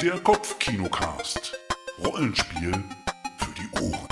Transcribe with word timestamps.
Der 0.00 0.20
Kopfkinocast. 0.20 1.58
Rollenspiel 2.04 2.70
für 2.70 3.54
die 3.56 3.82
Ohren. 3.82 4.08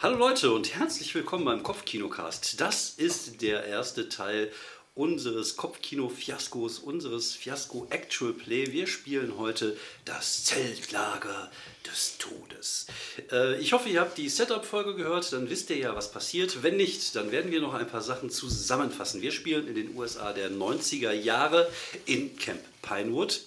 Hallo 0.00 0.16
Leute 0.16 0.52
und 0.52 0.74
herzlich 0.74 1.14
willkommen 1.14 1.44
beim 1.44 1.62
Kopfkinocast. 1.62 2.58
Das 2.58 2.94
ist 2.96 3.42
der 3.42 3.66
erste 3.66 4.08
Teil 4.08 4.50
unseres 4.94 5.58
Kopfkino-Fiaskos, 5.58 6.78
unseres 6.78 7.34
Fiasko 7.34 7.88
Actual 7.90 8.32
Play. 8.32 8.72
Wir 8.72 8.86
spielen 8.86 9.36
heute 9.36 9.76
das 10.06 10.44
Zeltlager 10.44 11.50
des 11.86 12.16
Todes. 12.16 12.86
Äh, 13.30 13.60
ich 13.60 13.74
hoffe, 13.74 13.90
ihr 13.90 14.00
habt 14.00 14.16
die 14.16 14.30
Setup-Folge 14.30 14.94
gehört, 14.94 15.30
dann 15.34 15.50
wisst 15.50 15.68
ihr 15.68 15.76
ja, 15.76 15.94
was 15.94 16.10
passiert. 16.10 16.62
Wenn 16.62 16.78
nicht, 16.78 17.14
dann 17.16 17.32
werden 17.32 17.50
wir 17.50 17.60
noch 17.60 17.74
ein 17.74 17.86
paar 17.86 18.00
Sachen 18.00 18.30
zusammenfassen. 18.30 19.20
Wir 19.20 19.32
spielen 19.32 19.68
in 19.68 19.74
den 19.74 19.94
USA 19.94 20.32
der 20.32 20.50
90er 20.50 21.12
Jahre 21.12 21.70
in 22.06 22.34
Camp 22.38 22.62
Pinewood. 22.80 23.42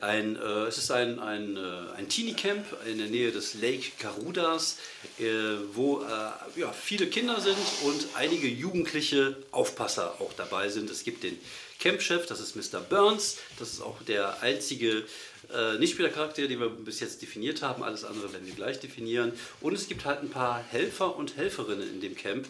Ein, 0.00 0.36
äh, 0.36 0.66
es 0.66 0.78
ist 0.78 0.90
ein, 0.90 1.18
ein, 1.18 1.56
äh, 1.56 1.96
ein 1.96 2.08
Teenie-Camp 2.08 2.64
in 2.86 2.98
der 2.98 3.08
Nähe 3.08 3.32
des 3.32 3.54
Lake 3.54 3.92
Garudas, 3.98 4.78
äh, 5.18 5.24
wo 5.72 6.02
äh, 6.02 6.60
ja, 6.60 6.72
viele 6.72 7.06
Kinder 7.08 7.40
sind 7.40 7.56
und 7.84 8.06
einige 8.14 8.48
jugendliche 8.48 9.36
Aufpasser 9.50 10.20
auch 10.20 10.32
dabei 10.34 10.68
sind. 10.68 10.90
Es 10.90 11.04
gibt 11.04 11.24
den 11.24 11.38
Campchef, 11.80 12.26
das 12.26 12.40
ist 12.40 12.56
Mr. 12.56 12.80
Burns, 12.80 13.36
das 13.58 13.72
ist 13.72 13.80
auch 13.80 14.02
der 14.02 14.42
einzige 14.42 15.04
äh, 15.54 15.78
Nichtspielercharakter, 15.78 16.46
den 16.46 16.60
wir 16.60 16.68
bis 16.68 17.00
jetzt 17.00 17.22
definiert 17.22 17.62
haben. 17.62 17.82
Alles 17.82 18.04
andere 18.04 18.32
werden 18.32 18.46
wir 18.46 18.54
gleich 18.54 18.80
definieren. 18.80 19.32
Und 19.60 19.72
es 19.72 19.88
gibt 19.88 20.04
halt 20.04 20.20
ein 20.20 20.28
paar 20.28 20.62
Helfer 20.62 21.16
und 21.16 21.36
Helferinnen 21.36 21.88
in 21.88 22.00
dem 22.00 22.14
Camp, 22.14 22.46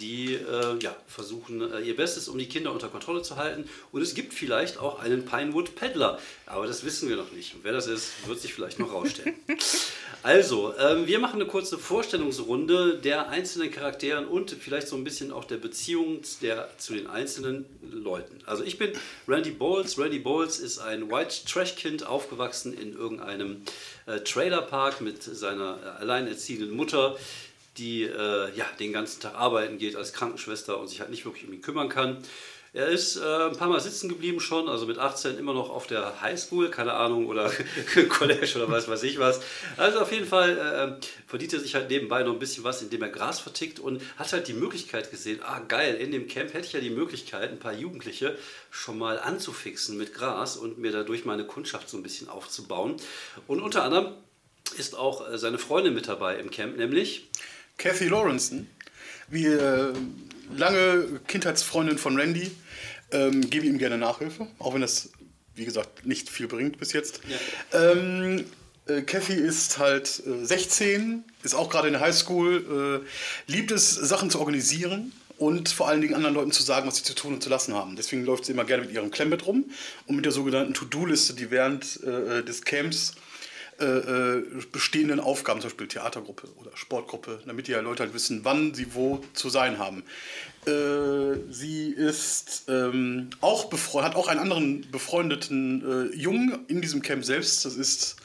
die 0.00 0.34
äh, 0.34 0.78
ja, 0.80 0.94
versuchen 1.06 1.72
äh, 1.72 1.80
ihr 1.80 1.96
Bestes, 1.96 2.28
um 2.28 2.36
die 2.36 2.48
Kinder 2.48 2.72
unter 2.72 2.88
Kontrolle 2.88 3.22
zu 3.22 3.36
halten. 3.36 3.68
Und 3.90 4.02
es 4.02 4.14
gibt 4.14 4.34
vielleicht 4.34 4.78
auch 4.78 4.98
einen 5.00 5.24
Pinewood 5.24 5.74
Peddler, 5.76 6.18
aber 6.44 6.66
das 6.66 6.84
wissen 6.84 7.08
wir 7.08 7.16
noch 7.16 7.32
nicht. 7.32 7.54
Und 7.54 7.64
wer 7.64 7.72
das 7.72 7.86
ist, 7.86 8.12
wird 8.26 8.40
sich 8.40 8.52
vielleicht 8.52 8.78
noch 8.78 8.92
rausstellen. 8.92 9.34
also, 10.22 10.74
ähm, 10.78 11.06
wir 11.06 11.20
machen 11.20 11.40
eine 11.40 11.46
kurze 11.46 11.78
Vorstellungsrunde 11.78 12.98
der 12.98 13.30
einzelnen 13.30 13.70
Charakteren 13.70 14.26
und 14.26 14.50
vielleicht 14.50 14.88
so 14.88 14.96
ein 14.96 15.04
bisschen 15.04 15.32
auch 15.32 15.44
der 15.44 15.56
Beziehung 15.56 16.20
der, 16.42 16.68
zu 16.76 16.92
den 16.92 17.06
einzelnen 17.06 17.64
Leuten. 17.90 18.40
Also 18.44 18.62
ich 18.62 18.76
bin 18.76 18.92
Randy 19.26 19.52
Bowles. 19.52 19.98
Randy 19.98 20.18
Bowles 20.18 20.58
ist 20.58 20.78
ein 20.78 21.10
White 21.10 21.46
Trash 21.46 21.76
Kind, 21.76 22.04
aufgewachsen 22.04 22.31
in 22.72 22.96
irgendeinem 22.96 23.62
äh, 24.06 24.20
Trailerpark 24.20 25.00
mit 25.00 25.22
seiner 25.22 25.78
äh, 25.82 25.88
alleinerziehenden 26.00 26.70
Mutter 26.70 27.16
die 27.78 28.02
äh, 28.02 28.54
ja, 28.54 28.66
den 28.78 28.92
ganzen 28.92 29.20
Tag 29.22 29.34
arbeiten 29.34 29.78
geht 29.78 29.96
als 29.96 30.12
Krankenschwester 30.12 30.78
und 30.78 30.88
sich 30.88 31.00
halt 31.00 31.10
nicht 31.10 31.24
wirklich 31.24 31.46
um 31.46 31.54
ihn 31.54 31.62
kümmern 31.62 31.88
kann. 31.88 32.18
Er 32.74 32.88
ist 32.88 33.16
äh, 33.16 33.20
ein 33.20 33.56
paar 33.56 33.68
Mal 33.68 33.80
sitzen 33.80 34.08
geblieben 34.08 34.40
schon, 34.40 34.66
also 34.66 34.86
mit 34.86 34.96
18 34.96 35.36
immer 35.36 35.52
noch 35.52 35.68
auf 35.68 35.86
der 35.86 36.22
Highschool, 36.22 36.70
keine 36.70 36.94
Ahnung, 36.94 37.26
oder 37.26 37.52
College 38.08 38.50
oder 38.56 38.70
was 38.70 38.88
weiß 38.88 39.02
ich 39.02 39.18
was. 39.18 39.42
Also 39.76 40.00
auf 40.00 40.10
jeden 40.10 40.26
Fall 40.26 40.98
äh, 40.98 41.06
verdient 41.26 41.52
er 41.52 41.60
sich 41.60 41.74
halt 41.74 41.90
nebenbei 41.90 42.22
noch 42.22 42.32
ein 42.32 42.38
bisschen 42.38 42.64
was, 42.64 42.80
indem 42.80 43.02
er 43.02 43.10
Gras 43.10 43.40
vertickt 43.40 43.78
und 43.78 44.00
hat 44.16 44.32
halt 44.32 44.48
die 44.48 44.54
Möglichkeit 44.54 45.10
gesehen, 45.10 45.40
ah 45.42 45.60
geil, 45.68 45.96
in 45.96 46.12
dem 46.12 46.28
Camp 46.28 46.54
hätte 46.54 46.66
ich 46.66 46.72
ja 46.72 46.80
die 46.80 46.88
Möglichkeit, 46.88 47.50
ein 47.50 47.58
paar 47.58 47.74
Jugendliche 47.74 48.38
schon 48.70 48.96
mal 48.96 49.18
anzufixen 49.18 49.98
mit 49.98 50.14
Gras 50.14 50.56
und 50.56 50.78
mir 50.78 50.92
dadurch 50.92 51.26
meine 51.26 51.44
Kundschaft 51.44 51.90
so 51.90 51.98
ein 51.98 52.02
bisschen 52.02 52.30
aufzubauen. 52.30 52.96
Und 53.48 53.60
unter 53.60 53.84
anderem 53.84 54.14
ist 54.78 54.96
auch 54.96 55.30
äh, 55.30 55.36
seine 55.36 55.58
Freundin 55.58 55.92
mit 55.92 56.08
dabei 56.08 56.36
im 56.36 56.50
Camp, 56.50 56.78
nämlich 56.78 57.28
Kathy 57.76 58.08
Lawrenson, 58.08 58.66
wie 59.28 59.44
äh, 59.44 59.92
lange 60.56 61.20
Kindheitsfreundin 61.26 61.98
von 61.98 62.18
Randy, 62.18 62.50
ähm, 63.12 63.48
gebe 63.48 63.66
ihm 63.66 63.78
gerne 63.78 63.98
Nachhilfe, 63.98 64.46
auch 64.58 64.74
wenn 64.74 64.80
das, 64.80 65.10
wie 65.54 65.64
gesagt, 65.64 66.06
nicht 66.06 66.28
viel 66.28 66.48
bringt 66.48 66.78
bis 66.78 66.92
jetzt. 66.92 67.20
Ja. 67.28 67.92
Ähm, 67.92 68.44
äh, 68.86 69.02
Kathy 69.02 69.34
ist 69.34 69.78
halt 69.78 70.22
äh, 70.26 70.44
16, 70.44 71.24
ist 71.42 71.54
auch 71.54 71.70
gerade 71.70 71.88
in 71.88 71.94
der 71.94 72.02
Highschool, 72.02 73.02
äh, 73.48 73.52
liebt 73.52 73.70
es, 73.70 73.94
Sachen 73.94 74.30
zu 74.30 74.40
organisieren 74.40 75.12
und 75.38 75.68
vor 75.68 75.88
allen 75.88 76.00
Dingen 76.00 76.14
anderen 76.14 76.34
Leuten 76.34 76.52
zu 76.52 76.62
sagen, 76.62 76.86
was 76.86 76.96
sie 76.96 77.04
zu 77.04 77.14
tun 77.14 77.34
und 77.34 77.42
zu 77.42 77.50
lassen 77.50 77.74
haben. 77.74 77.96
Deswegen 77.96 78.24
läuft 78.24 78.44
sie 78.44 78.52
immer 78.52 78.64
gerne 78.64 78.84
mit 78.84 78.92
ihrem 78.92 79.10
Klemmbett 79.10 79.46
rum 79.46 79.70
und 80.06 80.16
mit 80.16 80.24
der 80.24 80.32
sogenannten 80.32 80.74
To-Do-Liste, 80.74 81.34
die 81.34 81.50
während 81.50 82.02
äh, 82.02 82.42
des 82.42 82.62
Camps 82.62 83.14
äh, 83.80 83.84
äh, 83.84 84.44
bestehenden 84.70 85.18
Aufgaben, 85.18 85.60
zum 85.60 85.70
Beispiel 85.70 85.88
Theatergruppe 85.88 86.46
oder 86.60 86.70
Sportgruppe, 86.76 87.40
damit 87.46 87.66
die 87.66 87.72
ja 87.72 87.80
Leute 87.80 88.04
halt 88.04 88.14
wissen, 88.14 88.44
wann 88.44 88.74
sie 88.74 88.94
wo 88.94 89.24
zu 89.32 89.48
sein 89.48 89.78
haben. 89.78 90.04
Äh, 90.66 91.38
sie 91.50 91.90
ist 91.90 92.64
ähm, 92.68 93.30
auch 93.40 93.72
hat 93.72 94.14
auch 94.14 94.28
einen 94.28 94.40
anderen 94.40 94.86
befreundeten 94.92 96.12
äh, 96.12 96.16
Jungen 96.16 96.64
in 96.68 96.80
diesem 96.80 97.02
Camp 97.02 97.24
selbst. 97.24 97.64
Das 97.64 97.74
ist 97.74 98.16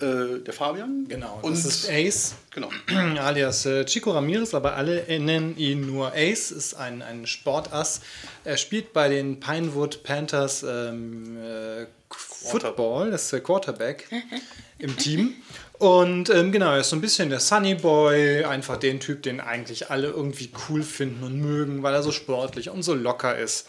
äh, 0.00 0.40
der 0.40 0.54
Fabian. 0.54 1.06
Genau, 1.08 1.38
und 1.42 1.52
das 1.52 1.64
ist 1.64 1.90
Ace. 1.90 2.34
Genau. 2.50 2.70
Alias 3.18 3.66
äh, 3.66 3.84
Chico 3.84 4.12
Ramirez, 4.12 4.54
aber 4.54 4.74
alle 4.76 5.04
nennen 5.20 5.56
ihn 5.58 5.86
nur 5.86 6.12
Ace, 6.14 6.50
ist 6.50 6.74
ein, 6.74 7.02
ein 7.02 7.26
Sportass. 7.26 8.00
Er 8.44 8.56
spielt 8.56 8.92
bei 8.92 9.08
den 9.08 9.40
Pinewood 9.40 10.02
Panthers 10.02 10.62
ähm, 10.62 11.38
äh, 11.38 11.86
Football, 12.10 13.10
das 13.10 13.24
ist 13.24 13.32
der 13.32 13.40
Quarterback 13.40 14.08
im 14.78 14.96
Team. 14.96 15.34
Und 15.78 16.30
ähm, 16.30 16.52
genau, 16.52 16.72
er 16.72 16.80
ist 16.80 16.90
so 16.90 16.96
ein 16.96 17.02
bisschen 17.02 17.28
der 17.28 17.40
Sunny 17.40 17.74
Boy, 17.74 18.44
einfach 18.44 18.78
den 18.78 18.98
Typ, 18.98 19.22
den 19.22 19.40
eigentlich 19.40 19.90
alle 19.90 20.08
irgendwie 20.08 20.50
cool 20.68 20.82
finden 20.82 21.22
und 21.22 21.40
mögen, 21.40 21.82
weil 21.82 21.94
er 21.94 22.02
so 22.02 22.12
sportlich 22.12 22.70
und 22.70 22.82
so 22.82 22.94
locker 22.94 23.36
ist. 23.36 23.68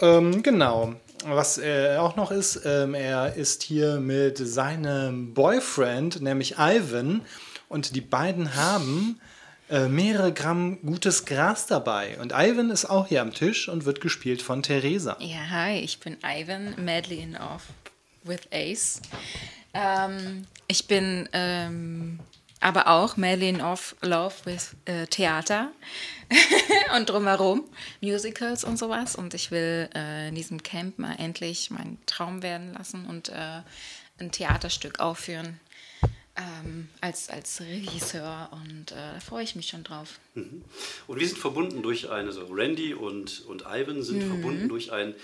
Ähm, 0.00 0.42
genau. 0.42 0.94
Was 1.24 1.58
er 1.58 2.02
auch 2.02 2.16
noch 2.16 2.32
ist, 2.32 2.62
ähm, 2.64 2.94
er 2.94 3.34
ist 3.36 3.62
hier 3.62 4.00
mit 4.00 4.38
seinem 4.38 5.34
Boyfriend, 5.34 6.20
nämlich 6.20 6.56
Ivan, 6.58 7.22
und 7.68 7.94
die 7.94 8.00
beiden 8.00 8.56
haben 8.56 9.20
äh, 9.70 9.88
mehrere 9.88 10.32
Gramm 10.32 10.80
gutes 10.82 11.24
Gras 11.24 11.66
dabei. 11.66 12.18
Und 12.20 12.32
Ivan 12.32 12.70
ist 12.70 12.84
auch 12.84 13.06
hier 13.06 13.22
am 13.22 13.32
Tisch 13.32 13.68
und 13.68 13.84
wird 13.84 14.00
gespielt 14.00 14.42
von 14.42 14.62
Theresa. 14.62 15.16
Ja, 15.20 15.48
hi, 15.48 15.78
ich 15.78 16.00
bin 16.00 16.16
Ivan, 16.22 16.74
madly 16.84 17.20
in 17.20 17.32
love 17.32 17.62
with 18.24 18.40
Ace. 18.52 19.00
Ähm, 19.72 20.46
ich 20.68 20.86
bin 20.86 21.28
ähm, 21.32 22.18
aber 22.62 22.86
auch 22.86 23.16
madly 23.16 23.48
in 23.48 23.58
love 23.58 24.34
with 24.44 24.76
äh, 24.84 25.06
Theater 25.06 25.72
und 26.96 27.10
drumherum, 27.10 27.64
Musicals 28.00 28.64
und 28.64 28.78
sowas. 28.78 29.16
Und 29.16 29.34
ich 29.34 29.50
will 29.50 29.90
äh, 29.94 30.28
in 30.28 30.34
diesem 30.34 30.62
Camp 30.62 30.98
mal 30.98 31.16
endlich 31.18 31.70
meinen 31.70 31.98
Traum 32.06 32.42
werden 32.42 32.72
lassen 32.74 33.06
und 33.06 33.30
äh, 33.30 33.62
ein 34.18 34.30
Theaterstück 34.30 35.00
aufführen. 35.00 35.60
Ähm, 36.34 36.88
als, 37.02 37.28
als 37.28 37.60
Regisseur 37.60 38.48
und 38.52 38.92
äh, 38.92 38.94
da 38.94 39.20
freue 39.20 39.44
ich 39.44 39.54
mich 39.54 39.68
schon 39.68 39.84
drauf. 39.84 40.18
Mhm. 40.34 40.64
Und 41.06 41.20
wir 41.20 41.28
sind 41.28 41.38
verbunden 41.38 41.82
durch 41.82 42.08
eine, 42.08 42.32
so 42.32 42.46
Randy 42.46 42.94
und, 42.94 43.44
und 43.46 43.64
Ivan 43.70 44.02
sind 44.02 44.24
mhm. 44.24 44.28
verbunden 44.28 44.68
durch 44.70 44.92
ein 44.92 45.14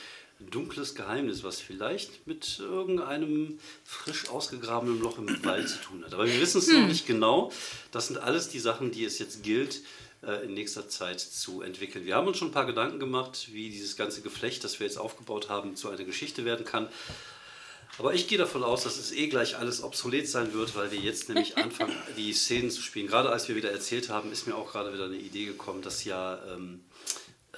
dunkles 0.40 0.94
Geheimnis, 0.94 1.42
was 1.42 1.60
vielleicht 1.60 2.26
mit 2.26 2.58
irgendeinem 2.58 3.58
frisch 3.84 4.28
ausgegrabenen 4.28 5.00
Loch 5.00 5.18
im 5.18 5.44
Wald 5.44 5.68
zu 5.68 5.78
tun 5.78 6.04
hat. 6.04 6.14
Aber 6.14 6.26
wir 6.26 6.40
wissen 6.40 6.58
es 6.58 6.68
hm. 6.68 6.82
noch 6.82 6.88
nicht 6.88 7.06
genau. 7.06 7.52
Das 7.90 8.06
sind 8.06 8.18
alles 8.18 8.48
die 8.48 8.60
Sachen, 8.60 8.90
die 8.90 9.04
es 9.04 9.18
jetzt 9.18 9.42
gilt, 9.42 9.82
äh, 10.22 10.44
in 10.44 10.54
nächster 10.54 10.88
Zeit 10.88 11.20
zu 11.20 11.62
entwickeln. 11.62 12.04
Wir 12.04 12.16
haben 12.16 12.26
uns 12.26 12.38
schon 12.38 12.48
ein 12.48 12.52
paar 12.52 12.66
Gedanken 12.66 12.98
gemacht, 12.98 13.48
wie 13.52 13.70
dieses 13.70 13.96
ganze 13.96 14.20
Geflecht, 14.20 14.64
das 14.64 14.80
wir 14.80 14.86
jetzt 14.86 14.98
aufgebaut 14.98 15.48
haben, 15.48 15.76
zu 15.76 15.88
einer 15.88 16.04
Geschichte 16.04 16.44
werden 16.44 16.64
kann. 16.64 16.88
Aber 17.98 18.14
ich 18.14 18.28
gehe 18.28 18.38
davon 18.38 18.62
aus, 18.62 18.84
dass 18.84 18.96
es 18.96 19.10
eh 19.10 19.26
gleich 19.26 19.56
alles 19.56 19.82
obsolet 19.82 20.28
sein 20.28 20.52
wird, 20.54 20.76
weil 20.76 20.92
wir 20.92 21.00
jetzt 21.00 21.28
nämlich 21.28 21.56
anfangen, 21.58 21.96
die 22.16 22.32
Szenen 22.32 22.70
zu 22.70 22.80
spielen. 22.80 23.08
Gerade 23.08 23.30
als 23.30 23.48
wir 23.48 23.56
wieder 23.56 23.72
erzählt 23.72 24.08
haben, 24.08 24.30
ist 24.30 24.46
mir 24.46 24.54
auch 24.54 24.70
gerade 24.70 24.92
wieder 24.92 25.06
eine 25.06 25.16
Idee 25.16 25.46
gekommen, 25.46 25.82
dass 25.82 26.04
ja 26.04 26.38
ähm, 26.52 26.80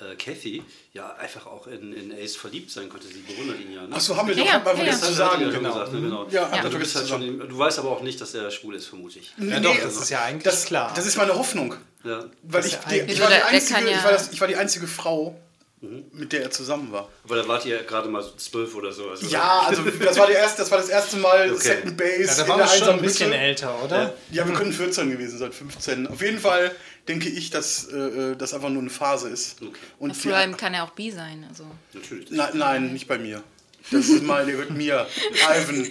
äh, 0.00 0.14
Kathy 0.17 0.62
ja 0.93 1.14
einfach 1.17 1.47
auch 1.47 1.67
in, 1.67 1.93
in 1.93 2.12
Ace 2.12 2.37
verliebt 2.37 2.70
sein 2.70 2.88
könnte. 2.88 3.06
Sie 3.08 3.20
bewundert 3.20 3.61
ihn 3.61 3.73
ja. 3.73 3.87
Ne? 3.87 3.94
Achso, 3.94 4.17
haben 4.17 4.29
wir 4.29 4.35
ja, 4.37 4.58
doch 4.58 4.67
ja, 4.67 4.75
mal 4.75 4.87
ja. 4.87 4.93
zu 4.99 5.12
sagen. 5.12 5.43
Ja, 5.43 5.50
Genau. 5.50 5.73
gesagt, 5.73 5.93
ne? 5.93 6.00
genau. 6.00 6.26
Ja, 6.31 6.49
ja. 6.50 6.56
ja. 6.56 6.69
Du, 6.69 6.79
bist 6.79 6.97
halt 6.97 7.08
schon, 7.08 7.38
du 7.49 7.58
weißt 7.58 7.79
aber 7.79 7.91
auch 7.91 8.02
nicht, 8.02 8.20
dass 8.20 8.35
er 8.35 8.50
schwul 8.50 8.75
ist, 8.75 8.87
vermute 8.87 9.19
ich. 9.19 9.32
Nee, 9.37 9.52
Ja, 9.52 9.61
doch, 9.61 9.75
nee, 9.75 9.81
das 9.82 9.97
ist 9.97 10.11
ja 10.11 10.23
eigentlich 10.23 10.44
das, 10.44 10.64
klar. 10.64 10.93
Das 10.94 11.06
ist 11.06 11.17
meine 11.17 11.35
Hoffnung. 11.35 11.75
Ja. 12.05 12.25
Weil 12.43 12.64
ich, 12.67 12.73
ja 12.73 12.79
die, 12.91 13.20
war 13.20 13.29
die 13.29 13.35
einzige, 13.35 13.75
kann 13.75 13.87
ja- 13.87 13.99
ich, 13.99 14.05
war 14.05 14.12
das, 14.12 14.32
ich 14.32 14.41
war 14.41 14.49
die 14.49 14.56
einzige 14.56 14.87
Frau, 14.87 15.38
mit 16.12 16.32
der 16.32 16.43
er 16.43 16.50
zusammen 16.50 16.93
war. 16.93 17.08
Aber 17.25 17.37
da 17.37 17.49
wart 17.49 17.64
ihr 17.64 17.82
gerade 17.85 18.06
mal 18.08 18.23
so 18.23 18.32
zwölf 18.37 18.75
oder 18.75 18.93
so. 18.93 19.08
Also 19.08 19.26
Ja, 19.29 19.61
also 19.67 19.82
das 19.82 20.19
war, 20.19 20.26
die 20.26 20.35
erste, 20.35 20.61
das, 20.61 20.70
war 20.70 20.76
das 20.79 20.91
erste 20.91 21.17
Mal 21.17 21.50
Okay. 21.52 21.58
Second 21.62 21.97
Base 21.97 22.23
Ja, 22.23 22.35
da 22.35 22.43
in 22.43 22.49
waren 22.49 22.58
der 22.58 22.67
wir 22.67 22.79
schon 22.85 22.88
ein 22.91 23.00
bisschen 23.00 23.29
Hütte. 23.29 23.38
älter, 23.38 23.85
oder? 23.85 24.14
Ja, 24.31 24.47
wir 24.47 24.55
können 24.55 24.73
14 24.75 25.11
gewesen 25.11 25.38
sein, 25.38 25.52
15. 25.52 26.06
Auf 26.06 26.20
jeden 26.20 26.38
Fall 26.38 26.75
denke 27.08 27.29
ich, 27.29 27.50
dass 27.50 27.88
äh, 27.88 28.37
das 28.37 28.55
einfach 28.55 28.69
nur 28.70 28.82
eine 28.82 28.91
Phase 28.91 29.29
ist. 29.29 29.61
Okay. 29.62 29.73
Und 29.99 30.17
Vor 30.17 30.35
allem 30.35 30.56
kann 30.56 30.75
er 30.75 30.85
auch 30.85 30.91
bi 30.91 31.11
sein. 31.11 31.44
Also. 31.49 31.64
Natürlich. 31.93 32.31
nein, 32.31 32.50
nein, 32.55 32.93
nicht 32.93 33.06
bei 33.08 33.19
mir. 33.19 33.43
Das 33.91 34.08
ist 34.08 34.23
mal, 34.23 34.44
der 34.44 34.55
gehört 34.55 34.70
mir. 34.73 35.06
Ivan. 35.32 35.91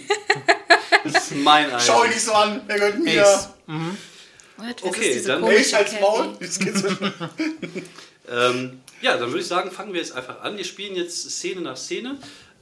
Das 1.04 1.14
ist 1.30 1.36
mein 1.36 1.72
Ei. 1.72 1.78
Schau 1.80 2.04
ihn 2.04 2.10
nicht 2.10 2.22
so 2.22 2.32
an, 2.32 2.66
der 2.68 2.76
gehört 2.76 2.98
mir. 3.00 3.22
Ace. 3.26 3.48
What? 3.66 3.86
Was 4.56 4.82
Okay, 4.82 5.08
ist 5.08 5.14
diese 5.20 5.28
dann- 5.28 5.44
Ace 5.44 5.74
als 5.74 5.90
Kathy? 5.90 6.00
Maul. 6.00 6.36
Jetzt 6.40 6.60
geht's 6.60 6.82
Ähm, 8.28 8.80
ja, 9.00 9.16
dann 9.16 9.28
würde 9.30 9.40
ich 9.40 9.46
sagen, 9.46 9.70
fangen 9.72 9.92
wir 9.92 10.00
jetzt 10.00 10.12
einfach 10.12 10.42
an. 10.42 10.56
Wir 10.56 10.64
spielen 10.64 10.94
jetzt 10.94 11.28
Szene 11.30 11.62
nach 11.62 11.76
Szene. 11.76 12.16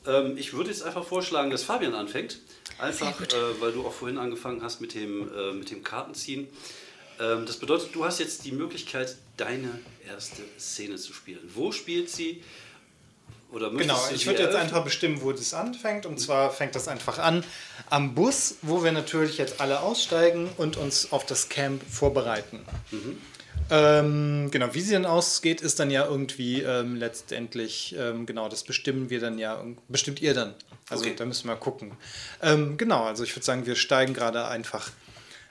Ähm, 0.07 0.37
ich 0.39 0.55
würde 0.55 0.71
jetzt 0.71 0.83
einfach 0.83 1.05
vorschlagen, 1.05 1.51
dass 1.51 1.63
Fabian 1.63 1.95
anfängt. 1.95 2.39
Einfach, 2.79 3.21
äh, 3.21 3.27
weil 3.61 3.73
du 3.73 3.85
auch 3.87 3.93
vorhin 3.93 4.17
angefangen 4.19 4.63
hast 4.63 4.81
mit 4.81 4.95
dem, 4.95 5.29
äh, 5.37 5.53
mit 5.53 5.71
dem 5.71 5.83
Kartenziehen. 5.83 6.49
Ähm, 7.21 7.47
das 7.47 7.57
bedeutet, 7.57 7.95
du 7.95 8.05
hast 8.05 8.19
jetzt 8.21 8.45
die 8.45 8.53
Möglichkeit, 8.53 9.17
deine 9.37 9.81
erste 10.09 10.43
Szene 10.59 10.97
zu 10.97 11.13
spielen. 11.13 11.41
Wo 11.55 11.73
spielt 11.73 12.11
sie? 12.11 12.43
Oder 13.51 13.71
Genau, 13.71 13.99
ich 14.15 14.27
würde 14.27 14.43
jetzt 14.43 14.57
einfach 14.57 14.85
bestimmen, 14.85 15.23
wo 15.23 15.33
das 15.33 15.55
anfängt. 15.55 16.05
Und 16.05 16.21
zwar 16.21 16.51
fängt 16.51 16.75
das 16.75 16.87
einfach 16.87 17.19
an 17.19 17.45
am 17.89 18.15
Bus, 18.15 18.57
wo 18.61 18.85
wir 18.85 18.93
natürlich 18.93 19.39
jetzt 19.39 19.61
alle 19.61 19.81
aussteigen 19.81 20.51
und 20.59 20.77
uns 20.77 21.13
auf 21.13 21.25
das 21.25 21.49
Camp 21.49 21.83
vorbereiten. 21.91 22.61
Ähm, 23.71 24.51
genau, 24.51 24.75
wie 24.75 24.81
sie 24.81 24.93
dann 24.93 25.07
ausgeht, 25.07 25.61
ist 25.61 25.79
dann 25.81 25.91
ja 25.91 26.07
irgendwie 26.07 26.63
ähm, 26.63 26.97
letztendlich, 26.97 27.95
ähm, 27.99 28.27
genau, 28.27 28.49
das 28.49 28.65
bestimmen 28.65 29.09
wir 29.11 29.21
dann 29.21 29.39
ja, 29.39 29.63
bestimmt 29.89 30.21
ihr 30.21 30.35
dann. 30.35 30.55
Also 30.91 31.05
Okay. 31.05 31.15
da 31.17 31.25
müssen 31.27 31.49
wir 31.49 31.57
gucken. 31.57 31.93
Ähm, 32.43 32.77
genau, 32.77 33.05
also 33.05 33.25
ich 33.25 33.35
würde 33.35 33.45
sagen, 33.45 33.67
wir 33.67 33.77
steigen 33.77 34.15
gerade 34.15 34.47
einfach 34.47 34.91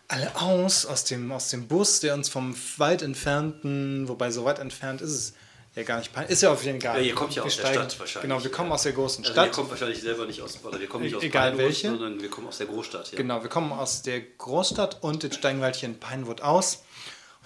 alle 0.08 0.36
aus, 0.40 0.86
aus 0.86 1.04
dem, 1.04 1.32
aus 1.32 1.50
dem 1.50 1.68
Bus, 1.68 2.00
der 2.00 2.14
uns 2.14 2.30
vom 2.30 2.56
weit 2.78 3.02
entfernten, 3.02 4.08
wobei 4.08 4.32
so 4.32 4.46
weit 4.46 4.60
entfernt 4.60 5.02
ist 5.02 5.12
es 5.12 5.34
ja 5.76 5.84
gar 5.84 6.00
nicht, 6.00 6.12
ist 6.30 6.42
ja 6.42 6.52
auf 6.52 6.64
jeden 6.64 6.82
Fall. 6.82 6.98
Ja, 7.02 7.04
ihr 7.08 7.14
kommt 7.16 7.36
ja 7.36 7.44
aus 7.44 7.56
der 7.56 7.62
steigen- 7.64 7.76
Stadt 7.90 8.00
wahrscheinlich. 8.00 8.22
Genau, 8.30 8.44
wir 8.44 8.52
kommen 8.52 8.72
aus 8.72 8.84
der 8.84 8.94
großen 8.94 9.24
Also 9.24 9.34
Stadt. 9.34 9.46
wir 9.46 9.52
kommen 9.52 9.70
wahrscheinlich 9.70 10.02
selber 10.02 10.26
nicht 10.26 10.42
aus, 10.42 10.58
oder 10.64 10.80
wir 10.80 10.88
kommen 10.88 11.04
nicht 11.04 11.16
aus 11.16 11.22
Egal 11.24 11.52
Pinewood, 11.52 11.66
welche. 11.68 11.90
sondern 11.90 12.22
wir 12.22 12.30
kommen 12.30 12.48
aus 12.48 12.58
der 12.58 12.68
Großstadt. 12.68 13.12
Ja. 13.12 13.18
Genau, 13.18 13.44
wir 13.44 13.50
kommen 13.50 13.72
aus 13.72 14.02
der 14.02 14.22
Großstadt 14.22 15.04
und 15.04 15.24
jetzt 15.24 15.36
steigen 15.36 15.60
wir 15.60 15.66
halt 15.66 15.76
hier 15.76 15.90
in 15.90 16.00
Pinewood 16.00 16.42
aus. 16.42 16.84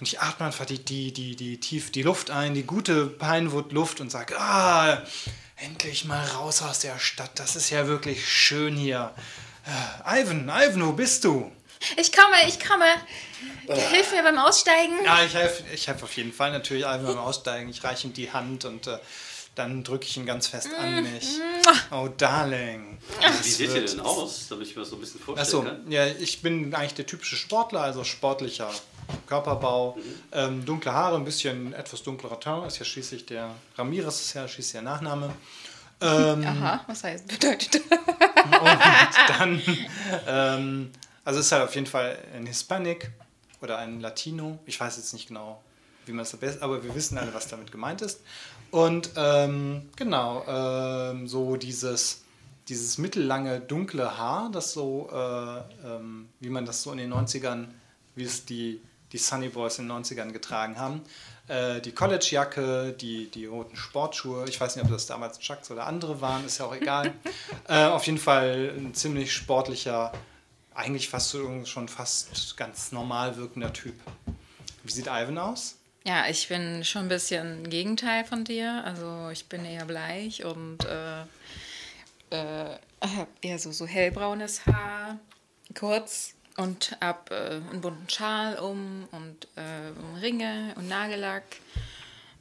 Und 0.00 0.08
ich 0.08 0.20
atme 0.20 0.46
einfach 0.46 0.64
die, 0.64 0.78
die, 0.84 1.12
die, 1.12 1.36
die 1.36 1.60
tief 1.60 1.92
die 1.92 2.02
Luft 2.02 2.30
ein, 2.30 2.54
die 2.54 2.62
gute 2.64 3.06
Pinewood-Luft 3.06 4.00
und 4.00 4.10
sage, 4.10 4.36
ah, 4.38 5.02
endlich 5.56 6.06
mal 6.06 6.24
raus 6.28 6.62
aus 6.62 6.78
der 6.80 6.98
Stadt. 6.98 7.30
Das 7.38 7.54
ist 7.54 7.70
ja 7.70 7.86
wirklich 7.86 8.26
schön 8.28 8.74
hier. 8.76 9.12
Äh, 10.06 10.22
Ivan, 10.22 10.48
Ivan, 10.48 10.86
wo 10.86 10.92
bist 10.92 11.22
du? 11.24 11.52
Ich 11.96 12.12
komme, 12.12 12.36
ich 12.46 12.58
komme. 12.60 12.84
Hilf 13.66 14.12
mir 14.12 14.22
beim 14.22 14.38
Aussteigen. 14.38 15.04
Ja, 15.04 15.22
ich 15.24 15.34
helfe 15.34 15.64
ich 15.72 15.86
helf 15.88 16.02
auf 16.02 16.16
jeden 16.16 16.32
Fall 16.32 16.50
natürlich 16.52 16.82
Ivan 16.82 17.04
beim 17.04 17.18
Aussteigen. 17.18 17.68
Ich 17.70 17.82
reiche 17.84 18.08
ihm 18.08 18.12
die 18.12 18.32
Hand 18.32 18.64
und 18.64 18.86
äh, 18.86 18.98
dann 19.54 19.84
drücke 19.84 20.06
ich 20.06 20.16
ihn 20.16 20.26
ganz 20.26 20.46
fest 20.46 20.68
an 20.78 21.02
mich. 21.02 21.38
Oh, 21.90 22.08
Darling. 22.16 22.98
Wie 23.42 23.48
seht 23.48 23.74
ihr 23.74 23.84
denn 23.84 24.00
aus, 24.00 24.48
damit 24.48 24.68
ich 24.68 24.74
mir 24.74 24.82
das 24.82 24.90
so 24.90 24.96
ein 24.96 25.00
bisschen 25.00 25.20
vorstellen 25.20 25.46
Achso, 25.46 25.62
kann? 25.62 25.90
ja, 25.90 26.06
ich 26.06 26.40
bin 26.40 26.74
eigentlich 26.74 26.94
der 26.94 27.06
typische 27.06 27.36
Sportler, 27.36 27.82
also 27.82 28.02
sportlicher 28.04 28.70
Körperbau, 29.26 29.98
ähm, 30.32 30.64
dunkle 30.64 30.92
Haare, 30.92 31.16
ein 31.16 31.24
bisschen 31.24 31.74
etwas 31.74 32.02
dunklerer 32.02 32.40
Teint, 32.40 32.66
ist 32.66 32.78
ja 32.78 32.84
schließlich 32.84 33.26
der 33.26 33.54
Ramirez, 33.76 34.20
ist 34.20 34.34
ja 34.34 34.48
schließlich 34.48 34.72
der 34.72 34.82
Nachname. 34.82 35.34
Aha, 36.00 36.84
was 36.86 37.04
heißt 37.04 37.28
bedeutet 37.28 37.74
das? 37.74 37.98
Und 38.60 39.38
dann, 39.38 39.62
ähm, 40.26 40.90
also 41.24 41.40
ist 41.40 41.52
halt 41.52 41.62
auf 41.62 41.74
jeden 41.74 41.86
Fall 41.86 42.18
ein 42.34 42.46
Hispanic 42.46 43.10
oder 43.60 43.78
ein 43.78 44.00
Latino, 44.00 44.58
ich 44.66 44.78
weiß 44.78 44.96
jetzt 44.96 45.12
nicht 45.12 45.28
genau, 45.28 45.62
wie 46.06 46.12
man 46.12 46.22
es 46.22 46.34
am 46.34 46.40
besten, 46.40 46.62
aber 46.62 46.82
wir 46.82 46.94
wissen 46.94 47.16
alle, 47.18 47.32
was 47.32 47.48
damit 47.48 47.70
gemeint 47.70 48.02
ist. 48.02 48.20
Und 48.70 49.10
ähm, 49.16 49.90
genau, 49.96 50.44
ähm, 50.48 51.28
so 51.28 51.56
dieses, 51.56 52.22
dieses 52.68 52.98
mittellange 52.98 53.60
dunkle 53.60 54.16
Haar, 54.16 54.50
das 54.50 54.72
so, 54.72 55.10
äh, 55.12 55.86
ähm, 55.86 56.28
wie 56.40 56.48
man 56.48 56.64
das 56.64 56.82
so 56.82 56.90
in 56.92 56.98
den 56.98 57.12
90ern, 57.12 57.66
wie 58.14 58.24
es 58.24 58.44
die, 58.44 58.80
die 59.12 59.18
Sunny 59.18 59.48
Boys 59.48 59.78
in 59.78 59.88
den 59.88 60.02
90ern 60.02 60.32
getragen 60.32 60.78
haben. 60.78 61.02
Äh, 61.48 61.80
die 61.80 61.92
Collegejacke, 61.92 62.94
die, 62.98 63.30
die 63.30 63.46
roten 63.46 63.76
Sportschuhe, 63.76 64.48
ich 64.48 64.60
weiß 64.60 64.76
nicht, 64.76 64.84
ob 64.84 64.90
das 64.90 65.06
damals 65.06 65.38
Chucks 65.38 65.70
oder 65.70 65.86
andere 65.86 66.20
waren, 66.20 66.46
ist 66.46 66.58
ja 66.58 66.64
auch 66.64 66.74
egal. 66.74 67.12
äh, 67.68 67.84
auf 67.84 68.06
jeden 68.06 68.18
Fall 68.18 68.72
ein 68.76 68.94
ziemlich 68.94 69.32
sportlicher, 69.32 70.12
eigentlich 70.74 71.08
fast 71.08 71.36
schon 71.64 71.88
fast 71.88 72.56
ganz 72.56 72.92
normal 72.92 73.36
wirkender 73.36 73.72
Typ. 73.72 73.94
Wie 74.82 74.92
sieht 74.92 75.06
Ivan 75.06 75.38
aus? 75.38 75.76
Ja, 76.04 76.26
ich 76.28 76.48
bin 76.48 76.84
schon 76.84 77.02
ein 77.02 77.08
bisschen 77.08 77.70
Gegenteil 77.70 78.24
von 78.24 78.44
dir. 78.44 78.82
Also 78.84 79.30
ich 79.30 79.46
bin 79.46 79.64
eher 79.64 79.84
bleich 79.84 80.44
und 80.44 80.84
äh, 80.84 81.22
äh, 82.30 82.78
hab 83.00 83.28
eher 83.40 83.58
so, 83.58 83.70
so 83.70 83.86
hellbraunes 83.86 84.66
Haar, 84.66 85.18
kurz 85.78 86.34
und 86.56 86.96
hab 87.00 87.30
äh, 87.30 87.60
einen 87.70 87.80
bunten 87.80 88.08
Schal 88.08 88.58
um 88.58 89.06
und 89.12 89.46
äh, 89.56 90.20
Ringe 90.20 90.74
und 90.76 90.88
Nagellack. 90.88 91.44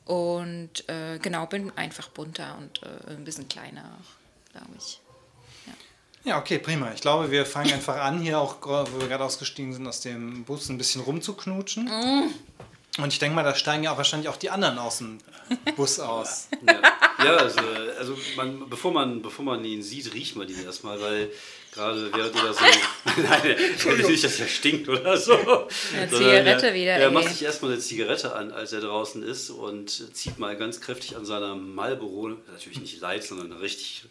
Und 0.05 0.89
äh, 0.89 1.19
genau, 1.19 1.45
bin 1.45 1.71
einfach 1.77 2.09
bunter 2.09 2.57
und 2.57 2.81
äh, 2.81 3.11
ein 3.11 3.23
bisschen 3.23 3.47
kleiner 3.47 3.99
glaube 4.51 4.71
ich. 4.77 5.00
Ja, 6.23 6.37
okay, 6.37 6.59
prima. 6.59 6.91
Ich 6.93 7.01
glaube, 7.01 7.31
wir 7.31 7.45
fangen 7.45 7.73
einfach 7.73 7.97
an, 7.97 8.19
hier 8.19 8.39
auch, 8.39 8.57
wo 8.61 9.01
wir 9.01 9.07
gerade 9.07 9.23
ausgestiegen 9.23 9.73
sind, 9.73 9.87
aus 9.87 10.01
dem 10.01 10.43
Bus 10.43 10.69
ein 10.69 10.77
bisschen 10.77 11.01
rumzuknutschen. 11.01 11.89
Und 12.97 13.07
ich 13.07 13.19
denke 13.19 13.35
mal, 13.35 13.43
da 13.43 13.55
steigen 13.55 13.83
ja 13.83 13.93
auch 13.93 13.97
wahrscheinlich 13.97 14.29
auch 14.29 14.37
die 14.37 14.49
anderen 14.49 14.77
aus 14.77 14.99
dem 14.99 15.19
Bus 15.75 15.99
aus. 15.99 16.47
Ja, 16.67 17.25
ja 17.25 17.35
also, 17.37 17.59
also 17.99 18.17
man, 18.35 18.67
bevor, 18.67 18.91
man, 18.91 19.21
bevor 19.21 19.45
man 19.45 19.63
ihn 19.63 19.83
sieht, 19.83 20.11
riecht 20.13 20.35
man 20.35 20.49
ihn 20.49 20.63
erstmal, 20.63 20.99
weil 20.99 21.31
gerade 21.71 22.11
während 22.13 22.35
ihr 22.35 22.41
da 22.43 22.53
so. 22.53 22.59
Nein, 23.21 24.07
nicht, 24.07 24.23
dass 24.23 24.39
er 24.39 24.47
stinkt 24.47 24.87
oder 24.89 25.17
so. 25.17 25.33
Eine 25.95 26.09
Zigarette 26.09 26.67
er, 26.67 26.73
wieder, 26.73 26.91
Er 26.93 27.07
ey. 27.07 27.11
macht 27.11 27.29
sich 27.29 27.43
erstmal 27.43 27.71
eine 27.71 27.79
Zigarette 27.81 28.35
an, 28.35 28.51
als 28.51 28.73
er 28.73 28.81
draußen 28.81 29.23
ist 29.23 29.49
und 29.49 29.89
zieht 30.15 30.37
mal 30.39 30.55
ganz 30.57 30.81
kräftig 30.81 31.15
an 31.15 31.25
seiner 31.25 31.55
Marlboro, 31.55 32.29
natürlich 32.51 32.79
nicht 32.79 33.01
Light, 33.01 33.23
sondern 33.23 33.51
eine 33.51 33.61
richtig, 33.61 34.03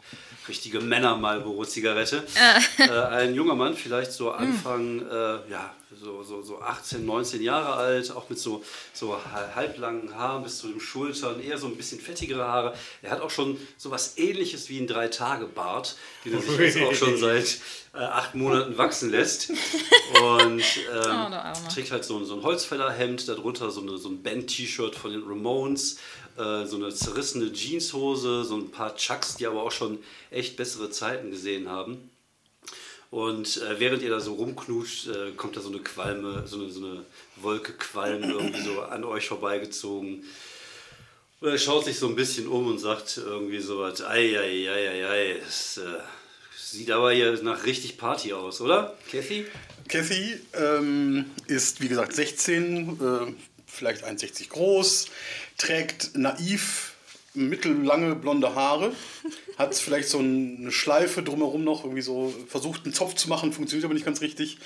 richtige 0.49 0.81
Männer-Marlboro-Zigarette. 0.81 2.23
Ah. 2.39 2.83
Äh, 2.83 3.23
ein 3.23 3.35
junger 3.35 3.55
Mann, 3.55 3.75
vielleicht 3.77 4.13
so 4.13 4.33
Hm. 4.37 4.39
Anfang, 4.49 5.01
äh, 5.09 5.51
ja, 5.51 5.75
so, 6.03 6.23
so, 6.23 6.43
so 6.43 6.61
18, 6.61 7.05
19 7.05 7.43
Jahre 7.43 7.75
alt, 7.75 8.11
auch 8.13 8.29
mit 8.31 8.39
so, 8.39 8.65
so 8.95 9.17
hal- 9.33 9.55
halblangen 9.55 10.15
Haaren 10.17 10.43
bis 10.43 10.59
zu 10.59 10.69
den 10.69 10.81
Schultern, 10.81 11.41
eher 11.43 11.59
so 11.59 11.67
ein 11.67 11.77
bisschen 11.77 12.01
fettigere 12.01 12.45
Haare. 12.47 12.75
Er 13.03 13.11
hat 13.11 13.21
auch 13.21 13.31
schon 13.31 13.59
so 13.77 13.91
was 13.91 14.17
ähnliches 14.17 14.69
wie 14.69 14.79
ein 14.79 14.87
Drei-Tage-Bart, 14.87 15.97
den 16.25 16.35
er 16.35 16.41
sich 16.43 16.59
jetzt 16.59 16.79
auch 16.81 16.95
schon 16.95 17.19
seit 17.19 17.59
äh, 17.93 17.99
acht 17.99 18.35
Monaten 18.35 18.79
wachsen 18.79 19.11
lässt. 19.11 19.51
Und 19.51 20.61
ähm, 20.61 21.11
Oh, 21.69 21.69
trägt 21.73 21.91
halt 21.91 22.05
so, 22.05 22.17
ein- 22.19 22.25
so 22.25 22.35
ein 22.35 22.43
Holzfällerhemd, 22.43 23.29
darunter 23.29 23.71
so, 23.71 23.81
eine, 23.83 23.99
so 23.99 24.09
ein 24.09 24.23
Band-T-Shirt 24.23 24.95
von 24.95 25.13
den 25.13 25.23
Ramones, 25.23 25.99
äh, 26.39 26.65
so 26.67 26.77
eine 26.77 26.95
zerrissene 26.95 27.53
Jeanshose, 27.53 28.45
so 28.45 28.57
ein 28.57 28.71
paar 28.71 28.95
Chucks, 28.97 29.37
die 29.37 29.47
aber 29.47 29.63
auch 29.63 29.73
schon 29.73 29.99
echt 30.31 30.57
bessere 30.57 30.91
Zeiten 30.91 31.31
gesehen 31.31 31.69
haben. 31.69 32.11
Und 33.11 33.57
äh, 33.57 33.81
während 33.81 34.03
ihr 34.03 34.11
da 34.11 34.21
so 34.21 34.35
rumknutscht, 34.35 35.09
äh, 35.09 35.33
kommt 35.37 35.57
da 35.57 35.61
so 35.61 35.69
eine 35.69 35.81
Qualme, 35.81 36.47
so 36.47 36.57
eine, 36.57 36.71
so 36.71 36.85
eine 36.85 37.05
Wolke 37.37 37.73
Qualm 37.73 38.23
irgendwie 38.23 38.63
so 38.63 38.83
an 38.83 39.05
euch 39.05 39.27
vorbeigezogen. 39.27 40.25
Und 41.41 41.49
er 41.49 41.59
schaut 41.59 41.87
sich 41.87 41.99
so 41.99 42.07
ein 42.07 42.15
bisschen 42.15 42.47
um 42.47 42.69
und 42.69 42.79
sagt 42.79 43.17
irgendwie 43.17 43.61
so 43.61 43.81
was, 43.81 44.03
ei, 44.03 44.39
ei, 44.39 44.71
ei, 44.71 44.89
ei, 44.91 45.09
ei, 45.09 45.37
es 45.47 45.79
äh, 45.79 45.99
sieht 46.57 46.91
aber 46.93 47.13
hier 47.13 47.43
nach 47.43 47.65
richtig 47.67 47.99
Party 47.99 48.33
aus, 48.33 48.61
oder, 48.61 48.97
Kathy? 49.11 49.47
Kathy 49.89 50.39
ähm, 50.53 51.25
ist, 51.49 51.81
wie 51.81 51.89
gesagt, 51.89 52.15
16, 52.15 53.01
äh, 53.01 53.33
vielleicht 53.67 54.05
1,60 54.05 54.51
groß, 54.51 55.07
trägt 55.59 56.17
naiv 56.17 56.90
mittellange 57.35 58.17
blonde 58.17 58.55
Haare, 58.55 58.93
hat 59.57 59.75
vielleicht 59.75 60.09
so 60.09 60.19
eine 60.19 60.73
Schleife 60.73 61.23
drumherum 61.23 61.63
noch, 61.65 61.85
irgendwie 61.85 62.03
so 62.03 62.35
versucht 62.49 62.85
einen 62.85 62.95
Zopf 62.95 63.15
zu 63.15 63.29
machen, 63.29 63.53
funktioniert 63.53 63.85
aber 63.85 63.95
nicht 63.95 64.07
ganz 64.07 64.21
richtig. 64.21 64.59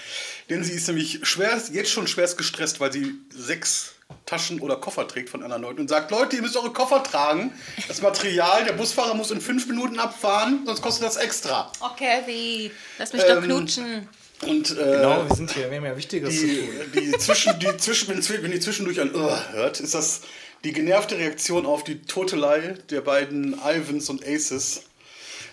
Denn 0.48 0.64
sie 0.64 0.72
ist 0.72 0.86
nämlich 0.88 1.20
schwer, 1.24 1.60
jetzt 1.72 1.90
schon 1.90 2.06
schwerst 2.06 2.38
gestresst, 2.38 2.80
weil 2.80 2.92
sie 2.92 3.14
sechs 3.30 3.94
Taschen 4.26 4.60
oder 4.60 4.76
Koffer 4.76 5.06
trägt 5.08 5.30
von 5.30 5.42
anderen 5.42 5.62
Leuten 5.62 5.80
und 5.80 5.88
sagt, 5.88 6.10
Leute, 6.10 6.36
ihr 6.36 6.42
müsst 6.42 6.56
eure 6.56 6.72
Koffer 6.72 7.02
tragen. 7.02 7.52
Das 7.88 8.00
Material, 8.00 8.64
der 8.64 8.72
Busfahrer 8.74 9.14
muss 9.14 9.30
in 9.30 9.40
fünf 9.40 9.66
Minuten 9.66 9.98
abfahren, 9.98 10.62
sonst 10.64 10.82
kostet 10.82 11.06
das 11.06 11.16
extra. 11.16 11.70
Oh, 11.80 11.88
Kathy, 11.98 12.70
lass 12.98 13.12
mich 13.12 13.22
Ähm, 13.22 13.34
doch 13.36 13.42
knutschen. 13.42 14.08
Und, 14.42 14.70
äh, 14.72 14.74
Genau, 14.74 15.26
wir 15.28 15.34
sind 15.34 15.50
hier, 15.52 15.70
wir 15.70 15.78
haben 15.78 15.84
ja 15.86 15.96
Wichtiges 15.96 16.38
zu 16.38 16.46
die, 16.46 16.60
tun. 16.60 16.70
die 16.94 17.18
zwischen, 17.18 17.58
die 17.58 17.76
zwischen, 17.78 18.08
wenn, 18.08 18.50
die 18.50 18.60
zwischendurch 18.60 19.00
ein 19.00 19.14
uh, 19.14 19.30
hört, 19.52 19.80
ist 19.80 19.94
das 19.94 20.20
die 20.62 20.72
genervte 20.72 21.18
Reaktion 21.18 21.66
auf 21.66 21.84
die 21.84 22.02
Totelei 22.02 22.76
der 22.90 23.00
beiden 23.00 23.54
Ivans 23.54 24.08
und 24.08 24.26
Aces, 24.26 24.84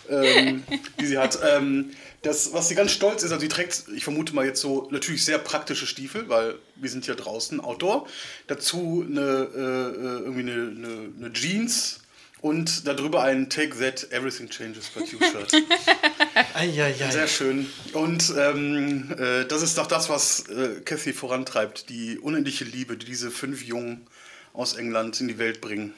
ähm, 0.10 0.64
die 1.00 1.06
sie 1.06 1.18
hat. 1.18 1.40
Ähm, 1.48 1.92
das, 2.22 2.54
was 2.54 2.68
sie 2.68 2.76
ganz 2.76 2.92
stolz 2.92 3.24
ist, 3.24 3.32
also 3.32 3.42
sie 3.42 3.48
trägt, 3.48 3.86
ich 3.96 4.04
vermute 4.04 4.36
mal 4.36 4.46
jetzt 4.46 4.62
so 4.62 4.88
natürlich 4.92 5.26
sehr 5.26 5.40
praktische 5.40 5.88
Stiefel, 5.88 6.30
weil 6.30 6.56
wir 6.76 6.90
sind 6.90 7.06
hier 7.06 7.16
draußen, 7.16 7.60
Outdoor. 7.60 8.08
Dazu 8.48 9.06
eine, 9.08 9.22
äh, 9.22 9.60
äh, 9.60 10.20
irgendwie 10.20 10.42
eine, 10.42 10.54
eine, 10.54 11.10
eine 11.18 11.34
Jeans 11.34 12.02
und 12.42 12.88
darüber 12.88 13.24
ein 13.24 13.50
Take 13.50 13.78
That 13.80 14.12
Everything 14.12 14.50
Changes 14.50 14.90
But 14.90 15.12
You 15.12 15.20
Shirt. 15.20 15.52
Sehr 17.12 17.28
schön. 17.28 17.68
Und 17.94 18.34
ähm, 18.38 19.16
äh, 19.18 19.46
das 19.46 19.62
ist 19.62 19.78
doch 19.78 19.88
das, 19.88 20.10
was 20.10 20.48
äh, 20.50 20.82
Cathy 20.84 21.14
vorantreibt. 21.14 21.90
Die 21.90 22.20
unendliche 22.20 22.66
Liebe, 22.66 22.98
die 22.98 23.06
diese 23.06 23.32
fünf 23.32 23.64
Jungen 23.64 24.08
aus 24.54 24.74
England 24.74 25.20
in 25.22 25.28
die 25.28 25.38
Welt 25.38 25.62
bringen. 25.62 25.94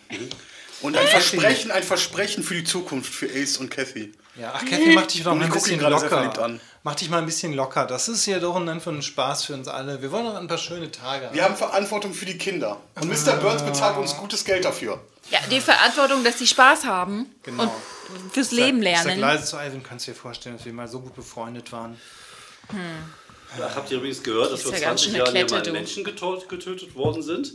Und 0.82 0.98
ein 0.98 1.08
Versprechen, 1.08 1.72
ein 1.72 1.84
Versprechen 1.84 2.44
für 2.44 2.56
die 2.56 2.64
Zukunft 2.64 3.14
für 3.14 3.28
Ace 3.28 3.58
und 3.58 3.70
Kathy. 3.72 4.12
Ja, 4.36 4.52
ach, 4.56 4.66
Kathy, 4.66 4.94
mach 4.96 5.06
dich 5.06 5.24
doch 5.24 5.36
mal 5.36 5.46
ein 5.46 5.52
bisschen 5.52 5.80
locker. 5.80 6.44
an. 6.44 6.60
Mach 6.82 6.96
dich 6.96 7.10
mal 7.10 7.20
ein 7.20 7.26
bisschen 7.26 7.54
locker. 7.54 7.86
Das 7.86 8.10
ist 8.10 8.26
ja 8.26 8.40
doch 8.40 8.56
einen 8.56 9.02
Spaß 9.02 9.46
für 9.46 9.54
uns 9.54 9.68
alle. 9.68 10.02
Wir 10.02 10.12
wollen 10.12 10.26
noch 10.26 10.36
ein 10.36 10.48
paar 10.48 10.58
schöne 10.58 10.92
Tage 10.92 11.28
haben. 11.28 11.36
Wir 11.36 11.44
haben 11.44 11.56
Verantwortung 11.56 12.14
für 12.14 12.26
die 12.26 12.38
Kinder. 12.38 12.82
Und 12.96 13.08
Mr. 13.08 13.38
Burns 13.38 13.62
bezahlt 13.64 13.96
uns 13.98 14.18
gutes 14.18 14.44
Geld 14.44 14.66
dafür. 14.66 15.00
Ja, 15.30 15.40
die 15.50 15.62
Verantwortung, 15.62 16.24
dass 16.24 16.40
sie 16.40 16.48
Spaß 16.48 16.84
haben 16.86 17.28
Genau. 17.44 17.64
und 17.64 18.32
fürs 18.34 18.52
Leben 18.52 18.84
Ich 18.84 18.98
sag 18.98 19.06
lernen. 19.06 19.22
leise 19.22 19.46
zu 19.46 19.56
Ivan, 19.56 19.82
kannst 19.84 20.08
du 20.08 20.12
dir 20.12 20.18
vorstellen, 20.18 20.58
dass 20.58 20.66
wir 20.66 20.74
mal 20.74 20.88
so 20.90 21.00
gut 21.00 21.16
befreundet 21.16 21.72
waren. 21.72 21.98
Da 23.58 23.72
habt 23.76 23.92
ihr 23.92 23.98
übrigens 23.98 24.22
gehört, 24.24 24.52
dass 24.52 24.64
vor 24.64 24.74
ja 24.74 24.80
ganz 24.80 25.02
20 25.02 25.06
schön 25.12 25.16
Jahren 25.20 25.36
hier 25.36 25.46
mal. 25.50 25.72
Menschen 25.72 26.04
getötet 26.04 26.96
worden 26.96 27.22
sind. 27.22 27.54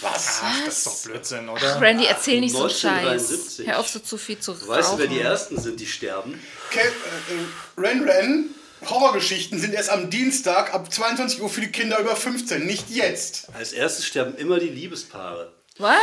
Was? 0.00 0.40
Ach, 0.42 0.64
das 0.64 0.78
ist 0.78 0.86
doch 0.86 1.02
Blödsinn, 1.04 1.48
oder? 1.48 1.80
Randy, 1.80 2.04
erzähl 2.04 2.40
nicht 2.40 2.52
so 2.52 2.64
1973. 2.64 3.56
Scheiß. 3.56 3.66
Hör 3.66 3.80
auf, 3.80 3.88
so 3.88 3.98
zu 3.98 4.18
viel 4.18 4.38
zu 4.38 4.52
rauchen. 4.52 4.68
Weißt 4.68 4.92
du, 4.92 4.98
wer 4.98 5.06
die 5.06 5.20
Ersten 5.20 5.58
sind, 5.58 5.80
die 5.80 5.86
sterben? 5.86 6.40
Ke 6.70 6.80
äh, 6.80 6.82
äh, 6.84 7.80
Ren 7.80 8.04
Ren, 8.08 8.50
Horrorgeschichten 8.88 9.58
sind 9.58 9.72
erst 9.72 9.90
am 9.90 10.10
Dienstag 10.10 10.74
ab 10.74 10.92
22 10.92 11.40
Uhr 11.40 11.48
für 11.48 11.62
die 11.62 11.72
Kinder 11.72 11.98
über 11.98 12.14
15, 12.14 12.66
nicht 12.66 12.90
jetzt. 12.90 13.48
Als 13.54 13.72
erstes 13.72 14.04
sterben 14.06 14.36
immer 14.36 14.58
die 14.58 14.68
Liebespaare. 14.68 15.52
What? 15.78 15.96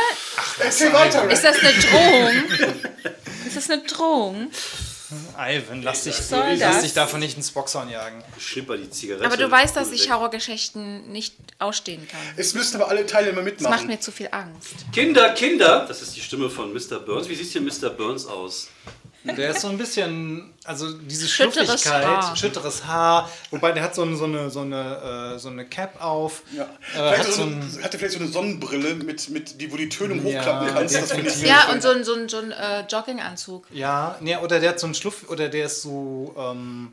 Erzähl 0.58 0.92
weiter, 0.92 1.22
Ren. 1.22 1.30
Ist 1.30 1.44
das 1.44 1.58
eine 1.60 1.72
Drohung? 1.72 2.44
Ist 3.46 3.56
das 3.56 3.70
eine 3.70 3.82
Drohung? 3.82 4.50
Ivan, 5.38 5.82
lass 5.82 6.04
dich, 6.04 6.16
lass 6.30 6.58
das? 6.58 6.82
dich 6.82 6.92
davon 6.94 7.20
nicht 7.20 7.36
ins 7.36 7.50
Boxhorn 7.50 7.88
jagen. 7.90 8.22
Schnipper 8.38 8.76
die 8.76 8.90
Zigarette. 8.90 9.24
Aber 9.26 9.36
du 9.36 9.50
weißt, 9.50 9.74
dass 9.76 9.90
ich. 9.92 10.10
Horrorgeschichten 10.10 11.10
nicht 11.10 11.34
ausstehen 11.58 12.06
kann. 12.08 12.20
Es 12.36 12.54
müssen 12.54 12.80
aber 12.80 12.90
alle 12.90 13.06
Teilnehmer 13.06 13.36
Das 13.38 13.44
mitmachen. 13.44 13.76
macht 13.76 13.86
mir 13.86 14.00
zu 14.00 14.12
viel 14.12 14.28
Angst. 14.30 14.74
Kinder, 14.92 15.30
Kinder! 15.34 15.84
Das 15.88 16.02
ist 16.02 16.14
die 16.16 16.20
Stimme 16.20 16.50
von 16.50 16.72
Mr. 16.72 16.98
Burns. 17.00 17.28
Wie 17.28 17.34
sieht 17.34 17.48
hier 17.48 17.60
Mr. 17.62 17.90
Burns 17.90 18.26
aus? 18.26 18.68
Der 19.24 19.50
ist 19.50 19.62
so 19.62 19.68
ein 19.68 19.78
bisschen, 19.78 20.52
also 20.64 20.92
diese 20.92 21.26
Schütteres 21.26 21.82
Schluffigkeit, 21.82 22.04
Haar. 22.04 22.36
schütteres 22.36 22.84
Haar, 22.84 23.30
wobei 23.50 23.72
der 23.72 23.82
hat 23.82 23.94
so 23.94 24.02
eine, 24.02 24.16
so 24.16 24.24
eine, 24.24 24.50
so 24.50 24.60
eine, 24.60 25.34
äh, 25.34 25.38
so 25.38 25.48
eine 25.48 25.64
Cap 25.64 26.02
auf. 26.02 26.42
Ja. 26.52 26.68
Äh, 26.94 27.18
hat 27.18 27.24
so 27.26 27.32
so 27.32 27.42
eine, 27.42 27.52
ein, 27.52 27.82
hatte 27.82 27.98
vielleicht 27.98 28.14
so 28.14 28.20
eine 28.20 28.28
Sonnenbrille, 28.28 28.96
mit, 28.96 29.30
mit, 29.30 29.60
die, 29.60 29.72
wo 29.72 29.76
die 29.76 29.88
Töne 29.88 30.16
Ja, 30.16 30.22
hochklappen 30.22 30.74
kannst. 30.74 30.94
Das 30.94 31.10
ich 31.12 31.42
Ja, 31.42 31.70
und 31.72 31.82
so 31.82 31.88
ein, 31.88 32.04
so 32.04 32.14
ein, 32.14 32.28
so 32.28 32.38
ein 32.38 32.52
äh, 32.52 32.80
Jogginganzug. 32.82 33.66
ja, 33.72 34.16
nee, 34.20 34.36
oder 34.36 34.60
der 34.60 34.70
hat 34.70 34.80
so 34.80 34.86
einen 34.86 34.94
Schluff, 34.94 35.28
oder 35.30 35.48
der 35.48 35.66
ist 35.66 35.80
so, 35.82 36.34
ähm, 36.38 36.92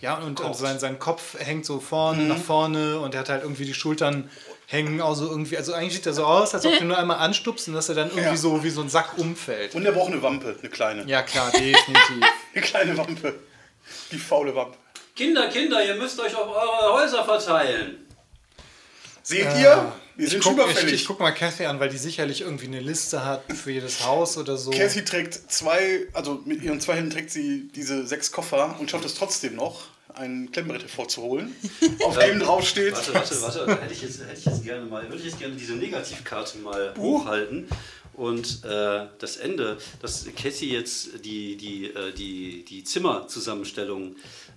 ja, 0.00 0.16
und, 0.18 0.40
und 0.40 0.56
sein, 0.56 0.78
sein 0.78 0.98
Kopf 0.98 1.36
hängt 1.38 1.64
so 1.66 1.80
vorne, 1.80 2.22
nach 2.24 2.38
vorne 2.38 2.98
und 3.00 3.14
er 3.14 3.20
hat 3.20 3.28
halt 3.28 3.42
irgendwie 3.42 3.64
die 3.64 3.74
Schultern 3.74 4.30
hängen, 4.66 5.00
also 5.00 5.28
irgendwie, 5.28 5.56
also 5.56 5.72
eigentlich 5.74 5.94
sieht 5.94 6.06
er 6.06 6.12
so 6.12 6.24
aus, 6.24 6.54
als 6.54 6.64
ob 6.64 6.78
du 6.78 6.84
nur 6.84 6.96
einmal 6.96 7.18
anstupst 7.18 7.66
und 7.68 7.74
dass 7.74 7.88
er 7.88 7.96
dann 7.96 8.08
irgendwie 8.08 8.28
Ja. 8.28 8.36
so 8.36 8.62
wie 8.62 8.70
so 8.70 8.80
ein 8.82 8.88
Sack 8.88 9.18
umfällt. 9.18 9.74
Und 9.74 9.84
er 9.84 9.92
braucht 9.92 10.12
eine 10.12 10.22
Wampe, 10.22 10.56
eine 10.60 10.70
kleine. 10.70 11.04
Ja, 11.06 11.22
klar, 11.22 11.50
definitiv. 11.50 12.24
Eine 12.54 12.62
kleine 12.64 12.96
Wampe. 12.98 13.34
Die 14.10 14.18
faule 14.18 14.54
Wampe. 14.56 14.76
Kinder, 15.14 15.48
Kinder, 15.48 15.84
ihr 15.84 15.94
müsst 15.96 16.18
euch 16.18 16.34
auf 16.34 16.48
eure 16.48 16.92
Häuser 16.94 17.24
verteilen. 17.24 18.06
Seht 19.22 19.46
ihr? 19.58 19.92
Ich 20.24 20.30
sind 20.30 20.42
guck, 20.42 20.52
ich, 20.52 20.64
überfällig. 20.64 20.94
ich 20.94 21.06
guck 21.06 21.20
mal 21.20 21.32
Kathy 21.32 21.66
an, 21.66 21.80
weil 21.80 21.88
die 21.88 21.98
sicherlich 21.98 22.42
irgendwie 22.42 22.66
eine 22.66 22.80
Liste 22.80 23.24
hat 23.24 23.42
für 23.52 23.70
jedes 23.70 24.04
Haus 24.04 24.36
oder 24.36 24.56
so. 24.56 24.70
Cassie 24.70 25.04
trägt 25.04 25.34
zwei, 25.50 26.06
also 26.12 26.42
mit 26.44 26.62
ihren 26.62 26.80
zwei 26.80 26.96
Händen 26.96 27.10
trägt 27.10 27.30
sie 27.30 27.68
diese 27.74 28.06
sechs 28.06 28.30
Koffer 28.32 28.76
und 28.78 28.90
schafft 28.90 29.04
es 29.04 29.14
trotzdem 29.14 29.56
noch, 29.56 29.88
ein 30.14 30.50
Klemmbrett 30.50 30.82
hervorzuholen, 30.82 31.54
auf 32.04 32.18
dem 32.18 32.40
drauf 32.40 32.66
steht. 32.66 32.92
Warte, 32.92 33.14
warte, 33.14 33.42
warte. 33.42 33.66
Da 33.66 33.80
hätte 33.80 33.92
ich 33.92 34.02
jetzt, 34.02 34.20
hätte 34.20 34.38
ich 34.38 34.44
jetzt 34.44 34.64
gerne 34.64 34.84
mal, 34.86 35.02
würde 35.04 35.18
ich 35.18 35.26
jetzt 35.26 35.38
gerne 35.38 35.54
diese 35.54 35.74
Negativkarte 35.74 36.58
mal 36.58 36.94
hochhalten. 36.98 37.68
Und 38.12 38.64
äh, 38.64 39.06
das 39.18 39.36
Ende, 39.36 39.78
dass 40.02 40.26
Cassie 40.36 40.72
jetzt 40.72 41.24
die, 41.24 41.56
die, 41.56 41.86
äh, 41.86 42.12
die, 42.12 42.64
die 42.64 42.84
Zimmerzusammenstellung 42.84 44.16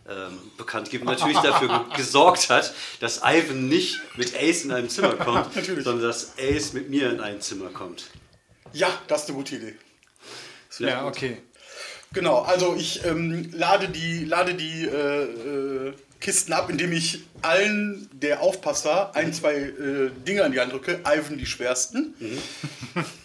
ähm, 0.09 0.37
bekannt 0.57 0.89
gibt, 0.89 1.05
natürlich 1.05 1.39
dafür 1.39 1.67
ge 1.67 1.77
gesorgt 1.97 2.49
hat, 2.49 2.73
dass 2.99 3.21
Ivan 3.23 3.67
nicht 3.69 4.01
mit 4.17 4.35
Ace 4.35 4.65
in 4.65 4.71
einem 4.71 4.89
Zimmer 4.89 5.15
kommt, 5.15 5.53
sondern 5.65 6.01
dass 6.01 6.33
Ace 6.37 6.73
mit 6.73 6.89
mir 6.89 7.09
in 7.09 7.21
ein 7.21 7.41
Zimmer 7.41 7.69
kommt. 7.69 8.09
Ja, 8.73 8.89
das 9.07 9.23
ist 9.23 9.29
eine 9.29 9.37
gute 9.37 9.55
Idee. 9.55 9.75
Ja, 10.79 11.05
okay. 11.05 11.37
Genau, 12.13 12.41
also 12.41 12.75
ich 12.75 13.05
ähm, 13.05 13.51
lade 13.53 13.89
die, 13.89 14.25
lade 14.25 14.53
die 14.55 14.85
äh, 14.85 15.23
äh, 15.87 15.93
Kisten 16.19 16.53
ab, 16.53 16.69
indem 16.69 16.91
ich 16.91 17.23
allen 17.41 18.09
der 18.13 18.41
Aufpasser 18.41 19.15
ein, 19.15 19.33
zwei 19.33 19.55
äh, 19.55 20.11
Dinge 20.27 20.43
an 20.43 20.51
die 20.51 20.59
Hand 20.59 20.71
drücke. 20.71 20.99
Ivan 21.05 21.37
die 21.37 21.45
schwersten. 21.45 22.13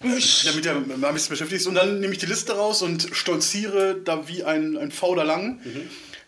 Damit 0.00 0.66
er 0.66 0.74
mal 0.74 1.08
ein 1.08 1.14
bisschen 1.14 1.30
beschäftigt 1.30 1.62
ist. 1.62 1.66
Und 1.66 1.74
dann 1.74 2.00
nehme 2.00 2.12
ich 2.12 2.18
die 2.18 2.26
Liste 2.26 2.52
raus 2.52 2.82
und 2.82 3.08
stolziere 3.12 4.00
da 4.04 4.28
wie 4.28 4.44
ein, 4.44 4.76
ein 4.76 4.92
Fauder 4.92 5.24
lang. 5.24 5.60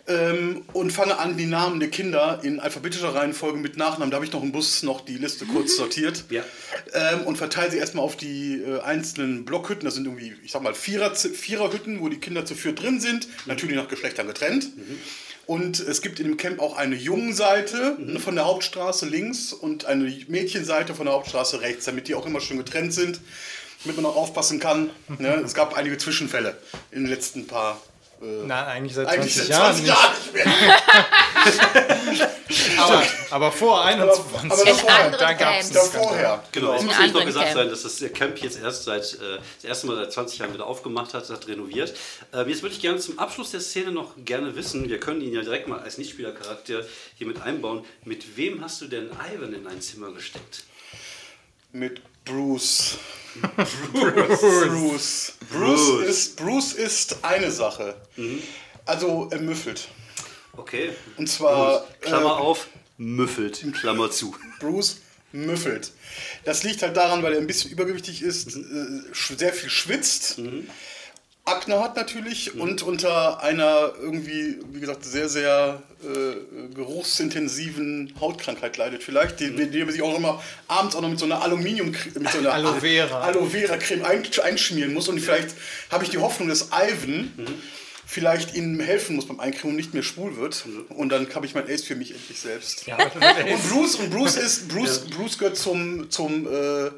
Ähm, 0.09 0.63
und 0.73 0.93
fange 0.93 1.19
an, 1.19 1.37
die 1.37 1.47
Namen 1.47 1.79
der 1.79 1.89
Kinder 1.89 2.41
in 2.43 2.59
alphabetischer 2.59 3.15
Reihenfolge 3.15 3.59
mit 3.59 3.77
Nachnamen. 3.77 4.11
Da 4.11 4.17
habe 4.17 4.25
ich 4.25 4.33
noch 4.33 4.43
im 4.43 4.51
Bus 4.51 4.83
noch 4.83 5.03
die 5.03 5.19
Liste 5.19 5.47
kurz 5.47 5.77
sortiert. 5.77 6.25
Ja. 6.31 6.43
Ähm, 6.95 7.21
und 7.27 7.37
verteile 7.37 7.71
sie 7.71 7.79
erstmal 7.79 8.05
auf 8.05 8.17
die 8.17 8.55
äh, 8.55 8.81
einzelnen 8.81 9.45
Blockhütten. 9.45 9.85
Das 9.85 9.95
sind 9.95 10.07
irgendwie, 10.07 10.35
ich 10.43 10.51
sag 10.51 10.63
mal, 10.63 10.75
Vierer, 10.75 11.15
Viererhütten, 11.15 12.01
wo 12.01 12.09
die 12.09 12.19
Kinder 12.19 12.45
zu 12.45 12.57
viert 12.57 12.83
drin 12.83 12.99
sind. 12.99 13.29
Natürlich 13.47 13.77
nach 13.77 13.89
Geschlechtern 13.89 14.27
getrennt. 14.27 14.69
Und 15.47 15.81
es 15.81 16.01
gibt 16.03 16.21
in 16.21 16.29
dem 16.29 16.37
Camp 16.37 16.61
auch 16.61 16.77
eine 16.77 16.95
Jungenseite 16.95 17.97
von 18.19 18.37
der 18.37 18.47
Hauptstraße 18.47 19.07
links 19.07 19.53
und 19.53 19.85
eine 19.85 20.05
Mädchenseite 20.29 20.95
von 20.95 21.07
der 21.07 21.15
Hauptstraße 21.15 21.61
rechts, 21.61 21.87
damit 21.87 22.09
die 22.09 22.15
auch 22.15 22.27
immer 22.27 22.41
schön 22.41 22.59
getrennt 22.59 22.95
sind, 22.95 23.21
damit 23.83 23.97
man 23.97 24.07
auch 24.07 24.17
aufpassen 24.17 24.61
kann. 24.61 24.91
Ne? 25.19 25.35
Es 25.45 25.55
gab 25.55 25.77
einige 25.77 25.99
Zwischenfälle 25.99 26.57
in 26.91 27.03
den 27.03 27.11
letzten 27.11 27.47
paar. 27.47 27.81
Äh, 28.23 28.43
Na, 28.45 28.67
eigentlich 28.67 28.95
seit 28.95 29.09
eigentlich 29.09 29.35
20 29.35 29.49
seit 29.49 29.59
Jahren 29.59 29.75
20 29.77 29.83
nicht. 29.87 29.95
Jahren 29.97 30.13
nicht 32.11 32.19
mehr. 32.19 32.29
Aber, 32.79 33.03
aber 33.31 33.53
vor 33.53 33.85
21. 33.85 34.45
aber 34.51 34.65
davor- 34.65 35.19
da 35.19 35.27
einen 35.29 35.73
Da 35.73 35.81
vorher. 35.81 36.45
Genau, 36.51 36.75
es 36.75 36.83
muss 36.83 36.97
nämlich 36.99 37.13
noch 37.15 37.25
gesagt 37.25 37.47
Camp. 37.47 37.59
sein, 37.59 37.69
dass 37.71 37.83
das 37.83 37.97
der 37.99 38.09
Camp 38.11 38.39
jetzt 38.43 38.61
erst 38.61 38.85
seit 38.85 39.15
äh, 39.15 39.39
das 39.57 39.65
erste 39.65 39.87
Mal 39.87 39.97
seit 39.97 40.13
20 40.13 40.39
Jahren 40.41 40.53
wieder 40.55 40.67
aufgemacht 40.67 41.15
hat, 41.15 41.29
hat 41.31 41.47
renoviert. 41.47 41.95
Ähm, 42.33 42.49
jetzt 42.49 42.63
würde 42.63 42.75
ich 42.75 42.81
gerne 42.81 42.99
zum 42.99 43.19
Abschluss 43.21 43.53
der 43.53 43.61
Szene 43.61 43.93
noch 43.93 44.15
gerne 44.25 44.57
wissen, 44.57 44.89
wir 44.89 44.99
können 44.99 45.21
ihn 45.21 45.33
ja 45.33 45.43
direkt 45.43 45.69
mal 45.69 45.79
als 45.79 45.97
Nichtspielercharakter 45.99 46.83
hier 47.17 47.27
mit 47.29 47.41
einbauen. 47.41 47.85
Mit 48.05 48.37
wem 48.37 48.63
hast 48.65 48.81
du 48.81 48.87
denn 48.89 49.11
Ivan 49.33 49.55
in 49.55 49.67
ein 49.69 49.81
Zimmer 49.81 50.11
gesteckt? 50.13 50.65
Mit 51.73 52.01
Bruce. 52.25 52.99
Bruce. 53.93 54.43
Bruce. 54.71 55.33
Bruce, 55.51 56.05
ist, 56.09 56.37
Bruce 56.37 56.73
ist 56.75 57.17
eine 57.23 57.51
Sache. 57.51 57.95
Also 58.85 59.29
er 59.31 59.41
müffelt. 59.41 59.89
Okay. 60.57 60.91
Und 61.17 61.29
zwar, 61.29 61.87
Klammer 62.01 62.31
äh, 62.39 62.41
auf, 62.43 62.69
müffelt, 62.99 63.65
Klammer 63.75 64.11
zu. 64.11 64.35
Bruce 64.59 64.99
müffelt. 65.33 65.93
Das 66.45 66.65
liegt 66.65 66.83
halt 66.83 66.97
daran, 66.97 67.23
weil 67.23 67.35
er 67.35 67.39
ein 67.41 67.47
bisschen 67.47 67.71
übergewichtig 67.71 68.23
ist, 68.23 68.49
äh, 68.57 68.59
sch- 69.13 69.39
sehr 69.39 69.53
viel 69.53 69.71
schwitzt. 69.71 70.41
Akne 71.45 71.81
hat 71.81 71.97
natürlich 71.97 72.55
und 72.55 72.83
unter 72.83 73.43
einer 73.43 73.93
irgendwie, 74.01 74.59
wie 74.73 74.81
gesagt, 74.81 75.05
sehr, 75.05 75.29
sehr 75.29 75.83
äh, 76.03 76.75
geruchsintensiven 76.75 78.15
Hautkrankheit 78.21 78.77
leidet 78.77 79.03
vielleicht, 79.03 79.41
die, 79.41 79.51
die 79.71 79.81
er 79.81 79.91
sich 79.91 80.03
auch 80.03 80.17
immer 80.17 80.43
abends 80.69 80.95
auch 80.95 81.01
noch 81.01 81.09
mit 81.09 81.19
so 81.19 81.25
einer 81.25 81.43
Aluminium, 81.43 81.89
mit 81.89 82.31
so 82.31 82.39
einer 82.39 82.53
Aloe 82.53 82.81
Vera. 82.81 83.21
Aloe 83.23 83.49
Vera 83.49 83.77
Creme 83.79 84.05
ein, 84.05 84.23
einschmieren 84.43 84.95
muss 84.95 85.09
und 85.09 85.19
vielleicht 85.19 85.55
habe 85.91 86.05
ich 86.05 86.11
die 86.11 86.19
Hoffnung, 86.19 86.49
dass 86.49 86.69
Ivan 86.73 87.33
vielleicht 88.07 88.55
ihm 88.55 88.81
helfen 88.81 89.15
muss 89.17 89.27
beim 89.27 89.39
Eincremen 89.39 89.71
und 89.71 89.77
nicht 89.77 89.95
mehr 89.95 90.03
schwul 90.03 90.37
wird. 90.37 90.65
Und 90.89 91.11
dann 91.11 91.33
habe 91.33 91.47
ich 91.47 91.55
mein 91.55 91.71
Ace 91.71 91.85
für 91.85 91.95
mich 91.95 92.13
endlich 92.13 92.41
selbst. 92.41 92.87
Ja, 92.87 92.99
Und 92.99 93.71
Bruce, 93.71 93.95
und 93.97 94.11
Bruce 94.11 94.37
ist, 94.37 94.69
Bruce, 94.69 95.07
Bruce 95.11 95.39
gehört 95.39 95.57
zum, 95.57 96.11
zum, 96.11 96.47
äh, 96.47 96.91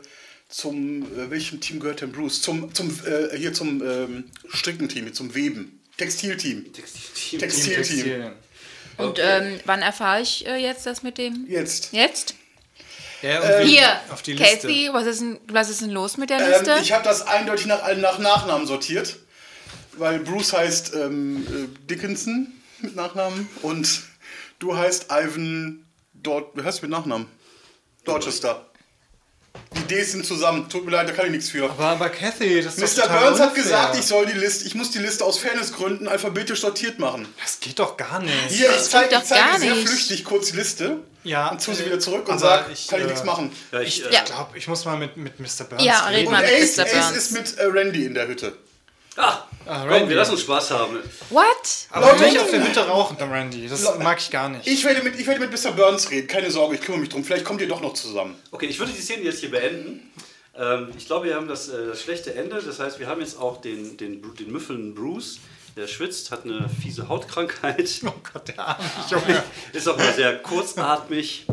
zum, 0.52 1.02
äh, 1.18 1.30
welchem 1.30 1.61
Team 1.61 1.80
gehört 1.80 2.02
denn 2.02 2.12
Bruce? 2.12 2.42
Zum, 2.42 2.73
zum, 2.75 2.90
äh, 3.06 3.37
hier 3.37 3.52
zum 3.52 3.82
ähm, 3.82 4.25
Strickenteam, 4.49 5.12
zum 5.12 5.35
Weben. 5.35 5.80
Textilteam. 5.97 6.73
Textilteam. 6.73 7.40
Textilteam. 7.40 7.76
Textilien. 7.76 8.32
Und 8.99 9.18
ähm, 9.18 9.61
wann 9.64 9.80
erfahre 9.80 10.21
ich 10.21 10.47
äh, 10.47 10.56
jetzt 10.56 10.85
das 10.87 11.02
mit 11.02 11.16
dem? 11.18 11.47
Jetzt. 11.49 11.92
Jetzt? 11.92 12.35
Ja, 13.23 13.42
irgendwie 13.42 13.76
Hier, 13.76 14.00
auf 14.11 14.23
die 14.23 14.32
Liste. 14.32 14.66
Casey, 14.68 14.90
was 14.92 15.06
ist, 15.06 15.21
denn, 15.21 15.40
was 15.49 15.71
ist 15.71 15.80
denn 15.80 15.90
los 15.90 16.16
mit 16.18 16.28
der 16.28 16.40
Ähm, 16.40 16.50
Liste? 16.50 16.78
ich 16.82 16.92
habe 16.92 17.04
das 17.04 17.26
eindeutig 17.26 17.66
nach, 17.66 17.97
nach 17.97 18.18
Nachnamen 18.18 18.66
sortiert, 18.66 19.16
weil 19.97 20.18
Bruce 20.18 20.52
heißt 20.52 20.94
ähm, 20.97 21.47
äh, 21.47 21.87
Dickinson 21.88 22.52
mit 22.80 22.97
Nachnamen 22.97 23.49
und 23.62 24.02
du 24.59 24.76
heißt 24.76 25.06
Ivan 25.11 25.87
dort, 26.14 26.56
wie 26.56 26.62
heißt 26.62 26.82
du 26.82 26.87
mit 26.87 26.90
Nachnamen? 26.90 27.26
Dorchester. 28.04 28.66
Die 29.76 29.82
Ds 29.94 30.12
sind 30.12 30.26
zusammen. 30.26 30.68
Tut 30.68 30.85
mir 30.85 30.92
leid, 30.92 31.09
da 31.09 31.12
kann 31.12 31.26
ich 31.26 31.32
nichts 31.32 31.50
für. 31.50 31.64
Aber, 31.64 31.85
aber 31.88 32.09
Kathy, 32.09 32.62
das 32.62 32.76
ist 32.78 32.99
Mr. 32.99 33.09
Burns 33.09 33.40
hat 33.40 33.49
unfair. 33.50 33.62
gesagt, 33.62 33.99
ich 33.99 34.04
soll 34.06 34.26
die 34.26 34.38
Liste, 34.38 34.66
ich 34.66 34.75
muss 34.75 34.90
die 34.90 34.99
Liste 34.99 35.25
aus 35.25 35.38
Fairnessgründen 35.38 36.09
alphabetisch 36.09 36.61
sortiert 36.61 36.99
machen. 36.99 37.26
Das 37.42 37.59
geht 37.61 37.78
doch 37.78 37.97
gar 37.97 38.21
nicht. 38.21 38.35
Hier, 38.49 38.71
ich 38.71 38.82
zeige 38.82 39.21
zeig 39.25 39.38
gar 39.38 39.54
dir 39.54 39.61
sehr 39.61 39.75
nicht. 39.75 39.88
flüchtig 39.88 40.25
kurz 40.25 40.50
die 40.50 40.56
Liste 40.56 40.99
Ja, 41.25 41.49
und 41.50 41.64
tue 41.64 41.75
sie 41.75 41.82
äh, 41.82 41.87
wieder 41.87 42.00
zurück 42.00 42.26
und 42.28 42.32
aber 42.35 42.38
sag, 42.40 42.71
ich, 42.73 42.87
kann 42.87 43.00
ich 43.00 43.04
äh, 43.06 43.09
nichts 43.09 43.25
machen. 43.25 43.52
Ja, 43.73 43.80
ich, 43.80 44.00
Ich- 44.00 44.06
äh, 44.06 44.12
ja. 44.14 44.21
Ich 44.21 44.25
glaube, 44.26 44.59
ich 44.59 44.68
muss 44.68 44.85
mal 44.85 44.97
mit, 44.97 45.16
mit 45.16 45.40
Mr. 45.40 45.64
Burns 45.68 45.85
Ja, 45.85 46.06
red 46.06 46.26
Und 46.26 46.32
mal 46.32 46.42
mit 46.42 46.50
Ace, 46.52 46.76
Mr. 46.76 46.85
Ace 46.85 46.92
Burns. 46.92 47.16
ist 47.16 47.30
mit 47.32 47.59
äh, 47.59 47.64
Randy 47.64 48.04
in 48.06 48.14
der 48.14 48.28
Hütte. 48.28 48.56
Ah, 49.16 49.45
Ah, 49.64 49.81
komm, 49.83 49.90
Randy. 49.90 50.09
wir 50.09 50.16
lassen 50.16 50.33
uns 50.33 50.40
Spaß 50.40 50.71
haben. 50.73 50.99
What? 51.31 51.45
Aber 51.90 52.12
Leute, 52.12 52.25
nicht 52.25 52.38
auf 52.40 52.50
der 52.50 52.66
Hütte 52.66 52.81
rauchen, 52.87 53.16
der 53.16 53.31
Randy. 53.31 53.69
Das 53.69 53.85
Leute, 53.85 54.00
mag 54.02 54.19
ich 54.19 54.31
gar 54.31 54.49
nicht. 54.49 54.66
Ich 54.66 54.85
werde, 54.85 55.02
mit, 55.02 55.19
ich 55.21 55.26
werde 55.26 55.40
mit 55.47 55.52
Mr. 55.52 55.71
Burns 55.73 56.11
reden, 56.11 56.26
keine 56.26 56.50
Sorge, 56.50 56.75
ich 56.75 56.81
kümmere 56.81 57.00
mich 57.00 57.11
drum. 57.11 57.23
Vielleicht 57.25 57.45
kommt 57.45 57.61
ihr 57.61 57.69
doch 57.69 57.81
noch 57.81 57.95
zusammen. 57.95 58.35
Okay, 58.50 58.66
ich 58.66 58.78
würde 58.81 58.92
die 58.92 59.00
Szene 59.00 59.23
jetzt 59.23 59.38
hier 59.38 59.50
beenden. 59.52 60.11
Ähm, 60.59 60.88
ich 60.99 61.07
glaube, 61.07 61.26
wir 61.26 61.37
haben 61.37 61.47
das, 61.47 61.69
äh, 61.69 61.87
das 61.87 62.02
schlechte 62.02 62.35
Ende. 62.35 62.61
Das 62.61 62.81
heißt, 62.81 62.99
wir 62.99 63.07
haben 63.07 63.21
jetzt 63.21 63.38
auch 63.38 63.61
den, 63.61 63.97
den, 63.97 64.21
den 64.35 64.50
Müffeln 64.50 64.95
Bruce. 64.95 65.38
Der 65.76 65.87
schwitzt, 65.87 66.31
hat 66.33 66.45
eine 66.45 66.69
fiese 66.69 67.09
Hautkrankheit. 67.09 67.88
oh 68.04 68.12
Gott, 68.33 68.49
der 68.49 68.59
arme 68.66 68.85
Junge. 69.11 69.42
Ist 69.73 69.88
auch 69.88 69.97
mal 69.97 70.12
sehr 70.12 70.38
kurzatmig. 70.42 71.47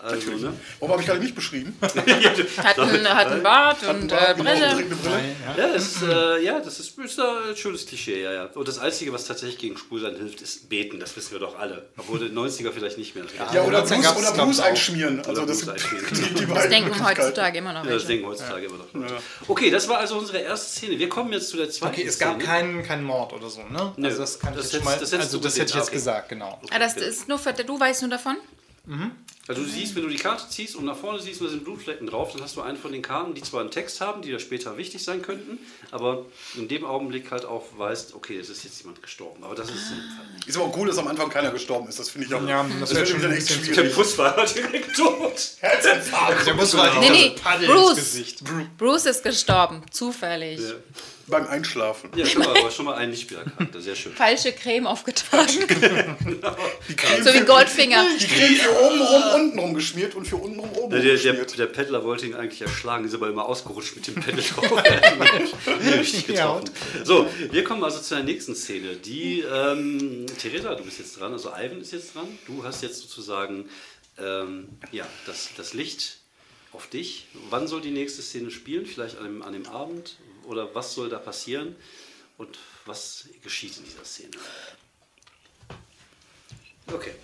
Also, 0.00 0.30
ne? 0.30 0.52
Warum 0.78 0.92
habe 0.92 1.02
ich 1.02 1.08
gerade 1.08 1.20
mich 1.20 1.34
beschrieben? 1.34 1.76
Hat 1.80 2.78
einen, 2.78 3.08
hat 3.08 3.26
einen 3.28 3.42
Bart 3.42 3.82
und 3.82 4.12
äh, 4.12 4.16
Genau, 4.36 4.50
Brille. 4.50 4.66
eine 4.68 4.82
Brille. 4.84 5.20
Ja, 5.56 5.66
das 5.72 5.82
ist, 5.86 6.02
äh, 6.02 6.42
ja, 6.44 6.60
das 6.60 6.78
ist, 6.78 6.96
ist 6.98 7.18
ein 7.20 7.56
schönes 7.56 7.84
Klischee, 7.86 8.22
ja, 8.22 8.32
ja. 8.32 8.44
Und 8.54 8.68
das 8.68 8.78
Einzige, 8.78 9.12
was 9.12 9.24
tatsächlich 9.26 9.58
gegen 9.58 9.76
Schwulsein 9.76 10.14
hilft, 10.16 10.40
ist 10.40 10.68
beten. 10.68 11.00
Das 11.00 11.16
wissen 11.16 11.32
wir 11.32 11.40
doch 11.40 11.58
alle. 11.58 11.88
Obwohl 11.96 12.22
in 12.22 12.28
den 12.34 12.38
90er 12.38 12.70
vielleicht 12.70 12.96
nicht 12.98 13.16
mehr. 13.16 13.24
Ja, 13.52 13.62
oder 13.64 13.82
Dann 13.82 14.00
Blues, 14.00 14.16
oder 14.16 14.32
Blues 14.44 14.60
einschmieren. 14.60 15.18
Also 15.20 15.30
Oder 15.42 15.46
das 15.46 15.62
Blues 15.62 15.74
einschmieren. 15.74 16.06
die, 16.12 16.34
die 16.34 16.46
Das 16.54 16.68
denken 16.68 17.04
heutzutage 17.04 17.58
immer 17.58 17.72
noch 17.72 17.84
Ja, 17.84 17.90
das 17.92 18.06
denken 18.06 18.26
heutzutage 18.26 18.66
immer 18.66 18.78
noch. 18.78 19.20
Okay, 19.48 19.70
das 19.70 19.88
war 19.88 19.98
also 19.98 20.16
unsere 20.18 20.38
erste 20.38 20.68
Szene. 20.78 20.98
Wir 20.98 21.08
kommen 21.08 21.32
jetzt 21.32 21.48
zu 21.48 21.56
der 21.56 21.70
zweiten 21.70 21.94
Okay, 21.94 22.06
es 22.06 22.18
gab 22.18 22.34
Szene. 22.34 22.44
keinen, 22.44 22.82
keinen 22.84 23.02
Mord 23.04 23.32
oder 23.32 23.48
so, 23.50 23.62
ne? 23.64 23.92
Nö, 23.96 24.06
also 24.06 24.20
das 24.20 24.38
kann 24.38 24.54
das 24.54 24.66
ich 24.68 24.72
jetzt 24.74 24.84
mal, 24.84 24.96
das 24.98 25.12
also 25.12 25.38
das 25.38 25.54
hätte 25.58 25.70
ich 25.70 25.74
jetzt 25.74 25.88
Ah, 25.88 25.92
gesagt, 25.92 26.28
genau. 26.28 26.60
Ah, 26.70 26.78
das 26.78 26.96
ist 26.96 27.26
nur 27.28 27.38
für, 27.38 27.52
du 27.52 27.80
weißt 27.80 28.02
nur 28.02 28.10
davon? 28.10 28.36
Also 29.46 29.62
du 29.62 29.68
siehst, 29.68 29.94
wenn 29.96 30.02
du 30.02 30.08
die 30.10 30.16
Karte 30.18 30.44
ziehst 30.50 30.76
und 30.76 30.84
nach 30.84 30.96
vorne 30.96 31.20
siehst, 31.20 31.40
und 31.40 31.46
da 31.46 31.50
sind 31.50 31.64
Blutflecken 31.64 32.06
drauf, 32.06 32.32
dann 32.32 32.42
hast 32.42 32.56
du 32.56 32.60
einen 32.60 32.76
von 32.76 32.92
den 32.92 33.00
Karten, 33.00 33.32
die 33.32 33.40
zwar 33.42 33.62
einen 33.62 33.70
Text 33.70 34.00
haben, 34.02 34.20
die 34.20 34.30
da 34.30 34.38
später 34.38 34.76
wichtig 34.76 35.02
sein 35.02 35.22
könnten, 35.22 35.58
aber 35.90 36.26
in 36.54 36.68
dem 36.68 36.84
Augenblick 36.84 37.30
halt 37.30 37.46
auch 37.46 37.64
weißt, 37.78 38.14
okay, 38.14 38.38
es 38.38 38.50
ist 38.50 38.64
jetzt 38.64 38.80
jemand 38.80 39.02
gestorben. 39.02 39.42
Aber 39.44 39.54
das 39.54 39.68
ist 39.70 39.90
nicht. 39.90 40.48
Ist 40.48 40.56
aber 40.56 40.66
auch 40.66 40.76
cool, 40.76 40.86
dass 40.88 40.98
am 40.98 41.08
Anfang 41.08 41.30
keiner 41.30 41.50
gestorben 41.50 41.88
ist. 41.88 41.98
Das 41.98 42.10
finde 42.10 42.26
ich 42.26 42.34
auch. 42.34 42.46
Ja, 42.46 42.66
das 42.80 42.94
wäre 42.94 43.06
schon 43.06 43.18
wieder 43.20 43.28
ein 43.30 43.36
echt 43.36 43.50
schwierig. 43.50 43.74
Der 43.74 43.82
Bus 43.84 44.18
war 44.18 44.44
direkt 44.54 44.94
tot. 44.96 45.32
Herzinfarkt. 45.60 46.46
Der 46.46 46.54
muss 46.54 46.74
mal 46.74 46.98
Nee, 47.00 47.10
nee, 47.10 47.30
Paddel 47.42 47.68
Bruce. 47.68 47.90
ins 47.90 47.98
Gesicht. 47.98 48.42
Bruce 48.76 49.06
ist 49.06 49.22
gestorben, 49.22 49.80
zufällig. 49.90 50.60
Ja, 50.60 50.74
Beim 51.28 51.46
Einschlafen. 51.46 52.10
ja 52.16 52.24
schon 52.24 52.42
mal, 52.42 52.56
aber 52.56 52.70
schon 52.70 52.84
mal 52.86 52.94
ein 52.94 53.10
Lichtspielercharakter, 53.10 53.80
sehr 53.80 53.94
schön. 53.94 54.12
Falsche 54.12 54.52
Creme 54.52 54.86
aufgetragen. 54.86 55.66
Creme 55.66 57.22
so 57.22 57.34
wie 57.34 57.44
Goldfinger. 57.44 58.04
Die 58.18 58.26
Creme 58.26 58.54
für 58.56 58.70
oben 58.70 59.00
rum, 59.00 59.22
unten 59.34 59.58
rum 59.58 59.74
geschmiert 59.74 60.14
und 60.14 60.26
für 60.26 60.36
unten 60.36 60.58
rum 60.58 60.70
oben 60.72 60.90
Der, 60.90 61.00
rum 61.00 61.22
der, 61.22 61.34
der, 61.34 61.44
der 61.44 61.66
Peddler 61.66 62.04
wollte 62.04 62.26
ihn 62.26 62.34
eigentlich 62.34 62.62
erschlagen, 62.62 63.04
ist 63.04 63.14
aber 63.14 63.28
immer 63.28 63.46
ausgerutscht 63.46 63.96
mit 63.96 64.06
dem 64.06 64.14
Pedal 64.14 64.42
drauf. 64.42 64.82
Nicht 65.82 65.98
richtig 65.98 66.26
getroffen. 66.26 66.70
So, 67.04 67.28
wir 67.50 67.64
kommen 67.64 67.84
also 67.84 68.00
zu 68.00 68.14
der 68.14 68.24
nächsten 68.24 68.54
Szene. 68.54 68.96
Die, 68.96 69.40
ähm, 69.40 70.26
Theresa, 70.40 70.74
du 70.74 70.84
bist 70.84 70.98
jetzt 70.98 71.20
dran, 71.20 71.32
also 71.32 71.50
Ivan 71.50 71.80
ist 71.80 71.92
jetzt 71.92 72.14
dran. 72.14 72.26
Du 72.46 72.64
hast 72.64 72.82
jetzt 72.82 73.00
sozusagen 73.00 73.68
ähm, 74.18 74.68
ja, 74.92 75.06
das, 75.26 75.50
das 75.56 75.74
Licht 75.74 76.18
auf 76.72 76.86
dich. 76.86 77.26
Wann 77.50 77.66
soll 77.66 77.80
die 77.80 77.90
nächste 77.90 78.22
Szene 78.22 78.50
spielen? 78.50 78.86
Vielleicht 78.86 79.18
an 79.18 79.24
dem, 79.24 79.42
an 79.42 79.52
dem 79.52 79.66
Abend? 79.66 80.16
Oder 80.48 80.74
was 80.74 80.94
soll 80.94 81.10
da 81.10 81.18
passieren? 81.18 81.76
Und 82.38 82.58
was 82.86 83.28
geschieht 83.42 83.76
in 83.76 83.84
dieser 83.84 84.04
Szene? 84.04 84.30
Okay. 86.86 87.14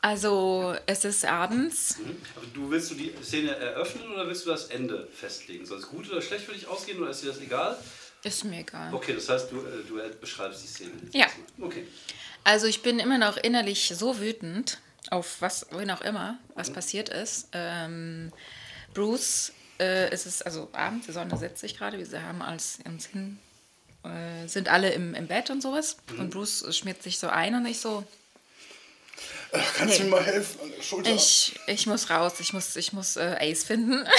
Also, 0.00 0.76
es 0.86 1.04
ist 1.04 1.24
abends. 1.24 1.96
Aber 2.36 2.46
du 2.54 2.70
willst 2.70 2.90
du 2.90 2.94
die 2.94 3.12
Szene 3.22 3.54
eröffnen 3.56 4.10
oder 4.12 4.26
willst 4.26 4.46
du 4.46 4.50
das 4.50 4.66
Ende 4.66 5.08
festlegen? 5.12 5.66
Soll 5.66 5.78
es 5.78 5.88
gut 5.88 6.10
oder 6.10 6.22
schlecht 6.22 6.44
für 6.44 6.52
dich 6.52 6.66
ausgehen 6.66 7.00
oder 7.00 7.10
ist 7.10 7.22
dir 7.22 7.28
das 7.28 7.40
egal? 7.40 7.76
Ist 8.22 8.44
mir 8.44 8.60
egal. 8.60 8.94
Okay, 8.94 9.14
das 9.14 9.28
heißt, 9.28 9.50
du, 9.50 9.58
äh, 9.58 9.82
du 9.88 10.00
beschreibst 10.20 10.62
die 10.62 10.68
Szene. 10.68 10.92
Ja. 11.12 11.26
Okay. 11.60 11.86
Also, 12.44 12.66
ich 12.66 12.82
bin 12.82 13.00
immer 13.00 13.18
noch 13.18 13.36
innerlich 13.36 13.92
so 13.94 14.20
wütend 14.20 14.78
auf 15.10 15.40
was, 15.40 15.66
wen 15.72 15.90
auch 15.90 16.02
immer, 16.02 16.38
was 16.54 16.72
passiert 16.72 17.08
ist. 17.08 17.48
Ähm, 17.52 18.32
Bruce, 18.94 19.52
äh, 19.82 20.08
es 20.10 20.26
ist 20.26 20.44
also 20.46 20.68
Abend, 20.72 21.06
die 21.06 21.12
Sonne 21.12 21.36
setzt 21.36 21.60
sich 21.60 21.76
gerade, 21.76 21.98
wir 21.98 22.22
haben 22.22 22.40
als 22.42 22.78
uns 22.84 23.06
hin, 23.06 23.38
äh, 24.04 24.46
sind 24.48 24.68
alle 24.68 24.90
im, 24.92 25.14
im 25.14 25.26
Bett 25.26 25.50
und 25.50 25.60
sowas. 25.62 25.96
Und 26.18 26.30
Bruce 26.30 26.64
schmiert 26.76 27.02
sich 27.02 27.18
so 27.18 27.28
ein 27.28 27.54
und 27.54 27.66
ich 27.66 27.80
so, 27.80 28.04
Kannst 29.76 29.98
du 29.98 30.04
Nee. 30.04 30.08
mir 30.08 30.16
mal 30.16 30.24
helfen 30.24 30.60
an 30.62 30.72
der 30.74 30.82
Schulter? 30.82 31.10
Ich, 31.10 31.54
ich 31.66 31.86
muss 31.86 32.08
raus, 32.08 32.34
ich 32.40 32.52
muss, 32.54 32.74
ich 32.76 32.92
muss 32.94 33.16
äh, 33.16 33.36
Ace 33.38 33.64
finden. 33.64 34.06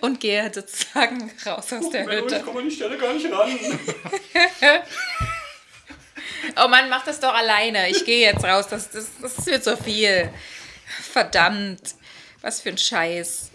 Und 0.00 0.18
gehe 0.18 0.50
sozusagen 0.52 1.30
raus 1.44 1.72
aus 1.72 1.90
der 1.90 2.06
Hütte. 2.06 2.40
komme 2.40 2.60
an 2.60 2.68
die 2.68 2.74
Stelle 2.74 2.96
gar 2.98 3.12
nicht 3.12 3.30
ran. 3.30 3.50
Oh 6.56 6.68
Mann, 6.68 6.88
mach 6.88 7.04
das 7.04 7.20
doch 7.20 7.34
alleine. 7.34 7.88
Ich 7.90 8.04
gehe 8.04 8.20
jetzt 8.20 8.42
raus. 8.44 8.66
Das, 8.68 8.90
das, 8.90 9.06
das 9.20 9.44
wird 9.46 9.62
so 9.62 9.76
viel. 9.76 10.30
Verdammt. 11.12 11.94
Was 12.40 12.60
für 12.60 12.68
ein 12.70 12.78
Scheiß. 12.78 13.50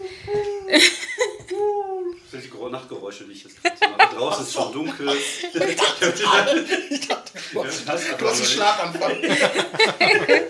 Das 2.32 2.42
sind 2.42 2.52
die 2.52 2.70
Nachtgeräusche, 2.70 3.24
die 3.24 3.32
ich 3.32 3.44
jetzt 3.44 3.62
gerade 3.62 3.76
mache. 3.96 4.16
Draußen 4.16 4.44
ist 4.44 4.52
schon 4.52 4.72
dunkel. 4.72 5.08
Ich 5.52 7.06
dachte, 7.08 7.38
du 7.52 7.64
hast, 7.64 7.86
du 7.86 8.26
hast 8.26 8.36
einen 8.40 8.44
Schlaganfall. 8.44 9.24
Äh, 9.24 10.42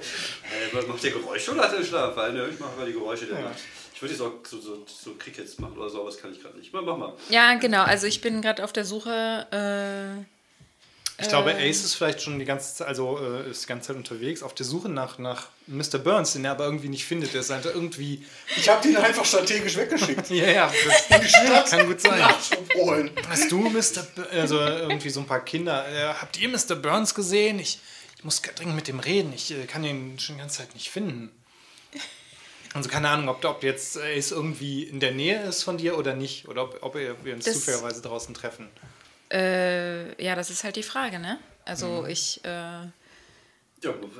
macht 0.88 1.04
der 1.04 1.10
Geräusche 1.10 1.52
oder 1.52 1.62
hat 1.64 1.72
er 1.72 1.76
einen 1.78 1.86
Schlaganfall? 1.86 2.32
Ne, 2.32 2.48
ich 2.52 2.58
mache 2.58 2.76
mal 2.76 2.86
die 2.86 2.92
Geräusche 2.92 3.26
der 3.26 3.40
Nacht. 3.40 3.60
Ich 3.94 4.02
würde 4.02 4.14
jetzt 4.14 4.22
auch 4.22 4.32
so, 4.44 4.60
so, 4.60 4.84
so 4.86 5.14
Crickets 5.18 5.58
machen 5.58 5.76
oder 5.78 5.88
so, 5.90 6.00
aber 6.00 6.10
das 6.10 6.18
kann 6.18 6.32
ich 6.32 6.42
gerade 6.42 6.58
nicht. 6.58 6.72
Mach, 6.72 6.82
mach 6.82 6.96
mal. 6.96 7.12
Ja, 7.28 7.54
genau. 7.54 7.82
Also 7.82 8.06
ich 8.06 8.20
bin 8.20 8.40
gerade 8.42 8.64
auf 8.64 8.72
der 8.72 8.84
Suche. 8.84 9.46
Äh, 9.52 10.33
Ich 11.20 11.28
glaube, 11.28 11.54
Ace 11.54 11.84
ist 11.84 11.94
vielleicht 11.94 12.22
schon 12.22 12.40
die 12.40 12.44
ganze 12.44 12.74
Zeit, 12.74 12.88
also 12.88 13.18
äh, 13.20 13.48
ist 13.48 13.62
die 13.62 13.66
ganze 13.68 13.88
Zeit 13.88 13.96
unterwegs, 13.96 14.42
auf 14.42 14.52
der 14.52 14.66
Suche 14.66 14.88
nach, 14.88 15.18
nach 15.18 15.46
Mr. 15.68 15.98
Burns, 15.98 16.32
den 16.32 16.44
er 16.44 16.50
aber 16.50 16.64
irgendwie 16.64 16.88
nicht 16.88 17.04
findet. 17.04 17.32
Der 17.34 17.40
ist 17.40 17.50
halt 17.50 17.66
irgendwie. 17.66 18.24
Ich 18.56 18.68
habe 18.68 18.82
den 18.82 18.96
einfach 18.96 19.24
strategisch 19.24 19.76
weggeschickt. 19.76 20.28
Ja, 20.30 20.46
ja, 20.50 20.72
In 21.10 21.20
die 21.20 21.28
Stadt 21.28 21.70
kann 21.70 21.86
gut 21.86 22.00
sein. 22.00 22.20
Hast 23.28 23.50
du 23.52 23.58
Mr. 23.60 24.02
B 24.16 24.22
also 24.38 24.58
irgendwie 24.58 25.10
so 25.10 25.20
ein 25.20 25.26
paar 25.26 25.44
Kinder, 25.44 25.86
äh, 25.88 26.14
habt 26.14 26.36
ihr 26.40 26.48
Mr. 26.48 26.74
Burns 26.74 27.14
gesehen? 27.14 27.60
Ich, 27.60 27.78
ich 28.18 28.24
muss 28.24 28.42
dringend 28.42 28.74
mit 28.74 28.88
dem 28.88 28.98
reden. 28.98 29.32
Ich 29.34 29.52
äh, 29.52 29.66
kann 29.66 29.84
ihn 29.84 30.18
schon 30.18 30.34
die 30.34 30.40
ganze 30.40 30.58
Zeit 30.58 30.74
nicht 30.74 30.90
finden. 30.90 31.30
Also 32.74 32.88
keine 32.88 33.08
Ahnung, 33.08 33.28
ob, 33.28 33.44
ob 33.44 33.62
jetzt 33.62 33.96
Ace 33.98 34.32
irgendwie 34.32 34.82
in 34.82 34.98
der 34.98 35.12
Nähe 35.12 35.40
ist 35.44 35.62
von 35.62 35.78
dir 35.78 35.96
oder 35.96 36.14
nicht. 36.14 36.48
Oder 36.48 36.64
ob, 36.64 36.78
ob 36.82 36.94
wir 36.96 37.34
uns 37.34 37.44
Das- 37.44 37.54
zufälligerweise 37.54 38.02
draußen 38.02 38.34
treffen. 38.34 38.68
Äh, 39.34 40.22
ja, 40.22 40.34
das 40.34 40.50
ist 40.50 40.64
halt 40.64 40.76
die 40.76 40.82
Frage, 40.82 41.18
ne? 41.18 41.38
Also 41.64 42.06
ich. 42.06 42.40
Äh, 42.44 42.48
Ja, 42.48 42.90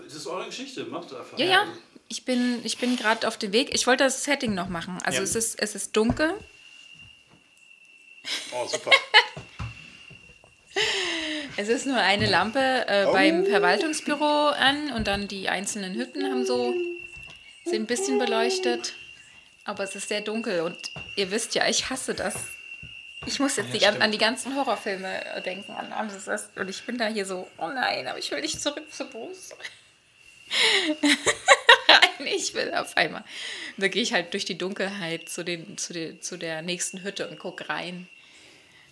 das 0.05 0.14
ist 0.14 0.27
eure 0.27 0.46
Geschichte. 0.46 0.85
Macht 0.85 1.12
einfach. 1.14 1.38
ja, 1.38 1.46
ja. 1.46 1.66
Ich 2.09 2.24
bin, 2.27 2.61
ich 2.64 2.77
bin 2.79 2.96
gerade 2.96 3.27
auf 3.27 3.38
dem 3.38 3.53
Weg. 3.53 3.74
Ich 3.74 3.87
wollte 3.87 4.05
das 4.05 4.24
Setting 4.24 4.55
noch 4.55 4.68
machen. 4.68 4.98
Also 5.05 5.18
Ja. 5.18 5.24
es, 5.24 5.35
ist, 5.35 5.59
es 5.61 5.74
ist 5.74 5.96
dunkel. 5.96 6.35
Oh, 8.53 8.66
super. 8.66 8.90
Es 11.57 11.68
ist 11.68 11.87
nur 11.87 11.98
eine 11.98 12.29
Lampe 12.29 12.59
äh, 12.88 13.05
beim 13.12 13.46
Verwaltungsbüro 13.46 14.48
an 14.48 14.90
und 14.90 15.07
dann 15.07 15.29
die 15.29 15.48
einzelnen 15.48 15.94
Hütten 15.94 16.24
haben 16.29 16.44
so 16.44 16.74
sind 17.64 17.83
ein 17.83 17.87
bisschen 17.87 18.18
beleuchtet, 18.18 18.94
aber 19.64 19.85
es 19.85 19.94
ist 19.94 20.09
sehr 20.09 20.20
dunkel 20.20 20.62
und 20.62 20.77
ihr 21.16 21.31
wisst 21.31 21.55
ja, 21.55 21.68
ich 21.68 21.90
hasse 21.90 22.12
das. 22.14 22.35
Ich 23.26 23.38
muss 23.40 23.56
jetzt 23.56 23.72
die, 23.72 23.78
gan- 23.78 24.00
an 24.02 24.12
die 24.12 24.18
ganzen 24.18 24.54
Horrorfilme 24.54 25.24
äh, 25.37 25.42
denken 25.42 25.72
an 25.72 25.92
Amses 25.92 26.28
Rest 26.28 26.56
und 26.56 26.68
ich 26.68 26.82
bin 26.84 26.98
da 26.98 27.06
hier 27.06 27.26
so, 27.26 27.48
oh 27.58 27.68
nein, 27.68 28.06
aber 28.06 28.18
ich 28.18 28.30
will 28.30 28.40
nicht 28.40 28.60
zurück 28.60 28.92
zu 28.92 29.06
Bruce. 29.08 29.50
Nein, 31.88 32.26
ich 32.37 32.54
will 32.54 32.72
auf 32.74 32.96
einmal. 32.96 33.24
Da 33.76 33.88
gehe 33.88 34.02
ich 34.02 34.12
halt 34.12 34.32
durch 34.34 34.44
die 34.44 34.58
Dunkelheit 34.58 35.28
zu, 35.28 35.42
den, 35.44 35.76
zu, 35.78 35.92
der, 35.92 36.20
zu 36.20 36.37
der 36.37 36.62
nächsten 36.62 37.02
Hütte 37.02 37.28
und 37.28 37.38
gucke 37.38 37.68
rein. 37.68 38.08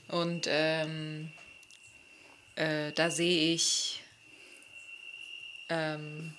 Und 0.09 0.47
ähm, 0.49 1.31
äh, 2.57 2.90
da 2.92 3.11
sehe 3.11 3.55
ich. 3.55 4.03
Ähm, 5.68 6.35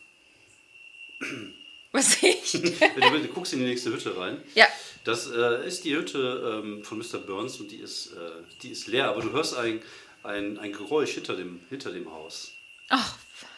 was 1.93 2.19
sehe 2.19 2.31
ich? 2.35 2.53
Wenn 2.81 3.23
du, 3.23 3.27
guckst 3.29 3.53
in 3.53 3.59
die 3.59 3.65
nächste 3.65 3.91
Hütte 3.91 4.17
rein. 4.17 4.43
ja, 4.55 4.67
Das 5.05 5.29
äh, 5.31 5.65
ist 5.65 5.85
die 5.85 5.95
Hütte 5.95 6.61
ähm, 6.61 6.83
von 6.83 6.97
Mr. 6.97 7.19
Burns 7.19 7.57
und 7.59 7.71
die 7.71 7.77
ist, 7.77 8.07
äh, 8.13 8.31
die 8.61 8.69
ist 8.71 8.87
leer, 8.87 9.05
aber 9.09 9.21
du 9.21 9.31
hörst 9.31 9.55
ein, 9.55 9.81
ein, 10.23 10.57
ein 10.57 10.73
Geräusch 10.73 11.11
hinter 11.11 11.35
dem, 11.35 11.61
hinter 11.69 11.91
dem 11.91 12.11
Haus. 12.11 12.51
ach, 12.89 13.17
fuck. 13.33 13.49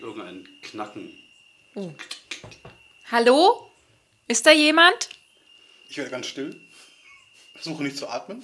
Irgendein 0.00 0.48
Knacken. 0.62 1.10
Hallo? 3.10 3.70
Ist 4.28 4.46
da 4.46 4.52
jemand? 4.52 5.08
Ich 5.88 5.96
werde 5.96 6.10
ganz 6.10 6.26
still, 6.26 6.60
versuche 7.54 7.82
nicht 7.82 7.96
zu 7.96 8.08
atmen. 8.08 8.42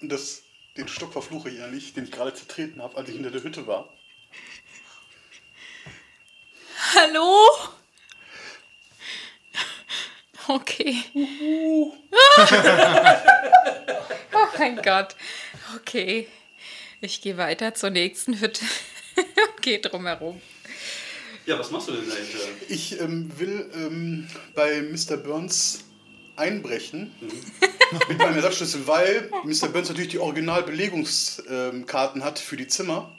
Und 0.00 0.10
das, 0.12 0.42
den 0.76 0.86
Stock 0.86 1.12
verfluche 1.12 1.48
ich 1.48 1.56
innerlich, 1.56 1.94
den 1.94 2.04
ich 2.04 2.10
gerade 2.12 2.34
zertreten 2.34 2.82
habe, 2.82 2.96
als 2.96 3.08
ich 3.08 3.14
hinter 3.14 3.30
der 3.30 3.42
Hütte 3.42 3.66
war. 3.66 3.92
Hallo? 6.92 7.48
Okay. 10.46 11.02
oh 14.34 14.46
mein 14.58 14.76
Gott. 14.82 15.16
Okay. 15.76 16.28
Ich 17.00 17.22
gehe 17.22 17.38
weiter 17.38 17.74
zur 17.74 17.90
nächsten 17.90 18.40
Hütte 18.40 18.64
und 19.16 19.62
gehe 19.62 19.80
drumherum. 19.80 20.40
Ja, 21.46 21.58
was 21.58 21.70
machst 21.70 21.88
du 21.88 21.92
denn 21.92 22.08
dahinter? 22.08 22.38
Ich 22.68 23.00
ähm, 23.00 23.30
will 23.38 23.70
ähm, 23.74 24.28
bei 24.54 24.82
Mr. 24.82 25.16
Burns 25.16 25.84
einbrechen 26.36 27.14
mit 28.08 28.18
meinem 28.18 28.36
Ersatzschlüssel, 28.36 28.86
weil 28.86 29.30
Mr. 29.44 29.68
Burns 29.68 29.88
natürlich 29.88 30.10
die 30.10 30.18
Originalbelegungskarten 30.18 32.24
hat 32.24 32.38
für 32.38 32.56
die 32.56 32.66
Zimmer. 32.66 33.14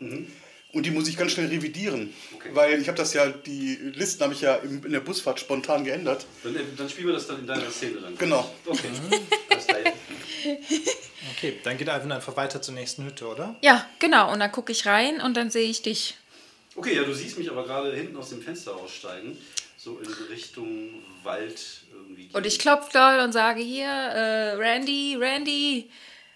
Und 0.75 0.85
die 0.85 0.91
muss 0.91 1.07
ich 1.07 1.15
ganz 1.15 1.31
schnell 1.31 1.47
revidieren. 1.47 2.13
Okay. 2.35 2.49
Weil 2.51 2.81
ich 2.81 2.89
habe 2.89 2.97
das 2.97 3.13
ja, 3.13 3.29
die 3.29 3.75
Listen 3.93 4.21
habe 4.23 4.33
ich 4.33 4.41
ja 4.41 4.55
im, 4.55 4.83
in 4.83 4.91
der 4.91 4.99
Busfahrt 4.99 5.39
spontan 5.39 5.85
geändert. 5.85 6.25
Dann, 6.43 6.53
dann 6.75 6.89
spielen 6.89 7.07
wir 7.07 7.13
das 7.13 7.27
dann 7.27 7.39
in 7.39 7.47
deiner 7.47 7.71
Szene 7.71 8.01
dann. 8.01 8.17
Genau. 8.17 8.53
Okay. 8.65 8.89
Klar. 9.49 9.93
Okay, 11.31 11.59
dann 11.63 11.77
geht 11.77 11.87
Ivan 11.87 12.11
einfach 12.11 12.35
weiter 12.35 12.61
zur 12.61 12.73
nächsten 12.73 13.05
Hütte, 13.05 13.25
oder? 13.25 13.55
Ja, 13.61 13.89
genau. 13.99 14.33
Und 14.33 14.41
dann 14.41 14.51
gucke 14.51 14.73
ich 14.73 14.85
rein 14.85 15.21
und 15.21 15.37
dann 15.37 15.49
sehe 15.49 15.69
ich 15.69 15.81
dich. 15.81 16.17
Okay, 16.75 16.93
ja, 16.93 17.03
du 17.03 17.13
siehst 17.13 17.37
mich 17.37 17.49
aber 17.49 17.63
gerade 17.63 17.95
hinten 17.95 18.17
aus 18.17 18.29
dem 18.29 18.41
Fenster 18.41 18.75
aussteigen. 18.75 19.37
So 19.77 19.99
in 19.99 20.11
Richtung 20.29 20.89
Wald 21.23 21.61
irgendwie. 21.93 22.29
Und 22.33 22.45
ich 22.45 22.59
klopfe 22.59 22.91
doll 22.91 23.21
und 23.23 23.31
sage 23.31 23.61
hier, 23.61 23.87
äh, 23.87 24.55
Randy, 24.55 25.15
Randy. 25.17 25.89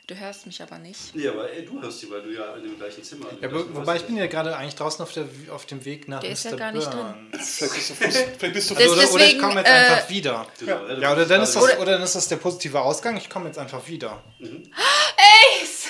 Du 0.10 0.18
hörst 0.18 0.48
mich 0.48 0.60
aber 0.60 0.80
nicht. 0.80 1.14
Ja, 1.14 1.34
aber 1.34 1.52
ey, 1.54 1.64
du 1.64 1.80
hörst 1.80 2.02
die, 2.02 2.10
weil 2.10 2.24
du 2.24 2.32
ja 2.34 2.56
in 2.56 2.64
dem 2.64 2.76
gleichen 2.80 3.04
Zimmer 3.04 3.28
Ja, 3.40 3.52
wo, 3.54 3.64
wobei 3.76 3.98
ich 3.98 4.06
bin 4.06 4.18
ja 4.18 4.26
gerade 4.26 4.58
eigentlich 4.58 4.74
draußen 4.74 5.04
auf, 5.04 5.12
der, 5.14 5.26
auf 5.52 5.68
dem 5.68 5.86
Weg 5.86 6.08
nach 6.08 6.22
Der 6.22 6.32
Mr. 6.32 6.34
ist 6.34 6.44
ja 6.46 6.56
gar 6.56 6.72
nicht 6.72 6.90
Burns. 6.90 7.16
Vielleicht 7.60 7.74
bist 7.76 7.90
du, 7.92 7.94
vielleicht 7.94 8.54
bist 8.54 8.70
du 8.72 8.74
Das- 8.74 8.88
Oder, 8.90 9.12
oder 9.12 9.26
ich 9.28 9.38
komme 9.38 9.56
jetzt 9.60 9.68
äh, 9.68 9.72
einfach 9.72 10.10
wieder. 10.10 10.48
Du 10.58 10.66
Ja, 10.66 10.82
oder 10.82 11.16
bist 11.16 11.30
dann, 11.30 11.42
ist 11.44 11.56
das, 11.56 11.78
oder 11.78 11.92
dann 11.94 12.02
ist 12.02 12.16
das 12.16 12.28
der 12.28 12.38
positive 12.38 12.82
Ausgang, 12.82 13.18
ich 13.18 13.30
komme 13.30 13.46
jetzt 13.46 13.60
einfach 13.60 13.86
wieder. 13.88 14.24
Ace! 14.42 15.90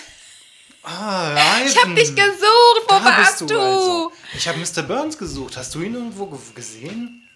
Ah, 0.83 1.59
Ich 1.65 1.77
hab 1.81 1.95
dich 1.95 2.13
gesucht! 2.13 2.83
Wo 2.89 2.95
Da 2.95 3.05
warst 3.05 3.39
bist 3.39 3.41
du? 3.41 3.45
du 3.55 3.59
also. 3.61 4.11
Ich 4.35 4.47
habe 4.49 4.57
Mr. 4.59 4.81
Burns 4.81 5.17
gesucht. 5.17 5.55
Hast 5.55 5.73
du 5.75 5.81
ihn 5.81 5.93
irgendwo 5.93 6.25
ge 6.25 6.39
gesehen? 6.55 7.28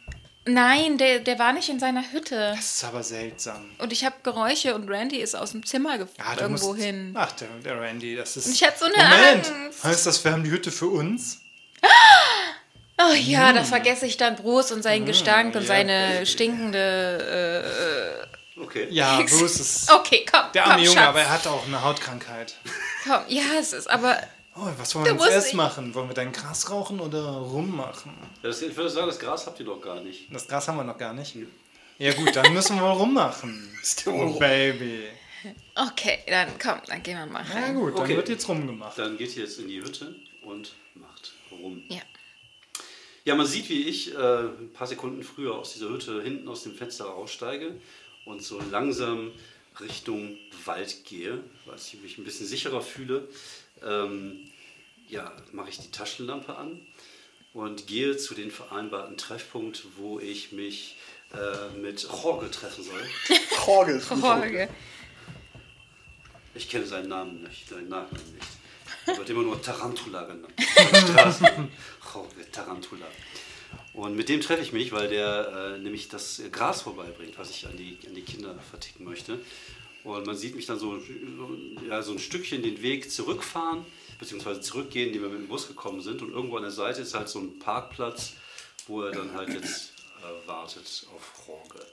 Nein, 0.45 0.97
der, 0.97 1.19
der 1.19 1.39
war 1.39 1.53
nicht 1.53 1.69
in 1.69 1.79
seiner 1.79 2.11
Hütte. 2.11 2.53
Das 2.55 2.75
ist 2.75 2.83
aber 2.83 3.01
seltsam. 3.01 3.63
Und 3.77 3.93
ich 3.93 4.03
habe 4.03 4.15
Geräusche 4.23 4.75
und 4.75 4.89
Randy 4.89 5.17
ist 5.17 5.35
aus 5.35 5.51
dem 5.51 5.65
Zimmer 5.65 5.97
ge 5.97 6.07
Ja, 6.17 6.41
irgendwo 6.41 6.73
musst, 6.73 6.81
hin. 6.83 7.13
Ach, 7.17 7.31
der, 7.33 7.47
der 7.63 7.79
Randy, 7.79 8.15
das 8.17 8.35
ist. 8.35 8.47
Und 8.47 8.53
ich 8.53 8.63
hatte 8.63 8.79
so 8.79 8.85
eine 8.85 8.97
Moment! 8.97 9.47
Angst. 9.47 9.83
Heißt 9.83 10.05
das, 10.05 10.23
wir 10.23 10.33
haben 10.33 10.43
die 10.43 10.51
Hütte 10.51 10.71
für 10.71 10.87
uns? 10.87 11.39
Oh 13.01 13.13
ja, 13.15 13.49
Hm. 13.49 13.55
da 13.55 13.63
vergesse 13.63 14.05
ich 14.05 14.17
dann 14.17 14.35
Bruce 14.35 14.71
und 14.71 14.83
seinen 14.83 15.05
Gestank 15.05 15.55
und 15.55 15.61
ja, 15.61 15.67
seine 15.67 16.25
stinkende. 16.25 18.27
Okay. 18.61 18.87
Ja, 18.91 19.19
Bruce 19.21 19.59
ist 19.59 19.89
Äh, 19.89 19.93
okay, 19.93 20.25
komm. 20.31 20.41
der 20.53 20.63
komm, 20.63 20.71
arme 20.73 20.83
Junge, 20.83 20.95
Schatz. 20.97 21.07
aber 21.07 21.21
er 21.21 21.29
hat 21.31 21.47
auch 21.47 21.65
eine 21.65 21.81
Hautkrankheit. 21.83 22.53
Komm, 23.03 23.21
ja, 23.27 23.41
es 23.59 23.73
ist 23.73 23.89
aber. 23.89 24.17
Oh, 24.55 24.67
was 24.77 24.93
wollen 24.93 25.05
wir 25.05 25.13
musst 25.15 25.29
erst 25.31 25.53
machen? 25.55 25.93
Wollen 25.95 26.09
wir 26.09 26.13
dein 26.13 26.31
Gras 26.31 26.69
rauchen 26.69 26.99
oder 26.99 27.23
rummachen? 27.23 28.11
Ja, 28.43 28.49
das, 28.49 28.61
ich 28.61 28.75
würde 28.75 28.89
sagen, 28.89 29.07
das 29.07 29.19
Gras 29.19 29.47
habt 29.47 29.59
ihr 29.59 29.65
doch 29.65 29.81
gar 29.81 29.99
nicht. 30.01 30.33
Das 30.33 30.47
Gras 30.47 30.67
haben 30.67 30.77
wir 30.77 30.83
noch 30.83 30.97
gar 30.97 31.13
nicht. 31.13 31.35
Ja 31.97 32.13
gut, 32.13 32.35
dann 32.35 32.53
müssen 32.53 32.75
wir 32.77 32.83
rummachen. 32.83 33.69
Oh? 34.05 34.39
Baby. 34.39 35.03
Okay, 35.75 36.19
dann 36.27 36.47
komm, 36.61 36.79
dann 36.87 37.03
gehen 37.03 37.17
wir 37.17 37.25
mal 37.25 37.43
Ja 37.45 37.53
rein. 37.65 37.75
gut, 37.75 37.95
dann 37.97 38.03
Okay. 38.05 38.15
wird 38.15 38.29
jetzt 38.29 38.47
rumgemacht. 38.47 38.97
Dann 38.97 39.17
geht 39.17 39.35
ihr 39.35 39.43
jetzt 39.43 39.59
in 39.59 39.67
die 39.67 39.81
Hütte 39.81 40.15
und 40.43 40.71
macht 40.95 41.33
rum. 41.51 41.83
Ja. 41.89 42.01
Ja, 43.25 43.35
man 43.35 43.45
sieht, 43.45 43.67
wie 43.69 43.87
ich 43.89 44.13
äh, 44.15 44.17
ein 44.17 44.71
paar 44.73 44.87
Sekunden 44.87 45.21
früher 45.23 45.55
aus 45.55 45.73
dieser 45.73 45.89
Hütte 45.89 46.21
hinten 46.21 46.47
aus 46.47 46.63
dem 46.63 46.75
Fenster 46.75 47.05
raussteige 47.05 47.75
und 48.25 48.41
so 48.41 48.61
langsam 48.71 49.31
Richtung 49.81 50.37
Wald 50.65 51.03
gehe, 51.03 51.43
weil 51.65 51.75
ich 51.75 52.01
mich 52.01 52.17
ein 52.17 52.23
bisschen 52.23 52.45
sicherer 52.47 52.81
fühle. 52.81 53.27
Ähm, 53.85 54.49
ja, 55.07 55.31
mache 55.51 55.69
ich 55.69 55.79
die 55.79 55.91
Taschenlampe 55.91 56.55
an 56.55 56.79
und 57.53 57.87
gehe 57.87 58.17
zu 58.17 58.33
dem 58.33 58.51
vereinbarten 58.51 59.17
Treffpunkt, 59.17 59.83
wo 59.97 60.19
ich 60.19 60.51
mich 60.51 60.97
äh, 61.33 61.77
mit 61.77 62.03
Jorge 62.03 62.49
treffen 62.49 62.83
soll. 62.83 63.01
Jorge 63.65 63.91
ist. 63.93 64.09
Jorge. 64.09 64.69
Ich 66.55 66.69
kenne 66.69 66.85
seinen 66.85 67.09
Namen 67.09 67.43
nicht, 67.43 67.67
seinen 67.67 67.89
Nachnamen 67.89 68.33
nicht. 68.33 68.47
Er 69.05 69.17
wird 69.17 69.29
immer 69.31 69.43
nur 69.43 69.61
Tarantula 69.61 70.23
genannt. 70.23 70.53
Jorge 72.13 72.51
Tarantula. 72.51 73.05
Und 73.93 74.15
mit 74.15 74.29
dem 74.29 74.39
treffe 74.39 74.61
ich 74.61 74.71
mich, 74.71 74.91
weil 74.91 75.09
der 75.09 75.75
äh, 75.75 75.79
nämlich 75.79 76.07
das 76.07 76.41
Gras 76.51 76.83
vorbeibringt, 76.83 77.37
was 77.37 77.49
ich 77.49 77.65
an 77.67 77.75
die, 77.75 77.97
an 78.07 78.15
die 78.15 78.21
Kinder 78.21 78.55
verticken 78.69 79.03
möchte. 79.03 79.39
Und 80.03 80.25
man 80.25 80.35
sieht 80.35 80.55
mich 80.55 80.65
dann 80.65 80.79
so, 80.79 80.99
ja, 81.87 82.01
so 82.01 82.11
ein 82.11 82.19
Stückchen 82.19 82.61
den 82.61 82.81
Weg 82.81 83.09
zurückfahren, 83.11 83.85
beziehungsweise 84.19 84.59
zurückgehen, 84.61 85.13
die 85.13 85.21
wir 85.21 85.29
mit 85.29 85.39
dem 85.39 85.47
Bus 85.47 85.67
gekommen 85.67 86.01
sind. 86.01 86.21
Und 86.21 86.31
irgendwo 86.31 86.57
an 86.57 86.63
der 86.63 86.71
Seite 86.71 87.01
ist 87.01 87.13
halt 87.13 87.29
so 87.29 87.39
ein 87.39 87.57
Parkplatz, 87.59 88.33
wo 88.87 89.01
er 89.01 89.11
dann 89.11 89.33
halt 89.33 89.49
jetzt 89.49 89.93
äh, 90.21 90.47
wartet 90.47 91.07
auf 91.15 91.47
Jorge. 91.47 91.85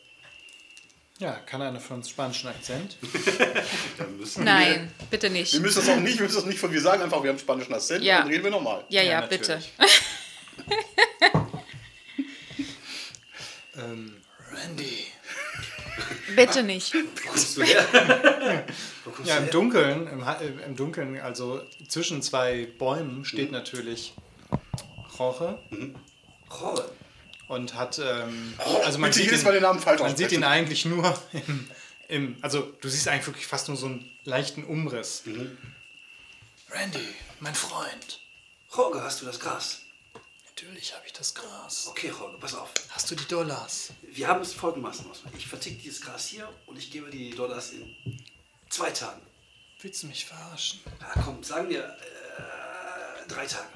Ja, 1.21 1.33
kann 1.33 1.61
einer 1.61 1.79
von 1.81 1.99
uns 1.99 2.09
spanischen 2.09 2.49
Akzent? 2.49 2.97
Nein, 4.39 4.91
bitte 5.11 5.29
nicht. 5.29 5.53
Wir 5.53 5.61
müssen 5.61 5.81
das 5.81 5.89
auch 5.91 6.01
nicht, 6.01 6.17
wir 6.19 6.25
müssen 6.25 6.37
das 6.37 6.47
nicht 6.47 6.59
von, 6.59 6.73
wir 6.73 6.81
sagen 6.81 7.03
einfach, 7.03 7.23
wir 7.23 7.29
haben 7.31 7.39
spanischen 7.39 7.75
Akzent 7.75 8.03
Ja. 8.03 8.17
und 8.17 8.23
dann 8.25 8.31
reden 8.33 8.45
wir 8.45 8.51
nochmal. 8.51 8.85
Ja, 8.89 9.03
ja, 9.03 9.21
Ja, 9.21 9.27
bitte. 9.27 9.61
Bitte 16.47 16.63
nicht. 16.63 16.95
Wo 16.95 17.29
kommst 17.29 17.57
du 17.57 17.63
her? 17.63 18.67
Kommst 19.05 19.29
Ja, 19.29 19.37
im 19.37 19.45
her? 19.45 19.53
Dunkeln, 19.53 20.07
im, 20.07 20.23
äh, 20.23 20.65
im 20.67 20.77
Dunkeln, 20.77 21.21
also 21.21 21.61
zwischen 21.89 22.23
zwei 22.23 22.67
Bäumen 22.79 23.25
steht 23.25 23.53
natürlich 23.53 24.15
Jorge 25.19 25.59
Jorge. 26.51 26.85
und 27.49 27.75
hat, 27.75 27.99
ähm, 27.99 28.55
also 28.85 28.99
man 28.99 29.13
sieht, 29.13 29.25
jedes 29.25 29.41
ihn, 29.41 29.45
Mal 29.45 29.53
den 29.53 29.63
Namen 29.63 29.81
falsch 29.81 30.01
man 30.01 30.17
sieht 30.17 30.33
ihn 30.33 30.45
eigentlich 30.45 30.85
nur 30.85 31.19
im, 31.33 31.69
im, 32.09 32.37
also 32.41 32.73
du 32.81 32.89
siehst 32.89 33.07
eigentlich 33.09 33.27
wirklich 33.27 33.47
fast 33.47 33.69
nur 33.69 33.77
so 33.77 33.87
einen 33.87 34.11
leichten 34.25 34.65
Umriss. 34.65 35.25
Randy, 36.71 37.09
mein 37.41 37.55
Freund. 37.55 38.21
Jorge, 38.75 39.03
hast 39.03 39.21
du 39.21 39.27
das 39.27 39.41
Gras? 39.41 39.83
Natürlich 40.51 40.95
habe 40.95 41.07
ich 41.07 41.13
das 41.13 41.33
Gras. 41.35 41.87
Okay, 41.89 42.09
Jorge, 42.09 42.37
pass 42.39 42.55
auf. 42.55 42.73
Hast 42.91 43.11
du 43.11 43.15
die 43.15 43.25
Dollars? 43.27 43.93
Wir 44.03 44.27
haben 44.27 44.41
es 44.43 44.53
folgendermaßen 44.53 45.09
aus. 45.09 45.23
Ich 45.39 45.47
verticke 45.47 45.81
dieses 45.81 46.01
Gras 46.01 46.27
hier 46.27 46.53
und 46.67 46.77
ich 46.77 46.91
gebe 46.91 47.09
dir 47.09 47.31
die 47.31 47.37
Dollars 47.37 47.71
in 47.71 47.95
zwei 48.69 48.91
Tagen. 48.91 49.23
Willst 49.81 50.03
du 50.03 50.09
mich 50.09 50.27
verarschen? 50.27 50.81
Ja, 51.01 51.23
komm, 51.25 51.43
sagen 51.45 51.69
wir 51.71 51.85
äh, 51.85 53.29
drei 53.29 53.47
Tage. 53.47 53.69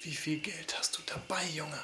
Wie 0.00 0.14
viel 0.14 0.40
Geld 0.40 0.76
hast 0.76 0.98
du 0.98 1.02
dabei, 1.06 1.44
Junge? 1.54 1.80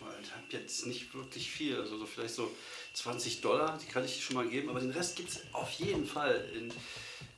Weil 0.00 0.20
ich 0.22 0.32
habe 0.32 0.44
jetzt 0.50 0.84
nicht 0.86 1.14
wirklich 1.14 1.50
viel. 1.50 1.78
Also 1.80 1.98
so 1.98 2.06
vielleicht 2.06 2.34
so 2.34 2.54
20 2.94 3.40
Dollar, 3.40 3.78
die 3.78 3.86
kann 3.86 4.04
ich 4.04 4.16
dir 4.16 4.22
schon 4.22 4.36
mal 4.36 4.48
geben. 4.48 4.68
Aber 4.68 4.80
den 4.80 4.90
Rest 4.90 5.16
gibt 5.16 5.30
es 5.30 5.40
auf 5.52 5.70
jeden 5.72 6.06
Fall 6.06 6.50
in 6.54 6.72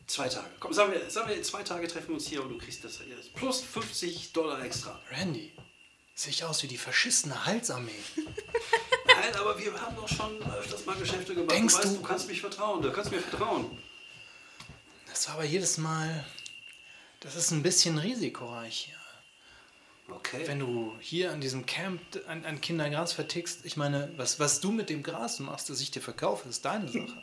zwei 0.09 0.29
Tagen. 0.29 0.49
Komm, 0.59 0.73
sagen 0.73 0.93
wir, 0.93 1.09
sagen 1.11 1.29
wir, 1.29 1.37
in 1.37 1.45
zwei 1.45 1.63
Tage 1.63 1.87
treffen 1.87 2.09
wir 2.09 2.15
uns 2.17 2.27
hier 2.27 2.43
und 2.43 2.49
du 2.49 2.59
kriegst 2.59 2.83
das 2.83 3.01
hier. 3.01 3.17
Plus 3.35 3.61
50 3.61 4.33
Dollar 4.33 4.65
extra. 4.65 4.99
Randy, 5.13 5.53
sehe 6.15 6.31
ich 6.31 6.43
aus 6.45 6.63
wie 6.65 6.67
die 6.67 6.79
verschissene 6.79 7.47
Halsarmee. 7.47 7.93
Nein, 9.07 9.35
aber 9.37 9.59
wir 9.59 9.73
haben 9.81 9.95
doch 9.95 10.09
schon 10.09 10.43
öfters 10.53 10.85
mal 10.87 10.97
Geschäfte 10.97 11.35
gemacht. 11.35 11.53
Denkst 11.53 11.75
du 11.77 11.83
weißt, 11.83 11.97
du- 11.97 12.03
kannst 12.03 12.27
mich 12.29 12.41
vertrauen. 12.41 12.83
Du 12.83 12.91
kannst 12.93 13.11
mir 13.13 13.21
vertrauen. 13.21 13.79
Das 15.07 15.27
war 15.29 15.35
aber 15.35 15.45
jedes 15.45 15.79
Mal. 15.79 16.25
Das 17.21 17.35
ist 17.37 17.51
ein 17.51 17.63
bisschen 17.63 17.99
risikoreich 17.99 18.87
hier. 18.87 18.95
Okay. 20.15 20.45
Wenn 20.47 20.59
du 20.61 20.95
hier 21.01 21.33
an 21.33 21.41
diesem 21.41 21.67
Camp 21.67 22.01
an, 22.29 22.47
an 22.47 22.61
Kindergras 22.63 23.13
vertickst, 23.13 23.67
ich 23.67 23.77
meine, 23.77 24.11
was, 24.17 24.41
was 24.41 24.61
du 24.61 24.71
mit 24.73 24.89
dem 24.89 25.03
Gras 25.03 25.39
machst, 25.39 25.69
das 25.69 25.81
ich 25.83 25.91
dir 25.91 26.01
verkaufe, 26.01 26.49
ist 26.49 26.65
deine 26.65 26.89
Sache. 26.89 27.23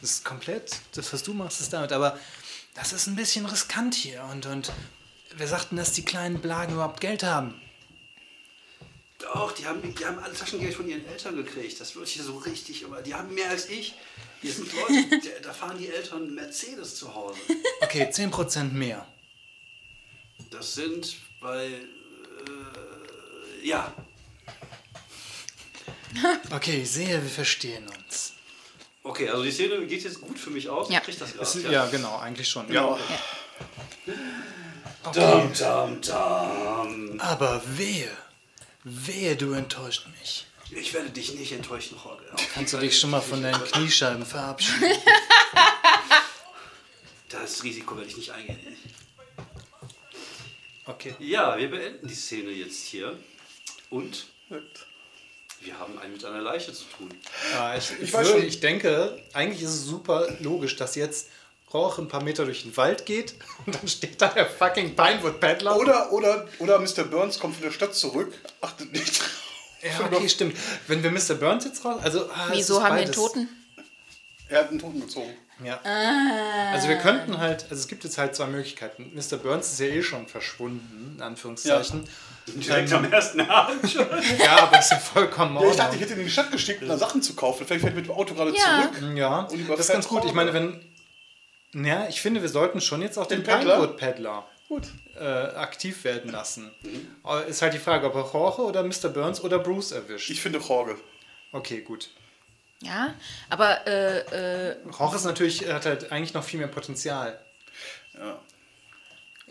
Das 0.00 0.10
ist 0.10 0.24
komplett, 0.24 0.80
das, 0.92 1.12
was 1.12 1.22
du 1.22 1.34
machst, 1.34 1.60
ist 1.60 1.72
damit. 1.72 1.92
Aber 1.92 2.18
das 2.74 2.92
ist 2.92 3.06
ein 3.06 3.16
bisschen 3.16 3.46
riskant 3.46 3.94
hier. 3.94 4.24
Und, 4.24 4.46
und 4.46 4.72
wir 5.36 5.46
sagten, 5.46 5.76
dass 5.76 5.92
die 5.92 6.04
kleinen 6.04 6.40
Blagen 6.40 6.74
überhaupt 6.74 7.00
Geld 7.00 7.22
haben. 7.22 7.60
Doch, 9.18 9.52
die 9.52 9.66
haben, 9.66 9.82
die 9.82 10.06
haben 10.06 10.18
alle 10.20 10.32
Taschengeld 10.32 10.74
von 10.74 10.88
ihren 10.88 11.04
Eltern 11.06 11.36
gekriegt. 11.36 11.80
Das 11.80 11.96
wird 11.96 12.06
hier 12.06 12.22
so 12.22 12.38
richtig, 12.38 12.84
aber 12.84 13.02
die 13.02 13.14
haben 13.14 13.34
mehr 13.34 13.50
als 13.50 13.68
ich. 13.68 13.94
Hier 14.40 14.52
sind 14.52 14.70
Leute, 14.72 15.20
da 15.42 15.52
fahren 15.52 15.76
die 15.76 15.88
Eltern 15.88 16.32
Mercedes 16.34 16.94
zu 16.94 17.12
Hause. 17.12 17.36
Okay, 17.80 18.08
10% 18.08 18.72
mehr. 18.72 19.04
Das 20.50 20.74
sind 20.74 21.16
bei. 21.40 21.66
Äh, 21.66 23.66
ja, 23.66 23.92
Okay, 26.50 26.82
ich 26.82 26.90
sehe, 26.90 27.22
wir 27.22 27.30
verstehen 27.30 27.86
uns. 27.86 27.97
Okay, 29.08 29.28
also 29.30 29.42
die 29.42 29.50
Szene 29.50 29.86
geht 29.86 30.02
jetzt 30.04 30.20
gut 30.20 30.38
für 30.38 30.50
mich 30.50 30.68
aus. 30.68 30.90
Ja. 30.90 30.98
Ich 30.98 31.04
krieg 31.04 31.18
das 31.18 31.34
Es- 31.34 31.62
gerade. 31.62 31.74
Ja, 31.74 31.86
genau, 31.86 32.18
eigentlich 32.18 32.46
schon. 32.48 32.70
Ja. 32.70 32.98
Dam, 35.14 35.52
dam, 35.54 36.00
dam. 36.02 37.20
Aber 37.20 37.62
wehe, 37.78 38.10
wehe, 38.84 39.34
du 39.36 39.52
enttäuscht 39.52 40.06
mich. 40.20 40.46
Ich 40.70 40.92
werde 40.92 41.08
dich 41.08 41.32
nicht 41.34 41.52
enttäuschen, 41.52 41.96
Jorge. 42.04 42.24
Kannst 42.52 42.74
du 42.74 42.76
dich 42.78 42.98
schon 42.98 43.08
mal 43.10 43.22
von 43.22 43.42
deinen 43.42 43.62
Kniescheiben 43.64 44.24
verabschieden? 44.26 44.92
Das 47.30 47.62
Risiko 47.62 47.94
werde 47.96 48.08
ich 48.08 48.16
nicht 48.16 48.30
eingehen. 48.30 48.58
Okay. 50.86 51.14
Ja, 51.18 51.58
wir 51.58 51.68
beenden 51.70 52.08
die 52.08 52.14
Szene 52.14 52.50
jetzt 52.50 52.86
hier. 52.86 53.18
Und 53.90 54.26
wir 55.60 55.78
haben 55.78 55.98
einen 55.98 56.12
mit 56.12 56.24
einer 56.24 56.40
Leiche 56.40 56.72
zu 56.72 56.84
tun. 56.96 57.10
Ja, 57.52 57.76
ich, 57.76 57.90
ich, 58.00 58.12
weiß 58.12 58.26
würde, 58.26 58.40
schon- 58.40 58.48
ich 58.48 58.60
denke, 58.60 59.18
eigentlich 59.32 59.62
ist 59.62 59.70
es 59.70 59.84
super 59.84 60.28
logisch, 60.40 60.76
dass 60.76 60.94
jetzt 60.94 61.28
Rauch 61.74 61.98
ein 61.98 62.08
paar 62.08 62.22
Meter 62.22 62.44
durch 62.46 62.62
den 62.62 62.74
Wald 62.78 63.04
geht 63.04 63.34
und 63.66 63.74
dann 63.74 63.86
steht 63.88 64.20
da 64.22 64.28
der 64.28 64.46
fucking 64.46 64.96
Pinewood 64.96 65.38
Peddler. 65.40 65.76
Oder, 65.76 66.12
oder, 66.12 66.48
oder 66.60 66.78
Mr. 66.78 67.04
Burns 67.04 67.38
kommt 67.38 67.56
von 67.56 67.64
der 67.64 67.72
Stadt 67.72 67.94
zurück, 67.94 68.32
achtet 68.60 68.90
nicht 68.92 69.20
drauf. 69.20 69.30
ja, 69.82 70.06
okay, 70.16 70.28
stimmt. 70.28 70.56
Wenn 70.86 71.02
wir 71.02 71.10
Mr. 71.10 71.34
Burns 71.34 71.64
jetzt 71.66 71.84
raus. 71.84 72.00
Also, 72.02 72.30
ah, 72.30 72.48
es 72.50 72.56
Wieso 72.58 72.82
haben 72.82 72.96
wir 72.96 73.02
einen 73.02 73.10
beides. 73.10 73.16
Toten? 73.16 73.48
Er 74.48 74.60
hat 74.60 74.70
einen 74.70 74.78
Toten 74.78 75.00
gezogen. 75.00 75.34
Ja. 75.62 75.78
Also 76.72 76.88
wir 76.88 76.96
könnten 76.96 77.36
halt, 77.38 77.64
also 77.64 77.74
es 77.74 77.88
gibt 77.88 78.04
jetzt 78.04 78.16
halt 78.16 78.34
zwei 78.34 78.46
Möglichkeiten. 78.46 79.12
Mr. 79.14 79.36
Burns 79.36 79.70
ist 79.72 79.80
ja 79.80 79.86
eh 79.86 80.02
schon 80.02 80.26
verschwunden, 80.28 81.16
in 81.16 81.22
Anführungszeichen. 81.22 82.04
Direkt 82.54 82.92
am 82.92 83.10
ersten 83.10 83.40
Abend 83.42 83.90
schon. 83.90 84.06
Ja, 84.38 84.62
aber 84.64 84.78
ist 84.78 84.90
ja 84.90 84.98
vollkommen 84.98 85.56
Ja, 85.60 85.70
ich 85.70 85.76
dachte, 85.76 85.96
ich 85.96 86.00
hätte 86.02 86.12
ihn 86.14 86.20
in 86.20 86.24
die 86.26 86.30
Stadt 86.32 86.50
geschickt, 86.50 86.82
um 86.82 86.88
da 86.88 86.96
Sachen 86.98 87.22
zu 87.22 87.34
kaufen. 87.34 87.66
Vielleicht 87.66 87.82
fährt 87.82 87.92
er 87.94 87.96
mit 87.96 88.06
dem 88.06 88.12
Auto 88.14 88.34
gerade 88.34 88.52
Ja. 88.56 88.90
zurück. 88.92 89.16
Ja, 89.16 89.48
das 89.68 89.80
ist 89.80 89.92
ganz 89.92 90.08
gut. 90.08 90.24
Ich 90.24 90.32
meine, 90.32 90.52
wenn. 90.54 90.84
Ja, 91.74 92.08
ich 92.08 92.20
finde, 92.20 92.40
wir 92.42 92.48
sollten 92.48 92.80
schon 92.80 93.02
jetzt 93.02 93.18
auch 93.18 93.26
den, 93.26 93.40
Den 93.42 93.44
Peddler? 93.44 93.74
Pinewood 93.76 93.96
Peddler 93.98 94.46
Gut. 94.68 94.88
äh, 95.18 95.22
aktiv 95.24 96.02
werden 96.04 96.30
lassen. 96.32 96.70
Aber 97.22 97.44
Ist 97.44 97.60
halt 97.60 97.74
die 97.74 97.78
Frage, 97.78 98.06
ob 98.06 98.14
er 98.14 98.30
Jorge 98.32 98.62
oder 98.62 98.82
Mr. 98.82 99.08
Burns 99.12 99.42
oder 99.42 99.58
Bruce 99.58 99.92
erwischt. 99.92 100.30
Ich 100.30 100.40
finde 100.40 100.60
Jorge. 100.60 100.96
Okay, 101.52 101.82
gut. 101.82 102.08
Ja, 102.80 103.12
aber 103.50 103.86
äh, 103.86 104.70
äh, 104.70 104.76
Jorge 104.98 105.16
ist 105.16 105.24
natürlich, 105.24 105.66
hat 105.70 105.84
halt 105.84 106.10
eigentlich 106.12 106.32
noch 106.32 106.44
viel 106.44 106.58
mehr 106.60 106.68
Potenzial. 106.68 107.38
Ja. 108.16 108.38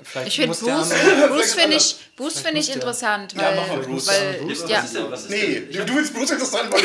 Vielleicht 0.03 0.27
ich 0.27 0.35
finde 0.35 0.55
Bruce, 0.55 0.89
Bruce 1.29 1.53
finde 1.55 1.75
ich, 1.77 1.95
Bruce 2.15 2.39
find 2.39 2.57
ich 2.57 2.73
interessant, 2.73 3.33
Ja, 3.33 3.41
weil, 3.49 3.55
mach 3.55 3.67
mal 3.67 3.79
Bruce. 3.79 4.07
weil 4.07 4.33
Bruce, 4.41 4.65
ja, 4.67 4.77
Was 4.79 4.85
ist 4.85 4.95
denn? 4.95 5.11
Was 5.11 5.21
ist 5.23 5.29
Nee, 5.31 5.59
denn? 5.61 5.85
du 5.87 5.95
willst 5.95 6.13
bloß 6.13 6.31
interessant, 6.31 6.71
weil 6.71 6.81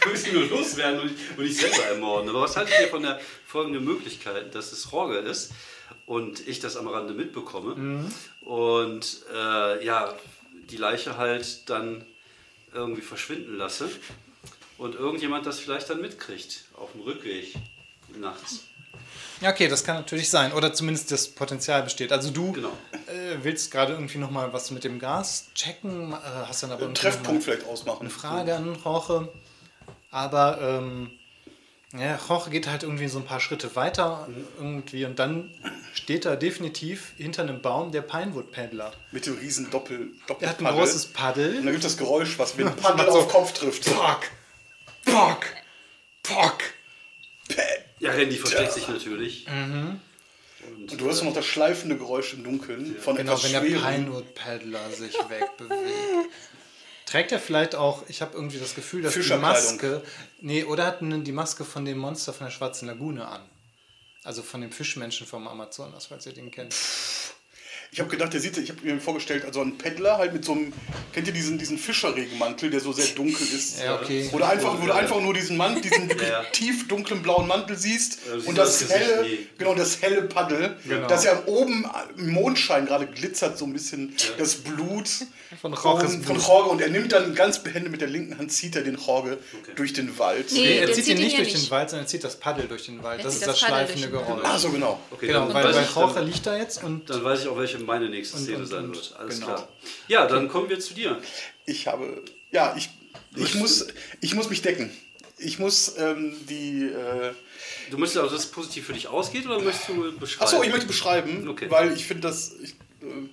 Ich 0.00 0.12
müssen 0.12 0.34
nur 0.34 0.46
loswerden 0.46 1.00
und, 1.00 1.16
und 1.36 1.44
ich 1.44 1.56
selber 1.56 1.84
ermorden. 1.86 2.28
Aber 2.30 2.42
was 2.42 2.56
haltet 2.56 2.74
ihr 2.80 2.88
von 2.88 3.02
der 3.02 3.18
folgenden 3.46 3.84
Möglichkeit, 3.84 4.54
dass 4.54 4.70
es 4.72 4.86
Jorge 4.90 5.18
ist 5.18 5.50
und 6.06 6.46
ich 6.46 6.60
das 6.60 6.76
am 6.76 6.86
Rande 6.86 7.12
mitbekomme 7.12 8.08
und 8.42 9.16
äh, 9.34 9.84
ja, 9.84 10.14
die 10.70 10.76
Leiche 10.76 11.16
halt 11.16 11.68
dann 11.68 12.04
irgendwie 12.72 13.02
verschwinden 13.02 13.56
lasse 13.56 13.88
und 14.78 14.94
irgendjemand 14.94 15.46
das 15.46 15.58
vielleicht 15.58 15.88
dann 15.90 16.00
mitkriegt 16.00 16.64
auf 16.74 16.92
dem 16.92 17.00
Rückweg 17.00 17.54
nachts. 18.16 18.64
Ja, 19.40 19.50
okay, 19.50 19.68
das 19.68 19.84
kann 19.84 19.96
natürlich 19.96 20.30
sein. 20.30 20.52
Oder 20.52 20.72
zumindest 20.72 21.10
das 21.12 21.28
Potenzial 21.28 21.82
besteht. 21.82 22.12
Also 22.12 22.30
du 22.30 22.52
Genau. 22.52 22.68
äh, 23.06 23.36
willst 23.42 23.70
gerade 23.70 23.92
irgendwie 23.92 24.18
nochmal 24.18 24.52
was 24.52 24.70
mit 24.70 24.84
dem 24.84 24.98
Gas 24.98 25.48
checken, 25.54 26.12
äh, 26.12 26.16
hast 26.46 26.62
dann 26.62 26.72
aber 26.72 26.84
einen 26.86 26.94
Treffpunkt 26.94 27.44
vielleicht 27.44 27.64
ausmachen. 27.66 28.00
eine 28.02 28.10
Frage 28.10 28.54
an 28.56 28.74
Roche. 28.76 29.28
Aber 30.10 30.58
ähm, 30.60 31.10
ja, 31.96 32.16
Roche 32.28 32.50
geht 32.50 32.66
halt 32.68 32.82
irgendwie 32.82 33.08
so 33.08 33.18
ein 33.18 33.24
paar 33.24 33.40
Schritte 33.40 33.74
weiter 33.76 34.28
irgendwie 34.58 35.04
und 35.04 35.18
dann 35.18 35.50
steht 35.94 36.24
da 36.24 36.36
definitiv 36.36 37.12
hinter 37.16 37.42
einem 37.42 37.62
Baum 37.62 37.92
der 37.92 38.02
Pinewood 38.02 38.50
Paddler. 38.52 38.92
Mit 39.12 39.26
dem 39.26 39.38
riesen 39.38 39.70
Doppel, 39.70 40.10
Er 40.40 40.48
hat 40.50 40.58
ein 40.60 40.66
großes 40.66 41.06
Und 41.06 41.12
Paddel. 41.14 41.54
dann 41.54 41.64
gibt 41.66 41.76
es 41.84 41.92
das 41.92 41.96
Geräusch, 41.96 42.38
was 42.38 42.54
mit 42.56 42.66
dem 42.66 42.76
Paddel 42.76 43.08
auf 43.08 43.24
den 43.26 43.28
Kopf 43.32 43.52
trifft. 43.52 43.84
Pock! 43.86 44.20
Pock! 45.04 45.46
Pock! 46.22 46.58
Ja, 47.98 48.10
Randy 48.12 48.36
versteckt 48.36 48.72
sich 48.72 48.88
natürlich. 48.88 49.46
Und 49.48 51.00
du 51.00 51.04
hörst 51.04 51.22
noch 51.22 51.34
das 51.34 51.46
schleifende 51.46 51.96
Geräusch 51.96 52.34
im 52.34 52.44
Dunkeln 52.44 52.96
von 52.98 53.16
Genau, 53.16 53.34
etwas 53.34 53.52
wenn 53.52 53.52
der. 53.52 53.78
Pinewood 53.78 54.34
Paddler 54.34 54.90
sich 54.90 55.14
wegbewegt. 55.28 56.30
Trägt 57.06 57.30
er 57.30 57.38
vielleicht 57.38 57.76
auch, 57.76 58.02
ich 58.08 58.20
habe 58.20 58.34
irgendwie 58.34 58.58
das 58.58 58.74
Gefühl, 58.74 59.02
dass 59.02 59.14
die. 59.14 59.34
Maske, 59.34 60.02
nee, 60.40 60.64
oder 60.64 60.86
hat 60.86 60.98
die 61.00 61.32
Maske 61.32 61.64
von 61.64 61.84
dem 61.84 61.98
Monster 61.98 62.32
von 62.32 62.46
der 62.46 62.50
Schwarzen 62.50 62.86
Lagune 62.86 63.26
an. 63.26 63.42
Also 64.24 64.42
von 64.42 64.60
dem 64.60 64.72
Fischmenschen 64.72 65.24
vom 65.26 65.46
Amazonas, 65.46 66.06
falls 66.06 66.26
ihr 66.26 66.32
den 66.32 66.50
kennt. 66.50 66.74
Ich 67.96 68.00
habe 68.00 68.10
gedacht, 68.10 68.34
der 68.34 68.40
sieht, 68.42 68.58
ich 68.58 68.68
habe 68.68 68.78
mir 68.84 69.00
vorgestellt, 69.00 69.46
also 69.46 69.62
ein 69.62 69.78
Paddler 69.78 70.18
halt 70.18 70.34
mit 70.34 70.44
so 70.44 70.52
einem, 70.52 70.70
kennt 71.14 71.28
ihr 71.28 71.32
diesen, 71.32 71.56
diesen 71.56 71.78
Fischerregenmantel, 71.78 72.68
der 72.68 72.80
so 72.80 72.92
sehr 72.92 73.06
dunkel 73.14 73.46
ist? 73.46 73.80
Ja, 73.82 73.94
okay. 73.98 74.28
Oder 74.34 74.50
einfach, 74.50 74.78
wo 74.82 74.84
du 74.84 74.92
einfach 74.94 75.18
nur 75.18 75.32
diesen 75.32 75.56
Mantel, 75.56 75.80
diesen 75.80 76.10
Ja. 76.20 76.44
tief 76.52 76.88
dunklen 76.88 77.22
blauen 77.22 77.48
Mantel 77.48 77.74
siehst 77.74 78.18
Ja, 78.26 78.32
du 78.34 78.38
siehst 78.40 78.48
und 78.50 78.58
das, 78.58 78.80
das 78.80 78.90
helle, 78.90 79.22
nie. 79.22 79.46
genau, 79.56 79.74
das 79.74 80.02
helle 80.02 80.20
Paddel, 80.24 80.76
Genau. 80.86 81.06
das 81.06 81.24
ja 81.24 81.42
oben 81.46 81.86
im 82.18 82.32
Mondschein 82.34 82.84
gerade 82.84 83.06
glitzert, 83.06 83.56
so 83.56 83.64
ein 83.64 83.72
bisschen 83.72 84.14
das 84.36 84.56
Blut 84.56 85.08
Von 85.62 85.72
Jorges 85.72 86.16
von, 86.16 86.22
von. 86.22 86.38
Jorge 86.38 86.68
und 86.68 86.82
er 86.82 86.90
nimmt 86.90 87.12
dann 87.12 87.34
ganz 87.34 87.60
behende 87.62 87.88
mit 87.88 88.02
der 88.02 88.08
linken 88.08 88.36
Hand, 88.36 88.52
zieht 88.52 88.76
er 88.76 88.82
den 88.82 88.98
Jorge 88.98 89.38
durch 89.74 89.94
den 89.94 90.18
Wald. 90.18 90.52
Nee, 90.52 90.60
Nee, 90.60 90.78
er 90.80 90.92
zieht 90.92 91.06
ihn 91.08 91.16
nicht 91.16 91.38
ja 91.38 91.44
durch 91.44 91.54
den. 91.54 91.70
Wald, 91.70 91.88
sondern 91.88 92.04
er 92.04 92.08
zieht 92.08 92.24
das 92.24 92.36
Paddel 92.36 92.68
durch 92.68 92.84
den 92.84 93.02
Wald. 93.02 93.20
Er 93.20 93.24
Das 93.24 93.34
ist 93.36 93.46
das 93.46 93.58
das 93.58 93.60
schleifende 93.60 94.10
Geräusch. 94.10 94.42
Ah, 94.44 94.58
so 94.58 94.68
genau. 94.68 95.00
Okay, 95.10 95.28
Genau, 95.28 95.46
dann 95.46 95.54
weil, 95.54 95.64
weiß 95.64 95.76
weil 95.76 95.84
ich, 95.84 95.94
Jorge 95.94 96.14
dann, 96.16 96.26
liegt 96.26 96.46
da 96.46 96.58
jetzt 96.58 96.84
und 96.84 97.08
dann 97.08 97.24
weiß 97.24 97.40
ich 97.40 97.48
auch, 97.48 97.56
welche 97.56 97.85
meine 97.86 98.08
nächste 98.10 98.36
Szene 98.38 98.58
und- 98.58 98.66
sein 98.66 98.84
und- 98.86 98.94
wird. 98.96 99.14
Alles 99.18 99.34
genau. 99.40 99.46
klar. 99.54 99.68
Ja, 100.08 100.26
dann 100.26 100.48
kommen 100.48 100.68
wir 100.68 100.78
zu 100.80 100.94
dir. 100.94 101.20
Ich 101.64 101.86
habe, 101.86 102.22
ja, 102.50 102.74
ich, 102.76 102.90
ich, 103.36 103.54
muss, 103.54 103.86
ich 104.20 104.34
muss 104.34 104.50
mich 104.50 104.62
decken. 104.62 104.90
Ich 105.38 105.58
muss 105.58 105.96
ähm, 105.98 106.34
die. 106.48 106.84
Äh, 106.84 107.32
Du 107.90 107.98
möchtest 107.98 108.18
also, 108.22 108.34
dass 108.34 108.44
es 108.46 108.50
positiv 108.50 108.86
für 108.86 108.94
dich 108.94 109.06
ausgeht 109.06 109.46
oder 109.46 109.60
möchtest 109.60 109.88
du 109.88 110.18
beschreiben? 110.18 110.42
achso, 110.44 110.62
ich 110.62 110.70
möchte 110.70 110.86
beschreiben, 110.86 111.46
Okay. 111.48 111.70
weil 111.70 111.92
ich 111.92 112.04
finde, 112.04 112.22
das 112.22 112.52
ich, 112.60 112.70
äh, 113.02 113.28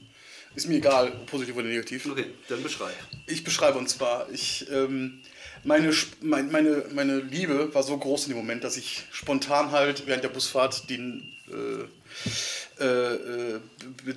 ist 0.55 0.67
mir 0.69 0.75
egal, 0.75 1.07
ob 1.11 1.25
positiv 1.25 1.55
oder 1.55 1.65
negativ. 1.67 2.05
Okay, 2.05 2.25
dann 2.49 2.61
beschreib. 2.61 2.93
Ich 3.25 3.43
beschreibe 3.43 3.79
und 3.79 3.89
zwar, 3.89 4.29
ich, 4.31 4.67
ähm, 4.71 5.21
meine, 5.63 5.91
mein, 6.21 6.51
meine, 6.51 6.85
meine 6.93 7.19
Liebe 7.21 7.73
war 7.73 7.81
so 7.81 7.97
groß 7.97 8.25
in 8.25 8.29
dem 8.33 8.37
Moment, 8.37 8.63
dass 8.63 8.77
ich 8.77 9.05
spontan 9.11 9.71
halt 9.71 10.05
während 10.05 10.23
der 10.23 10.29
Busfahrt 10.29 10.87
den, 10.89 11.33
äh, 11.49 11.85
äh, 12.83 13.55
äh, 13.55 13.59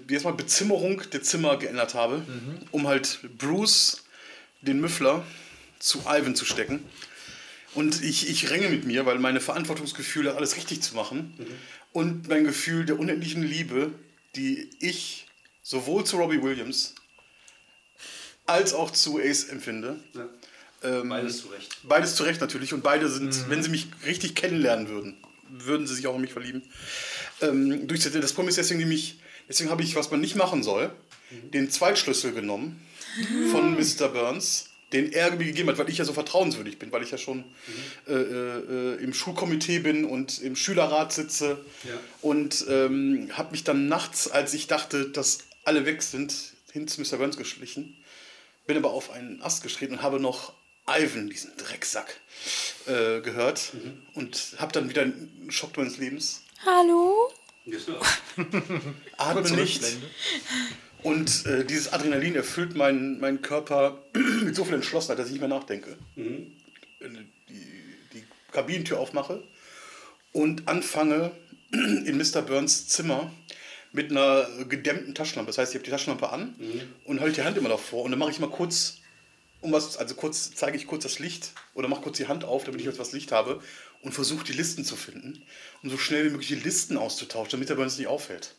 erstmal 0.08 0.34
Bezimmerung 0.34 1.02
der 1.12 1.22
Zimmer 1.22 1.56
geändert 1.56 1.94
habe, 1.94 2.22
um 2.72 2.86
halt 2.86 3.20
Bruce, 3.38 4.02
den 4.62 4.80
Müffler, 4.80 5.24
zu 5.78 6.00
Ivan 6.00 6.34
zu 6.34 6.44
stecken. 6.44 6.84
Und 7.74 8.02
ich, 8.02 8.28
ich 8.28 8.50
ränge 8.50 8.68
mit 8.70 8.84
mir, 8.84 9.06
weil 9.06 9.18
meine 9.18 9.40
Verantwortungsgefühle 9.40 10.34
alles 10.34 10.56
richtig 10.56 10.82
zu 10.82 10.96
machen 10.96 11.34
und 11.92 12.28
mein 12.28 12.44
Gefühl 12.44 12.86
der 12.86 12.98
unendlichen 12.98 13.42
Liebe, 13.42 13.92
die 14.34 14.70
ich 14.80 15.26
sowohl 15.62 16.04
zu 16.04 16.16
Robbie 16.16 16.42
Williams 16.42 16.94
als 18.46 18.72
auch 18.72 18.90
zu 18.90 19.18
Ace 19.18 19.44
empfinde. 19.44 19.96
Ja. 20.14 20.28
Ähm, 20.82 21.08
Beides 21.08 21.42
zu 21.42 21.48
Recht. 21.48 21.76
Beides 21.82 22.16
zu 22.16 22.22
Recht 22.22 22.40
natürlich. 22.40 22.72
Und 22.72 22.82
beide 22.82 23.08
sind, 23.08 23.48
wenn 23.50 23.62
sie 23.62 23.70
mich 23.70 23.88
richtig 24.04 24.34
kennenlernen 24.34 24.88
würden, 24.88 25.16
würden 25.48 25.86
sie 25.86 25.94
sich 25.94 26.06
auch 26.06 26.14
in 26.14 26.20
mich 26.20 26.32
verlieben. 26.32 26.62
Ähm, 27.42 27.86
durch 27.86 28.00
das, 28.02 28.32
Problem 28.32 28.48
ist 28.48 28.58
deswegen 28.58 28.80
nämlich, 28.80 29.18
deswegen 29.48 29.70
habe 29.70 29.82
ich, 29.82 29.96
was 29.96 30.10
man 30.10 30.20
nicht 30.20 30.36
machen 30.36 30.62
soll, 30.62 30.90
den 31.30 31.70
Zweitschlüssel 31.70 32.32
genommen 32.32 32.80
von 33.50 33.74
Mr. 33.74 34.08
Burns, 34.08 34.70
den 34.92 35.12
er 35.12 35.32
mir 35.32 35.44
gegeben 35.44 35.68
hat, 35.68 35.78
weil 35.78 35.88
ich 35.88 35.98
ja 35.98 36.04
so 36.04 36.12
vertrauenswürdig 36.12 36.78
bin, 36.78 36.92
weil 36.92 37.02
ich 37.02 37.10
ja 37.10 37.18
schon 37.18 37.44
äh, 38.06 38.12
äh, 38.12 39.02
im 39.02 39.12
Schulkomitee 39.12 39.80
bin 39.80 40.04
und 40.04 40.40
im 40.40 40.54
Schülerrat 40.54 41.12
sitze. 41.12 41.58
Ja. 41.84 41.94
Und 42.22 42.64
ähm, 42.68 43.30
habe 43.32 43.50
mich 43.50 43.64
dann 43.64 43.88
nachts, 43.88 44.28
als 44.28 44.54
ich 44.54 44.68
dachte, 44.68 45.08
dass 45.08 45.40
alle 45.64 45.84
weg 45.84 46.02
sind, 46.02 46.34
hin 46.72 46.86
zu 46.86 47.00
Mr. 47.00 47.16
Burns 47.16 47.36
geschlichen. 47.36 47.96
Bin 48.66 48.76
aber 48.76 48.90
auf 48.90 49.10
einen 49.10 49.42
Ast 49.42 49.62
getreten 49.62 49.94
und 49.94 50.02
habe 50.02 50.20
noch 50.20 50.52
Ivan, 50.88 51.28
diesen 51.28 51.56
Drecksack, 51.56 52.20
äh, 52.86 53.20
gehört. 53.20 53.72
Und 54.14 54.56
habe 54.58 54.72
dann 54.72 54.88
wieder 54.88 55.02
einen 55.02 55.48
Schock 55.50 55.76
meines 55.76 55.98
Lebens. 55.98 56.42
Hallo? 56.64 57.32
Atme 59.16 59.50
nicht. 59.50 59.82
Und 61.02 61.46
äh, 61.46 61.64
dieses 61.64 61.92
Adrenalin 61.92 62.36
erfüllt 62.36 62.74
meinen, 62.76 63.18
meinen 63.20 63.42
Körper 63.42 64.04
mit 64.42 64.54
so 64.54 64.64
viel 64.64 64.74
Entschlossenheit, 64.74 65.18
dass 65.18 65.26
ich 65.26 65.32
nicht 65.32 65.40
mehr 65.40 65.48
nachdenke. 65.48 65.96
Mhm. 66.14 66.52
Die, 67.48 67.62
die 68.12 68.24
Kabinentür 68.52 68.98
aufmache 69.00 69.42
und 70.32 70.66
anfange 70.68 71.32
in 71.72 72.16
Mr. 72.16 72.42
Burns 72.42 72.88
Zimmer 72.88 73.30
mit 73.92 74.10
einer 74.10 74.46
gedämmten 74.68 75.14
Taschenlampe. 75.14 75.50
Das 75.50 75.58
heißt, 75.58 75.72
ich 75.72 75.76
habe 75.76 75.84
die 75.84 75.90
Taschenlampe 75.90 76.30
an 76.30 76.54
Mhm. 76.58 76.82
und 77.04 77.20
halte 77.20 77.36
die 77.40 77.46
Hand 77.46 77.56
immer 77.58 77.68
davor 77.68 78.04
und 78.04 78.10
dann 78.12 78.18
mache 78.20 78.30
ich 78.30 78.38
mal 78.40 78.50
kurz 78.50 78.98
um 79.66 79.72
was, 79.72 79.96
also 79.96 80.14
kurz 80.14 80.54
zeige 80.54 80.76
ich 80.76 80.86
kurz 80.86 81.02
das 81.02 81.18
Licht 81.18 81.52
oder 81.74 81.88
mache 81.88 82.02
kurz 82.02 82.16
die 82.16 82.28
Hand 82.28 82.44
auf, 82.44 82.64
damit 82.64 82.80
ich 82.80 82.86
etwas 82.86 83.12
Licht 83.12 83.32
habe 83.32 83.60
und 84.02 84.12
versuche 84.12 84.44
die 84.44 84.52
Listen 84.52 84.84
zu 84.84 84.96
finden, 84.96 85.42
um 85.82 85.90
so 85.90 85.98
schnell 85.98 86.24
wie 86.24 86.30
möglich 86.30 86.48
die 86.48 86.54
Listen 86.54 86.96
auszutauschen, 86.96 87.50
damit 87.50 87.68
er 87.68 87.76
bei 87.76 87.82
uns 87.82 87.98
nicht 87.98 88.06
auffällt. 88.06 88.54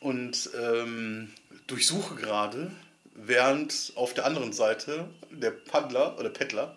Und 0.00 0.50
ähm, 0.58 1.32
durchsuche 1.66 2.14
gerade, 2.14 2.70
während 3.14 3.92
auf 3.96 4.14
der 4.14 4.24
anderen 4.24 4.52
Seite 4.52 5.08
der 5.30 5.50
Paddler 5.50 6.18
oder 6.18 6.30
Peddler 6.30 6.76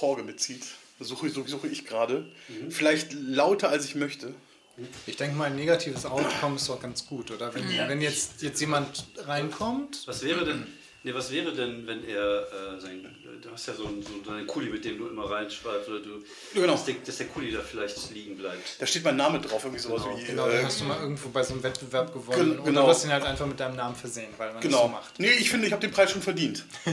Jorge 0.00 0.22
mitzieht. 0.22 0.64
Suche, 1.00 1.28
suche, 1.30 1.48
suche 1.48 1.66
ich 1.68 1.84
gerade. 1.84 2.30
Vielleicht 2.70 3.12
lauter 3.12 3.68
als 3.68 3.84
ich 3.84 3.96
möchte. 3.96 4.32
Ich 5.06 5.16
denke 5.16 5.36
mal, 5.36 5.46
ein 5.46 5.56
negatives 5.56 6.06
Outcome 6.06 6.56
ist 6.56 6.68
doch 6.68 6.80
ganz 6.80 7.06
gut, 7.06 7.30
oder? 7.30 7.54
Wenn, 7.54 7.68
wenn 7.68 8.00
jetzt, 8.00 8.42
jetzt 8.42 8.60
jemand 8.60 9.04
reinkommt, 9.18 10.02
Was 10.06 10.22
wäre 10.22 10.44
denn, 10.44 10.66
nee, 11.04 11.14
was 11.14 11.30
wäre 11.32 11.52
denn, 11.52 11.86
wenn 11.86 12.04
er 12.06 12.42
äh, 12.76 12.80
sein, 12.80 13.04
du 13.42 13.50
hast 13.50 13.66
ja 13.66 13.74
so 13.74 13.86
einen, 13.86 14.02
so 14.02 14.30
einen 14.30 14.46
Kuli, 14.46 14.70
mit 14.70 14.84
dem 14.84 14.98
du 14.98 15.08
immer 15.08 15.30
reinschreibst, 15.30 15.88
oder 15.88 16.00
du, 16.00 16.22
Genau. 16.54 16.72
dass, 16.72 16.84
der, 16.84 16.94
dass 17.04 17.16
der 17.18 17.26
Kuli 17.26 17.50
da 17.52 17.60
vielleicht 17.60 18.12
liegen 18.12 18.36
bleibt. 18.36 18.80
Da 18.80 18.86
steht 18.86 19.04
mein 19.04 19.16
Name 19.16 19.40
drauf, 19.40 19.64
irgendwie 19.64 19.82
sowas 19.82 20.02
Genau. 20.04 20.18
wie. 20.18 20.24
genau, 20.24 20.48
äh, 20.48 20.62
hast 20.64 20.80
du 20.80 20.84
mal 20.84 21.00
irgendwo 21.00 21.28
bei 21.30 21.42
so 21.42 21.54
einem 21.54 21.62
Wettbewerb 21.62 22.12
gewonnen. 22.12 22.38
Gen- 22.50 22.58
Oder 22.58 22.64
genau. 22.64 22.82
du 22.82 22.88
hast 22.88 23.04
ihn 23.04 23.12
halt 23.12 23.24
einfach 23.24 23.46
mit 23.46 23.58
deinem 23.58 23.76
Namen 23.76 23.96
versehen, 23.96 24.28
weil 24.38 24.52
man 24.52 24.62
das 24.62 24.70
so 24.70 24.78
Genau. 24.78 24.88
macht. 24.88 25.18
Nee, 25.18 25.30
ich 25.38 25.50
finde, 25.50 25.66
ich 25.66 25.72
habe 25.72 25.80
den 25.80 25.90
Preis 25.92 26.10
schon 26.10 26.22
verdient. 26.22 26.64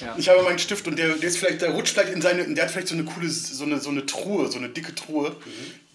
Ja. 0.00 0.14
Ich 0.16 0.28
habe 0.28 0.42
meinen 0.42 0.58
Stift 0.58 0.86
und 0.86 0.96
der, 0.96 1.14
der 1.14 1.28
ist 1.28 1.38
vielleicht, 1.38 1.60
der 1.62 1.70
rutscht 1.70 1.94
vielleicht 1.94 2.12
in 2.12 2.20
seine, 2.22 2.46
der 2.54 2.64
hat 2.64 2.70
vielleicht 2.70 2.88
so 2.88 2.94
eine 2.94 3.04
coole, 3.04 3.28
so 3.28 3.64
eine, 3.64 3.80
so 3.80 3.90
eine 3.90 4.06
Truhe, 4.06 4.48
so 4.50 4.58
eine 4.58 4.68
dicke 4.68 4.94
Truhe. 4.94 5.34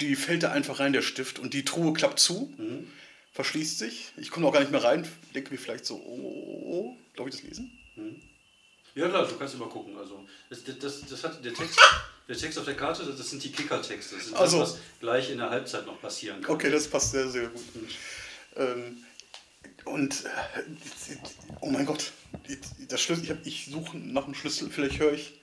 Die 0.01 0.15
fällt 0.15 0.43
da 0.43 0.51
einfach 0.51 0.79
rein, 0.79 0.91
der 0.93 1.01
Stift. 1.03 1.39
Und 1.39 1.53
die 1.53 1.63
Truhe 1.63 1.93
klappt 1.93 2.19
zu, 2.19 2.51
verschließt 3.33 3.79
sich. 3.79 4.13
Ich 4.17 4.31
komme 4.31 4.47
auch 4.47 4.53
gar 4.53 4.59
nicht 4.61 4.71
mehr 4.71 4.83
rein. 4.83 5.07
Denke 5.35 5.51
mir 5.51 5.57
vielleicht 5.57 5.85
so, 5.85 5.95
oh, 5.95 6.19
oh, 6.19 6.63
oh. 6.65 6.97
Darf 7.15 7.27
ich 7.27 7.35
das 7.35 7.43
lesen? 7.43 7.71
Ja 8.95 9.09
klar, 9.09 9.27
du 9.27 9.35
kannst 9.37 9.55
immer 9.55 9.67
gucken. 9.67 9.97
Also 9.97 10.25
das, 10.49 10.63
das, 10.63 11.01
das, 11.09 11.23
hat 11.23 11.43
der 11.43 11.53
Text, 11.53 11.79
der 12.27 12.37
Text 12.37 12.57
auf 12.59 12.65
der 12.65 12.75
Karte, 12.75 13.03
das 13.05 13.29
sind 13.29 13.43
die 13.43 13.51
Kicker-Texte. 13.51 14.15
Das 14.15 14.25
ist 14.27 14.33
Ach 14.35 14.47
so. 14.47 14.59
das, 14.59 14.73
was 14.73 14.79
gleich 14.99 15.31
in 15.31 15.39
der 15.39 15.49
Halbzeit 15.49 15.85
noch 15.85 15.99
passieren 15.99 16.41
kann. 16.41 16.55
Okay, 16.55 16.69
das 16.71 16.87
passt 16.87 17.11
sehr, 17.11 17.27
sehr 17.29 17.47
gut. 17.49 17.61
Ähm, 18.55 19.03
und, 19.85 20.25
äh, 20.25 21.15
oh 21.61 21.69
mein 21.69 21.85
Gott, 21.85 22.11
das 22.87 23.01
Schlüssel, 23.01 23.23
ich, 23.23 23.29
hab- 23.31 23.45
ich 23.45 23.65
suche 23.65 23.97
nach 23.97 24.25
dem 24.25 24.35
Schlüssel, 24.35 24.69
vielleicht 24.69 24.99
höre 24.99 25.13
ich. 25.13 25.33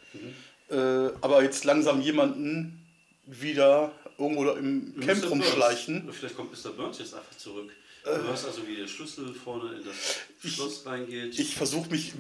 Äh, 0.70 0.76
aber 1.20 1.42
jetzt 1.42 1.64
langsam 1.64 2.00
jemanden 2.00 2.86
wieder 3.26 3.92
irgendwo 4.20 4.44
da 4.44 4.52
im 4.56 4.92
Mr. 4.96 5.06
Camp 5.06 5.20
Burns. 5.20 5.30
rumschleichen. 5.32 6.04
Oder 6.04 6.12
Vielleicht 6.12 6.36
kommt 6.36 6.52
Mr. 6.52 6.70
Burns 6.70 6.98
jetzt 6.98 7.14
einfach 7.14 7.36
zurück. 7.36 7.70
Du 8.04 8.10
hörst 8.10 8.46
also, 8.46 8.66
wie 8.66 8.76
der 8.76 8.86
Schlüssel 8.86 9.34
vorne 9.34 9.74
in 9.76 9.84
das 9.84 10.52
Schloss 10.54 10.86
reingeht. 10.86 11.38
Ich 11.38 11.54
versuche 11.54 11.90
mich, 11.90 12.12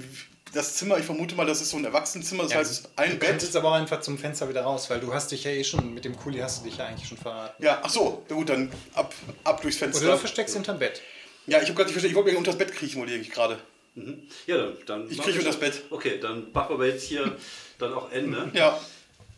das 0.52 0.74
Zimmer, 0.76 0.98
ich 0.98 1.06
vermute 1.06 1.34
mal, 1.36 1.46
das 1.46 1.62
ist 1.62 1.70
so 1.70 1.78
ein 1.78 1.84
Erwachsenenzimmer, 1.86 2.42
das 2.42 2.52
Ja, 2.52 2.58
heißt 2.58 2.90
ein 2.96 3.12
du 3.12 3.16
Bett. 3.16 3.28
könntest 3.30 3.56
aber 3.56 3.68
auch 3.70 3.74
einfach 3.74 4.00
zum 4.02 4.18
Fenster 4.18 4.46
wieder 4.50 4.60
raus, 4.62 4.90
weil 4.90 5.00
du 5.00 5.14
hast 5.14 5.30
dich 5.32 5.44
ja 5.44 5.52
eh 5.52 5.64
schon, 5.64 5.94
mit 5.94 6.04
dem 6.04 6.16
Kuli 6.16 6.38
hast 6.40 6.60
du 6.60 6.68
dich 6.68 6.76
ja 6.76 6.84
eigentlich 6.86 7.08
schon 7.08 7.16
verraten. 7.16 7.62
Ja, 7.64 7.80
ach 7.82 7.88
so, 7.88 8.26
na 8.28 8.36
gut, 8.36 8.50
dann 8.50 8.70
ab, 8.94 9.14
ab 9.44 9.62
durchs 9.62 9.78
Oder 9.78 9.86
du 9.86 9.92
Fenster. 9.98 10.18
versteckst 10.18 10.54
hinterm 10.54 10.78
Bett. 10.78 11.00
Ja, 11.46 11.58
ich 11.62 11.68
habe 11.68 11.74
gerade 11.76 11.84
nicht 11.84 11.92
verstanden, 11.92 12.08
ich 12.10 12.14
wollte 12.16 12.32
mir 12.32 12.36
unter 12.38 12.50
das 12.50 12.58
Bett 12.58 12.72
kriechen, 12.74 13.00
wollte 13.00 13.14
ich 13.14 13.30
gerade. 13.30 13.58
Mhm. 13.94 14.22
Ja, 14.46 14.56
dann. 14.58 14.76
dann 14.86 15.10
Ich 15.10 15.16
kriege 15.18 15.38
unter 15.38 15.50
das 15.50 15.58
Bett. 15.60 15.82
Okay, 15.88 16.18
dann 16.20 16.52
machen 16.52 16.78
wir 16.78 16.88
jetzt 16.88 17.04
hier 17.04 17.36
dann 17.78 17.94
auch 17.94 18.12
Ende. 18.12 18.50
Ja, 18.52 18.78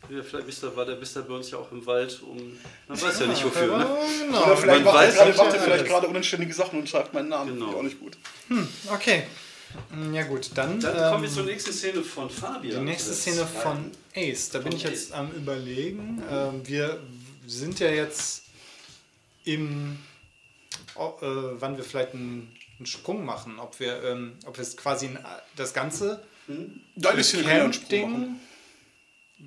Ja, 0.08 0.22
vielleicht 0.22 0.62
Mr. 0.62 0.76
war 0.76 0.84
der 0.84 0.96
Mr. 0.96 1.22
Burns 1.22 1.50
ja 1.50 1.58
auch 1.58 1.70
im 1.72 1.84
Wald, 1.86 2.20
um. 2.22 2.58
Man 2.88 3.00
weiß 3.00 3.20
ja 3.20 3.26
nicht 3.26 3.44
wofür, 3.44 3.78
ne? 3.78 3.86
Genau. 4.26 4.44
oder 4.44 4.56
vielleicht 4.56 4.84
man 4.84 4.94
macht 4.94 5.02
er 5.04 5.08
weiß 5.08 5.14
gerade, 5.14 5.30
nicht, 5.30 5.38
macht 5.38 5.48
er 5.52 5.56
ja, 5.56 5.62
vielleicht 5.62 5.86
gerade 5.86 6.06
unanständige 6.08 6.52
Sachen 6.54 6.78
und 6.80 6.88
schreibt 6.88 7.14
meinen 7.14 7.28
Namen. 7.28 7.54
Genau. 7.54 7.72
Finde 7.72 7.88
ich 7.90 7.96
Auch 7.96 8.00
nicht 8.02 8.18
gut. 8.88 8.92
Okay. 8.92 9.22
Mm, 9.90 10.12
Ja 10.14 10.24
gut, 10.24 10.50
dann, 10.54 10.80
Dann 10.80 10.96
ähm, 10.96 11.10
kommen 11.12 11.22
wir 11.22 11.30
zur 11.30 11.44
nächsten 11.44 11.72
Szene 11.72 12.02
von 12.02 12.28
Fabian. 12.28 12.80
die 12.80 12.90
nächste 12.90 13.12
Szene 13.14 13.46
von 13.46 13.90
Ace. 14.14 14.50
Da 14.50 14.58
bin 14.58 14.72
Von 14.72 14.76
ich 14.78 14.84
jetzt 14.84 15.12
Ace. 15.12 15.18
am 15.18 15.30
überlegen. 15.32 16.22
Ähm, 16.30 16.60
wir 16.66 17.00
sind 17.46 17.78
ja 17.80 17.88
jetzt 17.88 18.42
im, 19.44 19.98
oh, 20.94 21.12
äh, 21.22 21.26
wann 21.60 21.76
wir 21.76 21.84
vielleicht 21.84 22.12
einen, 22.14 22.54
einen 22.78 22.86
Sprung 22.86 23.24
machen, 23.24 23.58
ob 23.58 23.78
wir, 23.80 24.02
ähm, 24.04 24.32
ob 24.46 24.56
wir 24.58 24.62
es 24.62 24.76
quasi 24.76 25.06
ein, 25.06 25.18
das 25.56 25.72
ganze 25.72 26.22
Deine 26.96 27.22
Szene 27.24 27.44
kann 27.44 27.56
ja 27.56 27.64
einen 27.64 27.72
Sprung 27.72 28.12
machen. 28.12 28.40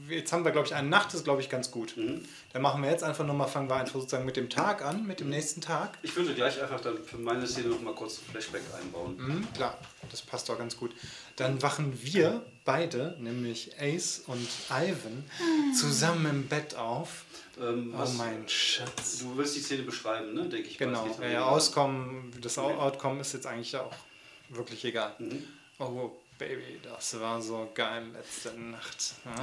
Jetzt 0.09 0.33
haben 0.33 0.43
wir, 0.43 0.51
glaube 0.51 0.67
ich, 0.67 0.75
eine 0.75 0.89
Nacht, 0.89 1.07
das 1.07 1.15
ist, 1.15 1.23
glaube 1.23 1.41
ich, 1.41 1.49
ganz 1.49 1.71
gut. 1.71 1.95
Mhm. 1.95 2.21
Dann 2.51 2.61
machen 2.61 2.83
wir 2.83 2.91
jetzt 2.91 3.03
einfach 3.03 3.25
nochmal, 3.25 3.47
fangen 3.47 3.69
wir 3.69 3.75
einfach 3.77 3.93
sozusagen 3.95 4.25
mit 4.25 4.35
dem 4.35 4.49
Tag 4.49 4.83
an, 4.83 5.01
Mhm. 5.01 5.07
mit 5.07 5.19
dem 5.21 5.29
nächsten 5.29 5.61
Tag. 5.61 5.97
Ich 6.01 6.15
würde 6.15 6.33
gleich 6.33 6.61
einfach 6.61 6.81
dann 6.81 6.97
für 7.01 7.17
meine 7.17 7.47
Szene 7.47 7.69
noch 7.69 7.81
mal 7.81 7.95
kurz 7.95 8.19
ein 8.19 8.31
Flashback 8.31 8.61
einbauen. 8.77 9.15
Mhm, 9.17 9.53
klar, 9.53 9.77
das 10.11 10.21
passt 10.21 10.49
doch 10.49 10.57
ganz 10.57 10.75
gut. 10.77 10.91
Dann 11.37 11.61
wachen 11.61 11.97
wir 12.03 12.45
beide, 12.65 13.15
nämlich 13.19 13.71
Ace 13.79 14.23
und 14.27 14.47
Ivan, 14.69 15.23
zusammen 15.79 16.25
im 16.27 16.47
Bett 16.47 16.75
auf. 16.75 17.23
Ähm, 17.59 17.93
Oh 17.97 18.09
mein 18.17 18.47
Schatz. 18.49 19.19
Du 19.19 19.37
willst 19.37 19.55
die 19.55 19.61
Szene 19.61 19.83
beschreiben, 19.83 20.33
ne? 20.33 20.49
Denke 20.49 20.67
ich. 20.67 20.77
Genau, 20.77 21.07
ja, 21.21 21.45
Auskommen, 21.45 22.31
das 22.41 22.57
Outcome 22.57 23.21
ist 23.21 23.33
jetzt 23.33 23.47
eigentlich 23.47 23.75
auch 23.77 23.93
wirklich 24.49 24.83
egal. 24.83 25.15
Mhm. 25.19 25.43
Oh, 25.79 26.11
Baby, 26.37 26.79
das 26.83 27.17
war 27.19 27.41
so 27.41 27.71
geil 27.73 28.03
letzte 28.13 28.51
Nacht. 28.59 29.13
Ah. 29.25 29.39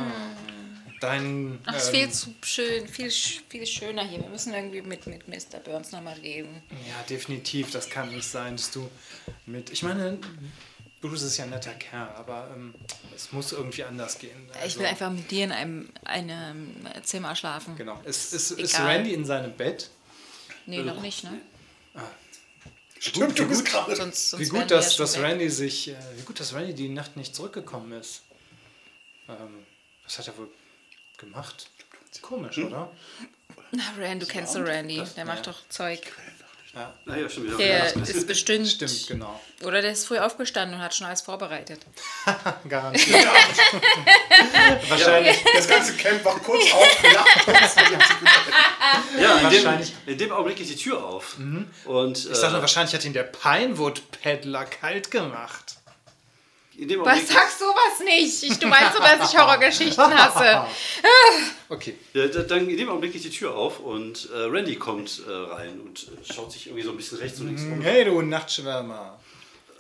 Dein. 1.01 1.59
Ach, 1.65 1.75
es 1.75 1.85
ist 1.85 1.89
ähm, 1.89 1.95
viel 1.95 2.11
zu 2.11 2.35
schön, 2.43 2.87
viel, 2.87 3.11
viel 3.11 3.67
schöner 3.67 4.07
hier. 4.07 4.21
Wir 4.21 4.29
müssen 4.29 4.53
irgendwie 4.53 4.83
mit, 4.83 5.07
mit 5.07 5.27
Mr. 5.27 5.59
Burns 5.65 5.93
nochmal 5.93 6.19
reden. 6.19 6.63
Ja, 6.71 7.03
definitiv. 7.09 7.71
Das 7.71 7.89
kann 7.89 8.11
nicht 8.11 8.27
sein, 8.27 8.57
dass 8.57 8.71
du 8.71 8.91
mit. 9.47 9.71
Ich 9.71 9.83
meine, 9.83 10.19
Bruce 11.01 11.23
ist 11.23 11.39
ja 11.39 11.45
ein 11.45 11.51
netter 11.51 11.73
Kerl, 11.75 12.11
aber 12.11 12.51
ähm, 12.55 12.75
es 13.15 13.33
muss 13.33 13.53
irgendwie 13.53 13.85
anders 13.85 14.19
gehen. 14.19 14.49
Ich 14.55 14.61
Also, 14.61 14.81
will 14.81 14.87
einfach 14.87 15.11
mit 15.11 15.31
dir 15.31 15.45
in 15.45 15.53
einem, 15.53 15.89
einem 16.05 16.77
Zimmer 17.05 17.35
schlafen. 17.35 17.75
Genau. 17.77 18.01
Ist, 18.05 18.35
ist, 18.35 18.51
ist. 18.53 18.79
Randy 18.79 19.15
in 19.15 19.25
seinem 19.25 19.57
Bett? 19.57 19.91
Nee, 20.67 20.83
noch 20.83 21.01
nicht, 21.01 21.25
ne? 21.25 21.41
Stimmt, 23.05 23.37
du 23.37 23.49
bist 23.49 23.65
gerade. 23.65 23.97
Sonst, 23.97 24.31
sonst 24.31 24.41
Wie 24.45 24.49
gut, 24.49 24.71
dass, 24.71 24.97
dass. 24.97 25.19
Randy 25.19 25.51
sich. 25.51 25.89
Äh, 25.89 25.97
wie 26.17 26.23
gut, 26.23 26.39
dass 26.39 26.55
Randy 26.55 26.73
die 26.73 26.89
Nacht 26.89 27.17
nicht 27.17 27.35
zurückgekommen 27.35 27.91
ist. 28.01 28.23
Ähm, 29.29 29.67
was 30.05 30.19
hat 30.19 30.29
er 30.29 30.39
wohl 30.39 30.49
gemacht? 31.19 31.69
Komisch, 32.21 32.57
Hm? 32.57 32.67
oder? 32.69 32.93
Na, 33.73 33.83
Rand, 33.99 34.23
du 34.23 34.27
kennst 34.27 34.55
doch 34.55 34.65
Randy. 34.65 35.03
Der 35.17 35.25
macht 35.25 35.47
Ja. 35.47 35.53
doch 35.53 35.69
Zeug. 35.69 36.01
Ja, 36.75 36.91
Naja, 37.05 37.29
schon 37.29 37.45
wieder. 37.45 37.57
Der 37.59 37.95
ist 37.95 38.27
bestimmt. 38.27 38.67
stimmt, 38.67 39.07
genau. 39.07 39.39
Oder 39.63 39.83
der 39.83 39.93
ist 39.93 40.07
früh 40.07 40.19
aufgestanden 40.19 40.77
und 40.79 40.83
hat 40.83 40.95
schon 40.95 41.07
alles 41.07 41.21
vorbereitet. 41.21 41.81
Garantiert. 42.69 43.27
Wahrscheinlich. 44.89 45.37
Das 45.55 45.69
ganze 45.69 45.93
Camp 45.95 46.25
war 46.25 46.39
kurz 46.39 46.73
aufgelacht. 46.73 47.29
Ja, 49.21 49.37
in 49.39 49.51
dem, 49.51 49.65
Wahrscheinlich. 49.65 49.93
in 50.07 50.19
dem 50.19 50.33
Augenblick 50.33 50.57
geht 50.57 50.69
die 50.71 50.77
Tür 50.77 51.05
auf. 51.05 51.37
Und, 51.85 52.17
Ich 52.19 52.25
sag 52.37 52.51
nur, 52.51 52.59
äh, 52.59 52.63
wahrscheinlich 52.63 52.95
hat 52.95 53.05
ihn 53.05 53.13
der 53.13 53.23
Pinewood-Peddler 53.25 54.65
kalt 54.65 55.11
gemacht. 55.11 55.77
In 56.79 56.89
dem 56.89 57.05
Was 57.05 57.29
sagst 57.29 57.59
sowas 57.59 58.01
nicht? 58.05 58.43
Ich, 58.43 58.59
du 58.59 58.69
weißt 58.71 58.95
doch, 58.97 59.01
dass 59.01 59.33
ich 59.33 59.39
Horrorgeschichten 59.41 60.15
hasse. 60.19 60.67
Okay. 61.69 61.97
Ja, 62.13 62.27
da- 62.27 62.43
dann 62.43 62.69
in 62.69 62.77
dem 62.77 62.89
Augenblick 62.91 63.13
geht 63.15 63.25
die 63.25 63.31
Tür 63.31 63.55
auf 63.55 63.81
und 63.81 64.29
äh, 64.31 64.37
Randy 64.43 64.77
kommt 64.77 65.23
äh, 65.27 65.31
rein 65.33 65.81
und 65.81 66.03
äh, 66.09 66.33
schaut 66.33 66.53
sich 66.53 66.67
irgendwie 66.67 66.85
so 66.85 66.91
ein 66.91 66.97
bisschen 66.99 67.19
rechts 67.19 67.41
und 67.41 67.47
links 67.47 67.63
um. 67.63 67.81
Hey, 67.81 68.05
du 68.05 68.21
Nachtschwärmer. 68.21 69.19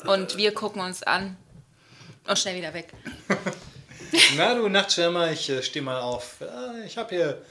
Und 0.06 0.36
wir 0.38 0.54
gucken 0.54 0.80
uns 0.80 1.02
an. 1.02 1.36
Und 2.26 2.38
schnell 2.38 2.56
wieder 2.56 2.72
weg. 2.72 2.92
Na, 4.36 4.54
du 4.54 4.68
Nachtschwärmer, 4.68 5.32
ich 5.32 5.50
äh, 5.50 5.62
steh 5.62 5.80
mal 5.82 6.00
auf. 6.00 6.40
Äh, 6.40 6.86
ich 6.86 6.96
hab 6.96 7.10
hier. 7.10 7.42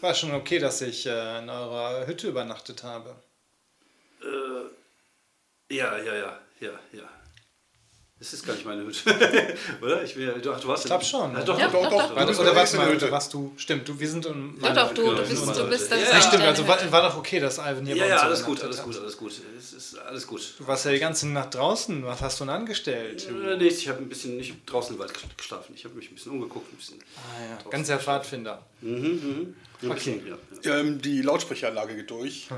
War 0.00 0.14
schon 0.14 0.34
okay, 0.34 0.58
dass 0.58 0.80
ich 0.82 1.06
äh, 1.06 1.38
in 1.38 1.48
eurer 1.48 2.06
Hütte 2.06 2.28
übernachtet 2.28 2.82
habe. 2.82 3.14
Ja, 5.70 5.96
ja, 5.98 6.14
ja, 6.14 6.38
ja, 6.60 6.70
ja. 6.92 7.08
Das 8.20 8.32
ist 8.32 8.46
gar 8.46 8.54
nicht 8.54 8.64
meine 8.64 8.84
Hütte. 8.84 9.10
Oder? 9.82 10.04
Ich 10.04 10.14
bin 10.14 10.28
ja, 10.28 10.32
du, 10.34 10.52
ach, 10.52 10.60
du 10.60 10.68
warst 10.68 10.84
Ich 10.84 10.88
glaub 10.88 11.04
schon. 11.04 11.32
Ja, 11.34 11.42
doch, 11.42 11.58
Ja, 11.58 11.66
doch, 11.68 11.82
doch, 11.82 11.90
doch. 11.90 12.14
doch. 12.14 12.38
oder 12.38 12.54
mal, 12.54 12.64
der 12.64 12.80
oder 12.80 12.92
Hütte. 12.92 13.10
warst 13.10 13.34
du? 13.34 13.52
Stimmt, 13.56 13.88
du, 13.88 13.98
wir 13.98 14.08
sind 14.08 14.24
in. 14.26 14.56
Doch, 14.60 14.72
doch, 14.72 14.94
du, 14.94 15.02
genau, 15.02 15.14
du 15.16 15.22
bist, 15.28 15.32
ist 15.32 15.56
du 15.58 15.68
bist 15.68 15.90
das. 15.90 16.00
Ja, 16.00 16.10
Ja, 16.14 16.20
stimmt, 16.22 16.44
also 16.44 16.66
war, 16.68 16.92
war 16.92 17.02
doch 17.02 17.16
okay, 17.18 17.40
dass 17.40 17.58
Ivan 17.58 17.84
hier 17.84 17.96
Ja, 17.96 18.04
bei 18.04 18.08
ja, 18.08 18.14
uns 18.14 18.22
alles 18.24 18.44
gut, 18.44 18.62
alles 18.62 18.82
gut, 18.82 18.96
alles 18.98 19.16
gut. 19.16 19.32
Es 19.58 19.72
ist 19.72 19.98
alles 19.98 20.26
gut. 20.28 20.54
Du 20.58 20.66
warst 20.66 20.84
ja 20.84 20.92
die 20.92 21.00
ganze 21.00 21.28
Nacht 21.28 21.54
draußen. 21.54 22.04
Was 22.06 22.20
hast 22.22 22.38
du 22.38 22.44
denn 22.44 22.54
angestellt? 22.54 23.26
Äh, 23.28 23.56
nichts, 23.56 23.80
ich 23.80 23.88
habe 23.88 23.98
ein 23.98 24.08
bisschen 24.08 24.36
nicht 24.36 24.54
draußen 24.64 24.94
im 24.94 25.00
Wald 25.00 25.12
geschlafen. 25.36 25.72
Ich 25.74 25.84
habe 25.84 25.94
mich 25.96 26.08
ein 26.08 26.14
bisschen 26.14 26.32
umgeguckt, 26.32 26.72
ein 26.72 26.76
bisschen. 26.76 27.00
Ah, 27.16 27.42
ja. 27.64 27.70
Ganz 27.70 27.88
der 27.88 27.98
Pfadfinder. 27.98 28.62
Okay. 28.80 29.92
bisschen, 29.92 30.26
ja, 30.26 30.38
ja. 30.62 30.78
ähm, 30.78 31.02
die 31.02 31.20
Lautsprecheranlage 31.20 31.96
geht 31.96 32.10
durch. 32.10 32.48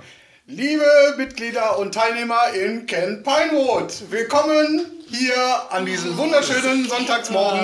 Liebe 0.47 0.85
Mitglieder 1.17 1.77
und 1.79 1.93
Teilnehmer 1.93 2.51
in 2.55 2.87
Ken 2.87 3.23
Pinewood, 3.25 3.93
willkommen 4.11 4.87
hier 5.09 5.35
an 5.71 5.85
diesem 5.87 6.17
wunderschönen 6.17 6.89
Sonntagsmorgen. 6.89 7.59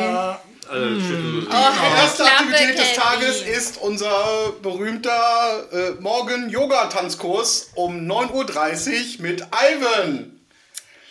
Alle 0.69 1.01
schütteln- 1.01 1.47
Die 1.49 1.97
erste 2.01 2.25
Aktivität 2.25 2.79
des. 2.79 2.95
Tages 2.95 3.43
ist 3.43 3.77
unser 3.79 4.53
berühmter 4.63 5.65
äh, 5.73 5.91
Morgen-Yoga-Tanzkurs 6.01 7.71
um 7.75 7.99
9.30 8.11 9.19
Uhr 9.19 9.23
mit 9.23 9.43
Ivan. 9.43 10.41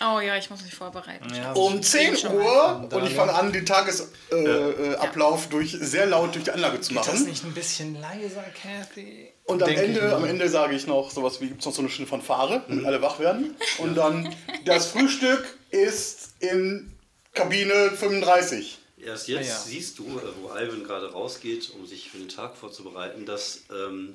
Oh 0.04 0.20
ja, 0.20 0.36
ich 0.36 0.50
muss 0.50 0.64
mich 0.64 0.74
vorbereiten. 0.74 1.32
Ja, 1.36 1.52
Um 1.54 1.82
10 1.82 2.18
schon 2.18 2.36
Uhr 2.36 2.90
und 2.92 3.06
ich 3.06 3.14
fange 3.16 3.34
an, 3.34 3.54
den 3.54 3.66
Tagesablauf 3.68 4.12
äh, 4.32 4.46
äh, 4.92 4.96
Ablauf 4.96 5.48
durch 5.48 5.78
sehr 5.80 6.08
laut 6.08 6.34
durch 6.34 6.46
die 6.46 6.52
Anlage 6.52 6.82
zu 6.82 6.92
Ist 6.92 6.98
das 7.00 7.08
machen. 7.14 7.26
nicht 7.28 7.44
ein 7.46 7.54
bisschen 7.54 8.02
leiser, 8.02 8.44
Kathy? 8.62 9.32
Und 9.52 9.64
am 9.64 9.70
Denk 9.70 9.80
Ende, 9.82 10.16
am 10.16 10.24
Ende 10.26 10.50
sage 10.50 10.76
ich 10.76 10.88
noch 10.88 11.12
sowas 11.12 11.42
wie, 11.42 11.48
gibt 11.48 11.60
es 11.62 11.66
noch 11.66 11.74
so 11.74 11.82
eine 11.82 11.90
schöne 11.90 12.08
Fanfare, 12.08 12.64
damit 12.68 12.86
alle 12.86 13.02
wach 13.02 13.20
werden. 13.20 13.56
Und 13.80 13.96
dann, 13.96 14.34
das 14.66 14.88
Frühstück 14.88 15.58
ist 15.70 16.32
in 16.40 16.92
Kabine 17.34 17.92
35. 17.92 18.78
Erst 19.04 19.28
jetzt 19.28 19.40
Ah, 19.40 19.54
ja. 19.54 19.58
siehst 19.60 19.98
du, 20.00 20.04
äh, 20.04 20.22
wo 20.42 20.50
Alvin 20.50 20.84
gerade 20.84 21.12
rausgeht, 21.12 21.72
um 21.72 21.86
sich 21.88 22.10
für 22.10 22.18
den 22.20 22.30
Tag 22.30 22.56
vorzubereiten, 22.56 23.26
dass 23.26 23.62
ähm, 23.74 24.14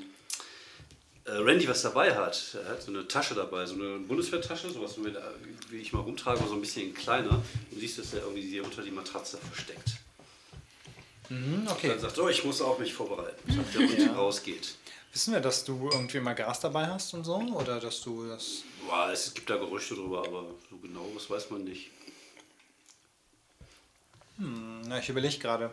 äh, 1.24 1.32
Randy 1.32 1.66
was 1.68 1.82
dabei 1.82 2.14
hat. 2.14 2.56
Er 2.64 2.70
hat 2.70 2.82
so 2.82 2.92
eine 2.92 3.08
Tasche 3.08 3.34
dabei, 3.34 3.66
so 3.66 3.74
eine 3.74 3.98
Bundeswehrtasche, 3.98 4.70
sowas 4.70 4.94
wie, 4.98 5.12
wie 5.70 5.80
ich 5.82 5.92
mal 5.92 6.00
rumtrage, 6.02 6.38
aber 6.38 6.48
so 6.48 6.54
ein 6.54 6.60
bisschen 6.60 6.94
kleiner. 6.94 7.42
Du 7.72 7.80
siehst, 7.80 7.98
dass 7.98 8.14
er 8.14 8.20
irgendwie 8.22 8.48
sie 8.48 8.60
unter 8.60 8.82
die 8.82 8.92
Matratze 8.92 9.38
versteckt. 9.38 9.90
Hm, 11.28 11.66
okay. 11.68 11.88
Dann 11.88 11.98
sagt 11.98 12.16
er, 12.18 12.24
oh, 12.24 12.28
ich 12.28 12.44
muss 12.44 12.62
auch 12.62 12.78
mich 12.78 12.94
vorbereiten, 12.94 13.52
sagt 13.52 13.74
er, 13.74 13.80
und 13.80 13.98
Ja. 13.98 14.12
rausgeht. 14.12 14.76
Wissen 15.16 15.32
wir, 15.32 15.40
dass 15.40 15.64
du 15.64 15.88
irgendwie 15.90 16.20
mal 16.20 16.34
Gas 16.34 16.60
dabei 16.60 16.88
hast 16.88 17.14
und 17.14 17.24
so? 17.24 17.36
Oder 17.36 17.80
dass 17.80 18.02
du 18.02 18.28
das. 18.28 18.64
Boah, 18.86 19.08
es 19.10 19.32
gibt 19.32 19.48
da 19.48 19.56
Gerüchte 19.56 19.94
drüber, 19.94 20.18
aber 20.18 20.44
so 20.68 20.76
genau, 20.76 21.10
das 21.14 21.30
weiß 21.30 21.48
man 21.48 21.64
nicht. 21.64 21.90
Na, 24.36 24.98
ich 24.98 25.08
überlege 25.08 25.38
gerade, 25.38 25.72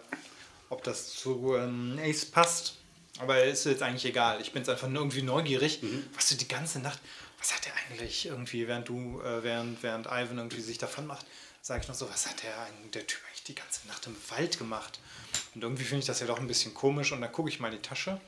ob 0.69 0.81
das 0.85 1.13
zu 1.15 1.57
ähm, 1.57 1.99
Ace 2.01 2.23
passt. 2.23 2.75
Aber 3.19 3.43
ist 3.43 3.65
jetzt 3.65 3.83
eigentlich 3.83 4.05
egal. 4.05 4.39
Ich 4.39 4.53
bin 4.53 4.61
jetzt 4.61 4.69
einfach 4.69 4.87
nur 4.87 5.01
irgendwie 5.01 5.23
neugierig, 5.23 5.81
was 6.15 6.29
du 6.29 6.35
die 6.35 6.47
ganze 6.47 6.79
Nacht. 6.79 7.01
Was 7.37 7.53
hat 7.53 7.67
er 7.67 7.73
eigentlich 7.75 8.27
irgendwie, 8.27 8.65
während 8.69 8.87
du, 8.87 9.19
äh, 9.19 9.43
während, 9.43 9.83
während 9.83 10.05
Ivan 10.05 10.37
irgendwie 10.37 10.61
sich 10.61 10.77
davon 10.77 11.05
macht, 11.05 11.25
sage 11.61 11.81
ich 11.81 11.89
noch 11.89 11.95
so, 11.95 12.09
was 12.09 12.29
hat 12.29 12.41
der, 12.43 12.69
der 12.93 13.05
Typ 13.05 13.19
eigentlich 13.27 13.43
die 13.43 13.55
ganze 13.55 13.85
Nacht 13.89 14.07
im 14.07 14.15
Wald 14.29 14.57
gemacht? 14.57 15.01
Und 15.53 15.63
irgendwie 15.63 15.83
finde 15.83 15.99
ich 15.99 16.05
das 16.05 16.21
ja 16.21 16.27
doch 16.27 16.39
ein 16.39 16.47
bisschen 16.47 16.73
komisch 16.73 17.11
und 17.11 17.19
dann 17.19 17.33
gucke 17.33 17.49
ich 17.49 17.59
mal 17.59 17.67
in 17.67 17.81
die 17.81 17.81
Tasche 17.81 18.21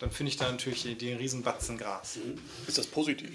dann 0.00 0.10
finde 0.10 0.30
ich 0.30 0.36
da 0.36 0.50
natürlich 0.50 0.82
die, 0.82 0.96
die 0.96 1.12
Riesenbatzen 1.12 1.78
Gras. 1.78 2.18
Ist 2.66 2.78
das 2.78 2.86
positiv? 2.86 3.30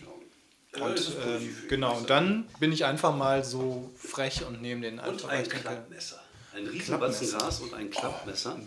Ja, 0.75 0.83
Und 0.85 0.97
ähm, 0.97 1.23
positiv, 1.23 1.67
genau, 1.69 1.95
und 1.97 2.09
dann 2.09 2.45
bin 2.59 2.73
ich 2.73 2.83
einfach 2.83 3.15
mal 3.15 3.45
so 3.45 3.89
frech 3.97 4.45
und 4.45 4.61
nehme 4.61 4.81
den 4.81 4.95
Und 4.99 5.05
einfach. 5.05 5.29
weil 5.29 5.37
ein 5.43 5.47
Klappmesser. 5.49 6.19
Ein 6.53 6.67
Riesenbatzen 6.67 7.27
Klappmesser. 7.27 7.37
Gras 7.37 7.59
und 7.61 7.73
ein 7.73 7.89
Klappmesser. 7.89 8.57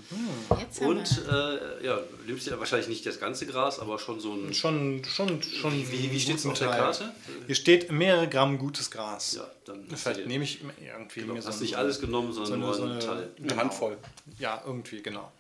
Jetzt 0.61 0.81
haben 0.83 0.87
Und 0.89 1.23
äh, 1.27 1.85
ja, 1.87 1.97
du 1.97 2.25
nimmst 2.27 2.47
ja 2.47 2.59
wahrscheinlich 2.59 2.89
nicht 2.89 3.07
das 3.07 3.19
ganze 3.19 3.47
Gras, 3.47 3.79
aber 3.79 3.99
schon 3.99 4.21
so 4.21 4.35
ein. 4.35 4.53
Schon, 4.53 5.03
schon, 5.05 5.43
schon. 5.43 5.73
Wie- 5.91 6.11
wie 6.11 6.21
steht's 6.21 6.43
guten 6.43 6.53
auf 6.53 6.59
der. 6.59 6.69
Karte? 6.69 7.15
Hier 7.47 7.55
steht 7.55 7.91
mehrere 7.91 8.29
Gramm 8.29 8.59
gutes 8.59 8.91
Gras. 8.91 9.37
Ja, 9.37 9.51
dann 9.65 9.87
Vielleicht 9.97 10.21
dir- 10.21 10.27
nehme 10.27 10.45
ich 10.45 10.61
irgendwie 10.63 11.21
Genau, 11.23 11.33
mir 11.33 11.41
so 11.41 11.49
hast 11.49 11.57
ein- 11.57 11.63
nicht 11.63 11.77
alles 11.77 11.99
genommen, 11.99 12.33
sondern 12.35 12.47
so 12.47 12.55
eine- 12.57 12.63
nur 12.65 12.75
so 12.75 12.83
einen 12.83 12.93
eine- 12.93 13.01
Teil. 13.01 13.31
Eine 13.43 13.57
Handvoll. 13.57 13.97
Ja, 14.39 14.63
irgendwie, 14.67 15.03
genau. 15.03 15.33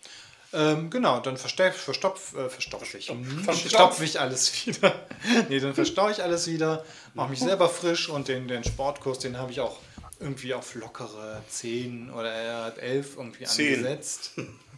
Ähm, 0.53 0.89
genau, 0.89 1.21
dann 1.21 1.37
verstopf, 1.37 1.77
verstopf, 1.77 2.35
äh, 2.35 2.49
verstopf 2.49 2.95
ich. 2.95 3.07
Verstopf. 3.07 3.61
Verstopf 3.61 4.03
ich 4.03 4.19
alles 4.19 4.67
wieder. 4.67 5.07
nee, 5.49 5.61
dann 5.61 5.75
verstaue 5.75 6.11
ich 6.11 6.23
alles 6.23 6.47
wieder, 6.47 6.85
mache 7.15 7.31
mich 7.31 7.41
selber 7.41 7.69
frisch 7.69 8.09
und 8.09 8.29
den, 8.29 8.49
den 8.49 8.65
Sportkurs, 8.65 9.19
den 9.19 9.37
habe 9.37 9.53
ich 9.53 9.61
auch 9.61 9.79
irgendwie 10.21 10.55
auf 10.55 10.75
lockere 10.75 11.43
10 11.49 12.11
oder 12.11 12.33
eher 12.33 12.75
11 12.79 13.17
irgendwie 13.17 13.45
Zehn. 13.45 13.77
angesetzt. 13.77 14.33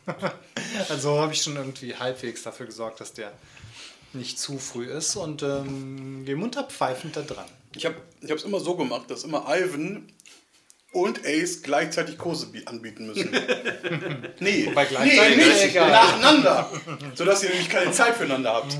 also 0.89 1.21
habe 1.21 1.33
ich 1.33 1.43
schon 1.43 1.57
irgendwie 1.57 1.95
halbwegs 1.95 2.43
dafür 2.43 2.67
gesorgt, 2.67 3.01
dass 3.01 3.13
der 3.13 3.33
nicht 4.13 4.41
zu 4.41 4.59
früh 4.59 4.87
ist 4.87 5.15
und 5.15 5.43
ähm, 5.45 6.25
gehe 6.25 6.35
munter 6.35 6.65
pfeifend 6.65 7.17
da 7.17 7.23
dran. 7.23 7.47
Ich 7.77 7.87
habe 7.87 7.97
es 8.21 8.43
immer 8.43 8.59
so 8.59 8.77
gemacht, 8.77 9.09
dass 9.09 9.23
immer 9.23 9.47
Ivan 9.49 10.09
und 10.93 11.21
Ace 11.25 11.63
gleichzeitig 11.63 12.19
Kurse 12.19 12.47
bi- 12.47 12.63
anbieten 12.67 13.07
müssen. 13.07 13.31
nee, 14.41 14.67
Wobei 14.67 14.87
gleichzeitig 14.87 15.37
nee, 15.37 15.45
nicht 15.47 15.65
egal. 15.65 15.91
nacheinander. 15.91 16.71
Sodass 17.15 17.43
ihr 17.45 17.51
nämlich 17.51 17.69
keine 17.69 17.93
Zeit 17.93 18.17
füreinander 18.17 18.53
habt. 18.55 18.77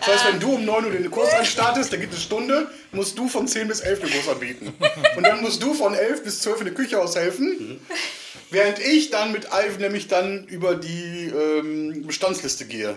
Das 0.00 0.08
heißt, 0.08 0.26
wenn 0.32 0.40
du 0.40 0.54
um 0.54 0.64
9 0.64 0.84
Uhr 0.84 0.90
den 0.90 1.10
Kurs 1.10 1.32
anstartest, 1.32 1.92
der 1.92 2.00
geht 2.00 2.10
eine 2.10 2.18
Stunde, 2.18 2.68
musst 2.90 3.16
du 3.18 3.28
von 3.28 3.46
10 3.46 3.68
bis 3.68 3.80
11 3.80 4.00
den 4.00 4.10
Kurs 4.10 4.28
anbieten. 4.28 4.74
Und 5.16 5.22
dann 5.22 5.40
musst 5.40 5.62
du 5.62 5.74
von 5.74 5.94
11 5.94 6.24
bis 6.24 6.40
12 6.40 6.58
in 6.60 6.64
der 6.66 6.74
Küche 6.74 7.00
aushelfen. 7.00 7.80
Während 8.50 8.78
ich 8.80 9.10
dann 9.10 9.32
mit 9.32 9.46
Ivan 9.46 9.80
nämlich 9.80 10.08
dann 10.08 10.44
über 10.46 10.74
die 10.74 11.26
ähm, 11.34 12.04
Bestandsliste 12.06 12.66
gehe. 12.66 12.96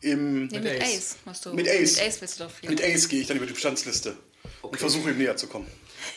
Im, 0.00 0.46
Nee, 0.46 0.60
Mit 0.60 0.82
Ace. 0.82 0.82
Ace. 0.96 1.16
musst 1.24 1.44
du. 1.46 1.52
Mit 1.52 1.68
Ace. 1.68 1.96
Mit 1.98 2.06
Ace 2.08 2.20
willst 2.20 2.40
du 2.40 2.44
doch 2.44 2.52
mit 2.68 2.82
Ace 2.82 3.08
gehe 3.08 3.20
ich 3.20 3.26
dann 3.26 3.36
über 3.36 3.46
die 3.46 3.52
Bestandsliste. 3.52 4.10
Und 4.10 4.18
Okay. 4.70 4.78
versuche 4.78 5.10
ihm 5.10 5.18
näher 5.18 5.36
zu 5.36 5.46
kommen. 5.46 5.66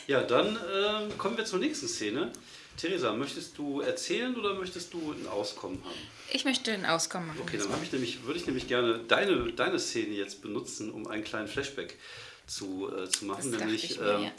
Ja, 0.06 0.22
dann 0.22 0.58
ähm, 0.74 1.18
kommen 1.18 1.36
wir 1.36 1.44
zur 1.44 1.58
nächsten 1.58 1.88
Szene. 1.88 2.32
Theresa, 2.76 3.12
möchtest 3.12 3.58
du 3.58 3.80
erzählen 3.80 4.34
oder 4.36 4.54
möchtest 4.54 4.92
du 4.94 5.12
ein 5.12 5.26
Auskommen 5.26 5.84
haben? 5.84 5.94
Ich 6.32 6.44
möchte 6.44 6.72
ein 6.72 6.86
Auskommen 6.86 7.28
machen. 7.28 7.40
Okay, 7.42 7.58
dann 7.58 7.70
habe 7.70 7.84
ich 7.84 7.92
nämlich, 7.92 8.24
würde 8.24 8.38
ich 8.38 8.46
nämlich 8.46 8.66
gerne 8.66 8.98
deine, 9.06 9.52
deine 9.52 9.78
Szene 9.78 10.14
jetzt 10.14 10.42
benutzen, 10.42 10.90
um 10.90 11.06
einen 11.06 11.22
kleinen 11.22 11.48
Flashback 11.48 11.98
zu, 12.46 12.90
äh, 12.90 13.08
zu 13.08 13.26
machen. 13.26 13.52
Das 13.52 13.60
nämlich, 13.60 13.90
ich 13.90 14.00
mir, 14.00 14.06
ähm, 14.06 14.22
ja. 14.22 14.32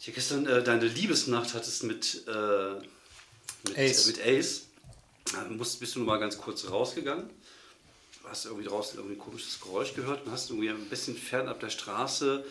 ja, 0.00 0.12
gestern 0.14 0.46
äh, 0.46 0.62
deine 0.62 0.86
Liebesnacht 0.86 1.54
hattest 1.54 1.82
mit, 1.82 2.22
äh, 2.28 2.74
mit 3.68 3.76
Ace. 3.76 4.06
Äh, 4.06 4.12
mit 4.12 4.26
Ace. 4.26 4.62
Da 5.32 5.44
musst, 5.48 5.80
bist 5.80 5.96
du 5.96 6.00
nur 6.00 6.06
mal 6.06 6.18
ganz 6.18 6.38
kurz 6.38 6.70
rausgegangen. 6.70 7.28
Du 8.22 8.28
hast 8.28 8.44
irgendwie 8.44 8.66
draußen 8.66 8.98
irgendwie 8.98 9.16
ein 9.16 9.20
komisches 9.20 9.60
Geräusch 9.60 9.94
gehört 9.94 10.24
und 10.24 10.32
hast 10.32 10.50
irgendwie 10.50 10.70
ein 10.70 10.88
bisschen 10.88 11.16
fernab 11.16 11.58
der 11.60 11.70
Straße 11.70 12.44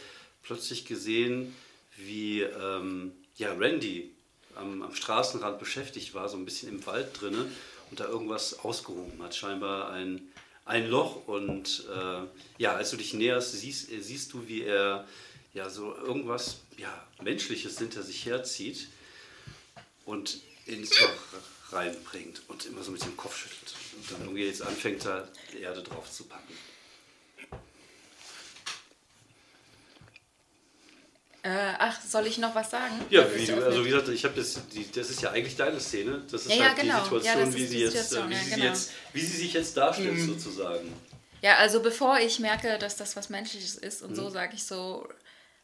plötzlich 0.44 0.86
gesehen, 0.86 1.56
wie 1.98 2.42
ähm, 2.42 3.14
ja, 3.36 3.54
Randy 3.54 4.12
am, 4.56 4.82
am 4.82 4.96
Straßenrand 4.96 5.60
beschäftigt 5.60 6.14
war, 6.14 6.30
so 6.30 6.38
ein 6.38 6.46
bisschen 6.46 6.70
im 6.70 6.86
Wald 6.86 7.20
drinne 7.20 7.50
und 7.90 8.00
da 8.00 8.06
irgendwas 8.06 8.60
ausgehoben 8.60 9.22
hat. 9.22 9.36
Scheinbar 9.36 9.92
ein, 9.92 10.22
ein 10.66 10.90
Loch 10.90 11.28
und 11.28 11.86
äh, 11.94 12.22
ja, 12.58 12.76
als 12.76 12.92
du 12.92 12.98
dich 12.98 13.14
näherst, 13.14 13.54
siehst, 13.54 13.92
äh, 13.92 14.02
siehst 14.02 14.34
du, 14.34 14.48
wie 14.48 14.64
er 14.64 15.08
ja 15.54 15.70
so 15.70 15.96
irgendwas 15.96 16.62
ja, 16.78 17.08
Menschliches 17.22 17.78
hinter 17.78 18.04
sich 18.04 18.26
herzieht 18.26 18.88
und 20.06 20.42
ins 20.66 21.00
Loch 21.00 21.42
reinbringt 21.72 22.42
und 22.48 22.66
immer 22.66 22.84
so 22.84 22.92
mit 22.92 23.04
dem 23.04 23.18
Kopf 23.18 23.38
schüttelt. 23.38 23.74
Und 23.96 24.12
dann 24.12 24.22
irgendwie 24.22 24.46
jetzt 24.46 24.62
anfängt, 24.62 25.06
da 25.06 25.28
Erde 25.60 25.84
drauf 25.84 26.12
zu 26.12 26.26
packen. 26.26 26.54
Äh, 31.46 31.74
ach, 31.78 32.00
soll 32.02 32.26
ich 32.26 32.40
noch 32.40 32.56
was 32.56 32.72
sagen? 32.72 33.00
Ja, 33.12 33.24
wie 33.36 33.52
also 33.52 33.86
wie 33.86 33.90
gesagt, 33.90 34.10
ich 34.10 34.24
habe 34.26 34.34
das, 34.34 34.60
die, 34.74 34.92
das 34.92 35.12
ist 35.12 35.22
ja 35.22 35.30
eigentlich 35.30 35.56
deine 35.56 35.80
Szene. 35.80 36.24
Das 36.32 36.42
ist 36.48 36.50
Ja, 36.50 36.56
ja, 36.56 36.68
halt 36.70 36.80
genau. 36.80 36.98
die 36.98 37.04
Situation, 37.04 37.46
Ja, 37.52 37.54
wie, 37.54 37.66
sie 37.68 37.80
jetzt, 37.82 38.14
äh, 38.14 38.28
wie, 38.30 38.34
ja, 38.34 38.40
sie 38.40 38.50
genau. 38.50 38.64
jetzt, 38.66 38.92
wie 39.14 39.22
sie 39.22 39.38
sich 39.38 39.54
jetzt 39.54 39.78
darstellt, 39.78 40.20
sozusagen. 40.22 40.92
Ja, 41.44 41.58
also 41.58 41.82
bevor 41.84 42.20
ich 42.20 42.40
merke, 42.40 42.80
dass 42.80 42.96
das 42.96 43.16
was 43.16 43.30
Menschliches 43.30 43.76
ist 43.76 44.02
und 44.02 44.12
Mhm. 44.12 44.16
so, 44.16 44.30
sage 44.32 44.56
ich 44.56 44.64
so, 44.64 45.08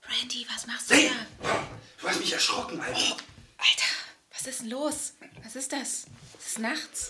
Randy, 0.07 0.45
was 0.53 0.67
machst 0.67 0.91
du 0.91 0.93
Hey! 0.93 1.09
da? 1.41 1.59
Du 1.99 2.07
hast 2.07 2.19
mich 2.19 2.31
erschrocken, 2.31 2.79
Alter. 2.79 2.99
Alter, 3.57 3.91
was 4.37 4.45
ist 4.45 4.59
denn 4.61 4.69
los? 4.69 5.13
Was 5.43 5.55
ist 5.55 5.71
das? 5.71 6.05
Es 6.39 6.47
ist 6.47 6.59
nachts. 6.59 7.09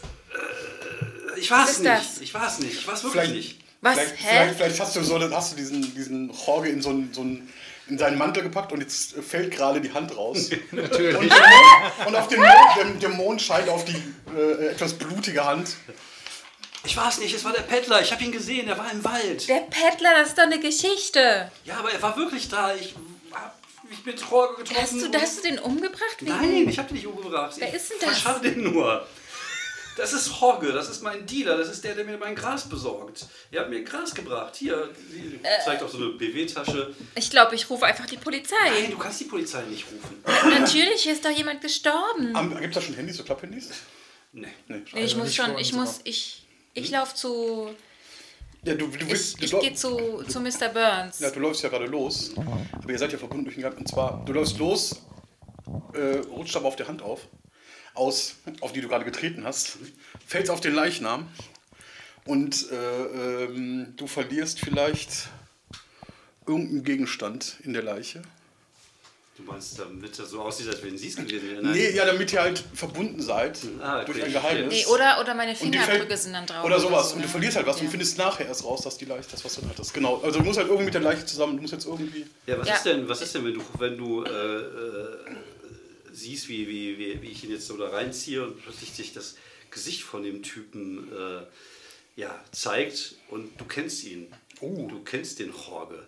Ich 1.36 1.52
war 1.52 1.64
Was 1.64 1.72
es 1.72 1.78
ist 1.78 1.84
nicht. 1.84 1.92
das? 1.94 2.22
Ich 2.22 2.34
war 2.34 2.48
es 2.48 2.60
nicht. 2.60 2.74
Ich 2.80 2.88
war 2.88 2.94
es 2.94 3.04
wirklich 3.04 3.22
Vielleicht, 3.22 3.36
nicht. 3.36 3.60
Was? 3.82 3.96
Vielleicht, 4.00 4.16
Hä? 4.16 4.28
vielleicht, 4.30 4.56
vielleicht 4.56 4.80
hast 4.80 4.96
du 4.96 5.04
so, 5.04 5.20
dann 5.20 5.34
hast 5.36 5.52
du 5.52 5.56
diesen, 5.58 5.94
diesen 5.96 6.32
Jorge 6.32 6.70
in 6.70 6.82
so 6.82 6.90
einen, 6.92 7.14
so 7.14 7.22
einen, 7.22 7.52
in 7.88 7.98
seinen 7.98 8.18
Mantel 8.18 8.44
gepackt 8.44 8.72
und 8.72 8.80
jetzt 8.82 9.14
fällt 9.16 9.52
gerade 9.52 9.82
die 9.82 9.92
Hand 9.94 10.16
raus. 10.16 10.50
Natürlich. 10.72 11.18
Und, 11.18 11.30
der 11.30 11.40
Mond, 11.40 12.08
und 12.08 12.16
auf 12.16 12.28
den 12.28 12.40
Mond, 12.40 12.52
der, 12.78 12.86
der 12.86 13.10
Mond 13.10 13.42
scheint 13.42 13.68
auf 13.70 13.84
die 13.86 14.02
äh, 14.36 14.68
etwas 14.68 14.94
blutige 14.94 15.44
Hand. 15.44 15.76
Ich 16.84 16.98
war 16.98 17.10
es 17.10 17.20
nicht. 17.20 17.36
Es 17.36 17.44
war 17.44 17.54
der 17.54 17.62
Peddler. 17.62 18.02
Ich 18.02 18.12
habe 18.12 18.24
ihn 18.24 18.32
gesehen. 18.32 18.68
Er 18.68 18.78
war 18.78 18.92
im 18.92 19.04
Wald. 19.04 19.48
Der 19.48 19.62
Peddler, 19.70 20.12
das 20.20 20.30
ist 20.30 20.38
doch 20.38 20.44
eine 20.46 20.60
Geschichte. 20.60 21.52
Ja, 21.66 21.76
aber 21.78 21.92
er 21.92 22.02
war 22.02 22.16
wirklich 22.18 22.50
da. 22.50 22.74
Ich 22.74 22.96
hab 23.34 23.56
mich 23.88 24.04
mit 24.06 24.20
Jorge 24.30 24.64
getroffen. 24.64 24.82
Hast 24.82 24.94
du, 25.14 25.20
hast 25.22 25.38
du 25.40 25.42
den 25.50 25.60
umgebracht? 25.60 26.18
Wegen- 26.22 26.32
Nein, 26.32 26.70
ich 26.70 26.78
habe 26.80 26.88
den 26.88 26.96
nicht 26.98 27.06
umgebracht. 27.08 27.54
Wer 27.58 27.68
ich 27.68 27.74
ist 27.76 27.92
denn 27.92 27.98
das? 28.02 28.10
verschaffe 28.20 28.42
den 28.50 28.64
nur. 28.74 29.06
Das 29.98 30.14
ist 30.14 30.32
Jorge, 30.40 30.72
das 30.72 30.90
ist 30.90 31.02
mein 31.04 31.26
Dealer, 31.26 31.58
das 31.58 31.70
ist 31.70 31.84
der, 31.84 31.94
der 31.96 32.06
mir 32.06 32.18
mein 32.18 32.34
Gras 32.34 32.68
besorgt. 32.68 33.26
Er 33.52 33.62
hat 33.62 33.70
mir 33.70 33.84
Gras 33.84 34.14
gebracht. 34.16 34.56
Hier, 34.56 34.90
sie 35.12 35.40
Äh. 35.44 35.64
zeigt 35.66 35.84
auf 35.84 35.92
so 35.92 35.98
eine 35.98 36.08
BW-Tasche. 36.14 36.94
Ich 37.16 37.30
glaube, 37.30 37.56
ich 37.56 37.70
rufe 37.70 37.86
einfach 37.86 38.06
die 38.06 38.18
Polizei. 38.18 38.56
Nein, 38.82 38.92
du 38.92 38.98
kannst 38.98 39.20
die 39.20 39.26
Polizei 39.26 39.62
nicht 39.64 39.86
rufen. 39.92 40.24
Natürlich 40.50 41.06
ist 41.08 41.26
doch 41.26 41.30
jemand 41.32 41.62
gestorben. 41.62 42.34
Gibt 42.60 42.64
es 42.70 42.74
da 42.76 42.82
schon 42.82 42.96
Handys, 42.96 43.18
so 43.18 43.24
Klapphandys? 43.24 43.70
Nee. 44.34 44.48
Nee. 44.68 44.78
Nee, 44.78 44.84
ich 44.86 44.96
Also 44.96 45.18
muss 45.18 45.36
schon, 45.36 45.58
ich 45.58 45.74
muss, 45.74 46.00
ich, 46.06 46.46
ich 46.74 46.90
laufe 46.90 47.14
zu, 47.16 47.70
Ja, 48.64 48.76
du, 48.76 48.88
du, 48.88 48.96
ich, 48.98 49.10
willst, 49.10 49.42
ich 49.44 49.52
du, 49.52 49.60
gehe 49.60 49.74
zu, 49.74 50.24
zu 50.28 50.40
Mr. 50.40 50.70
Burns. 50.70 51.20
ja, 51.20 51.30
du 51.32 51.40
läufst 51.42 51.64
ja 51.64 51.70
gerade 51.70 51.86
los. 51.88 52.32
Aber 52.38 52.90
ihr 52.92 52.98
seid 52.98 53.12
ja 53.12 53.18
verbunden 53.18 53.44
durch 53.44 53.56
den 53.56 53.64
Gang. 53.64 53.78
Und 53.78 53.90
zwar, 53.90 54.24
du 54.26 54.32
läufst 54.32 54.58
los, 54.58 55.02
äh, 55.94 56.20
rutscht 56.30 56.56
aber 56.56 56.68
auf 56.70 56.78
der 56.78 56.88
Hand 56.88 57.02
auf, 57.02 57.28
aus, 57.94 58.36
auf 58.62 58.74
die 58.74 58.82
du 58.82 58.88
gerade 58.88 59.06
getreten 59.06 59.44
hast, 59.44 59.78
fällst 60.26 60.50
auf 60.52 60.62
den 60.62 60.74
Leichnam 60.74 61.28
und 62.26 62.72
äh, 62.72 63.44
ähm, 63.46 63.94
du 63.98 64.08
verlierst 64.08 64.60
vielleicht 64.60 65.28
irgendein 66.48 66.84
Gegenstand 66.84 67.58
in 67.64 67.74
der 67.74 67.84
Leiche. 67.84 68.22
Du 69.38 69.44
meinst, 69.44 69.80
damit 69.80 70.20
das 70.20 70.30
so 70.30 70.42
aussieht, 70.42 70.68
als 70.68 70.84
wenn 70.84 70.98
sie 70.98 71.08
es 71.08 71.16
gewesen 71.16 71.50
wäre? 71.64 71.64
Nee, 71.68 71.92
ja, 71.92 72.06
damit 72.06 72.32
ihr 72.34 72.42
halt 72.42 72.64
verbunden 72.76 73.22
seid 73.22 73.58
Ah, 73.82 74.02
okay, 74.02 74.06
durch 74.12 74.24
ein. 74.26 74.34
Geheimnis. 74.34 74.74
Nee, 74.74 74.86
oder, 74.94 75.20
oder 75.22 75.34
meine 75.34 75.56
Fingerabdrücke 75.56 76.18
sind 76.18 76.34
dann 76.34 76.46
drauf. 76.46 76.64
Oder 76.66 76.80
sowas. 76.80 77.10
so, 77.12 77.16
und 77.16 77.24
du 77.24 77.28
verlierst 77.30 77.56
halt 77.56 77.66
was 77.66 77.78
Ja. 77.78 77.84
und 77.84 77.90
findest 77.90 78.18
nachher 78.18 78.46
erst 78.46 78.64
raus, 78.66 78.82
dass 78.82 78.98
die 78.98 79.06
Leiche, 79.06 79.28
das, 79.32 79.44
was 79.44 79.56
du 79.56 79.62
hattest. 79.68 79.94
Genau. 79.94 80.18
Also 80.22 80.40
du 80.40 80.46
musst 80.46 80.58
halt 80.60 80.68
irgendwie 80.68 80.86
mit 80.86 80.94
der 80.94 81.02
Leiche 81.02 81.26
zusammen, 81.26 81.56
du 81.56 81.62
musst 81.62 81.74
jetzt 81.74 81.86
irgendwie. 81.86 82.26
Ja, 82.46 82.60
was 82.60 82.68
Ja. 82.68 82.76
ist 82.76 82.86
denn, 82.86 83.08
was 83.10 83.22
ist 83.22 83.34
denn, 83.34 83.46
wenn 83.46 83.54
du, 83.54 83.62
wenn 83.80 83.98
du 83.98 84.24
äh, 84.26 84.30
äh, 84.30 85.18
siehst, 86.12 86.50
wie, 86.50 86.68
wie, 86.68 86.98
wie, 86.98 87.22
wie 87.22 87.30
ich 87.30 87.44
ihn 87.44 87.52
jetzt 87.52 87.68
so 87.68 87.78
da 87.78 87.90
reinziehe 87.90 88.46
und 88.46 88.62
plötzlich 88.62 88.92
sich 88.92 89.14
das 89.14 89.36
Gesicht 89.70 90.04
von 90.04 90.24
dem 90.24 90.44
Typen 90.44 91.12
äh, 91.12 91.46
ja, 92.16 92.44
zeigt 92.52 93.16
und 93.30 93.60
du 93.60 93.66
kennst 93.66 94.04
ihn. 94.04 94.34
Oh. 94.60 94.88
Du 94.88 95.04
kennst 95.04 95.40
den 95.40 95.52
Jorge. 95.52 96.08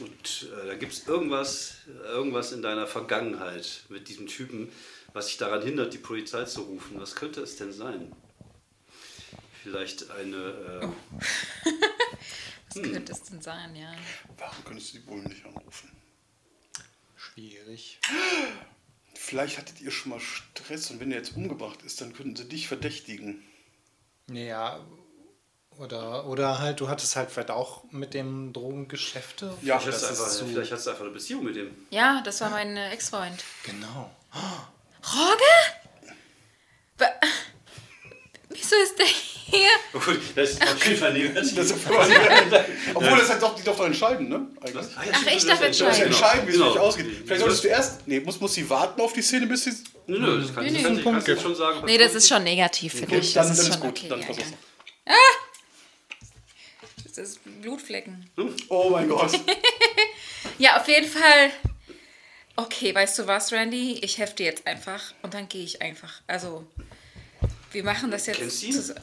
Und 0.00 0.48
äh, 0.52 0.66
da 0.66 0.74
gibt 0.74 0.92
es 0.92 1.06
irgendwas, 1.06 1.76
irgendwas 2.04 2.52
in 2.52 2.62
deiner 2.62 2.86
Vergangenheit 2.86 3.84
mit 3.88 4.08
diesem 4.08 4.26
Typen, 4.26 4.70
was 5.12 5.26
dich 5.26 5.38
daran 5.38 5.62
hindert, 5.62 5.92
die 5.92 5.98
Polizei 5.98 6.44
zu 6.44 6.62
rufen. 6.62 7.00
Was 7.00 7.14
könnte 7.16 7.40
es 7.40 7.56
denn 7.56 7.72
sein? 7.72 8.12
Vielleicht 9.62 10.10
eine. 10.10 10.36
Äh, 10.82 10.88
Was 12.72 12.82
könnte 12.82 13.12
es 13.12 13.22
denn 13.24 13.42
sein, 13.42 13.74
ja? 13.74 13.92
Warum 14.38 14.64
könntest 14.64 14.94
du 14.94 14.98
die 14.98 15.04
Bullen 15.04 15.24
nicht 15.24 15.44
anrufen? 15.44 15.90
Schwierig. 17.40 17.98
Vielleicht 19.14 19.56
hattet 19.56 19.80
ihr 19.80 19.90
schon 19.90 20.10
mal 20.10 20.20
Stress 20.20 20.90
und 20.90 21.00
wenn 21.00 21.10
er 21.10 21.18
jetzt 21.18 21.34
umgebracht 21.36 21.80
ist, 21.82 22.00
dann 22.02 22.12
könnten 22.12 22.36
sie 22.36 22.44
dich 22.46 22.68
verdächtigen. 22.68 23.42
Ja, 24.30 24.84
oder, 25.78 26.26
oder 26.26 26.58
halt, 26.58 26.80
du 26.80 26.88
hattest 26.88 27.16
halt 27.16 27.30
vielleicht 27.30 27.50
auch 27.50 27.84
mit 27.92 28.12
dem 28.12 28.52
Drogengeschäfte. 28.52 29.56
Ja, 29.62 29.78
vielleicht, 29.78 30.02
hast 30.02 30.10
einfach, 30.10 30.26
so- 30.26 30.46
vielleicht 30.46 30.70
hast 30.72 30.86
du 30.86 30.90
einfach 30.90 31.04
eine 31.04 31.12
Beziehung 31.14 31.44
mit 31.44 31.56
dem. 31.56 31.74
Ja, 31.90 32.20
das 32.24 32.42
war 32.42 32.50
mein 32.50 32.76
äh, 32.76 32.90
Ex-Freund. 32.90 33.42
Genau. 33.64 34.14
Roge? 35.02 36.14
Wa- 36.98 37.20
Wieso 38.50 38.76
ist 38.82 38.98
der 38.98 39.06
hier? 39.50 39.68
Das 40.34 40.50
ist 40.50 40.62
auf 40.62 40.86
jeden 40.86 41.00
Fall 41.00 41.12
negativ. 41.12 41.54
Das 41.54 41.70
ist 41.70 41.86
Obwohl 42.94 43.18
das 43.18 43.30
halt 43.30 43.42
doch, 43.42 43.54
die 43.54 43.64
doch 43.64 43.76
doch 43.76 43.86
entscheiden, 43.86 44.28
ne? 44.28 44.46
Eigentlich. 44.60 44.86
Ah, 44.96 45.04
ja, 45.04 45.12
Ach, 45.12 45.26
ich 45.26 45.44
darf 45.44 45.60
musst 45.60 45.80
ja 45.80 45.86
entscheiden. 45.86 46.06
entscheiden, 46.06 46.46
wie 46.46 46.50
es 46.52 46.56
Genau. 46.56 46.78
ausgeht. 46.78 47.06
Vielleicht 47.06 47.28
Genau. 47.28 47.40
solltest 47.40 47.64
du 47.64 47.68
erst. 47.68 48.06
Nee, 48.06 48.20
muss, 48.20 48.40
muss 48.40 48.54
sie 48.54 48.68
warten 48.68 49.00
auf 49.00 49.12
die 49.12 49.22
Szene, 49.22 49.46
bis 49.46 49.64
sie. 49.64 49.72
Nö, 50.06 50.18
nö, 50.18 50.40
das 50.40 50.54
du 50.54 50.60
nee. 50.60 50.82
kannst, 50.82 51.04
kannst 51.04 51.28
du 51.28 51.40
schon 51.40 51.54
sagen. 51.54 51.82
Nee, 51.84 51.98
das 51.98 52.14
ist 52.14 52.28
schon 52.28 52.44
negativ 52.44 52.94
für 52.94 53.06
dich. 53.06 53.32
dann, 53.32 53.50
ist 53.50 53.66
schon 53.66 53.80
gut. 53.80 53.90
okay. 53.90 54.08
dann 54.08 54.20
ja, 54.20 54.26
ja. 54.28 54.34
das. 55.06 55.14
Das 57.14 57.18
ist 57.28 57.40
Blutflecken. 57.60 58.30
Oh 58.68 58.90
mein 58.90 59.08
Gott. 59.08 59.38
Ja, 60.58 60.78
auf 60.78 60.88
jeden 60.88 61.08
Fall. 61.08 61.50
Okay, 62.56 62.94
weißt 62.94 63.18
du 63.18 63.26
was, 63.26 63.52
Randy? 63.52 63.98
Ich 64.02 64.18
hefte 64.18 64.42
jetzt 64.42 64.66
einfach 64.66 65.14
und 65.22 65.32
dann 65.32 65.48
gehe 65.48 65.64
ich 65.64 65.80
einfach. 65.80 66.20
Also, 66.26 66.66
wir 67.72 67.82
machen 67.82 68.10
das 68.10 68.26
jetzt. 68.26 68.38
Kennst 68.38 68.62
du 68.62 68.66
ihn? 68.66 68.94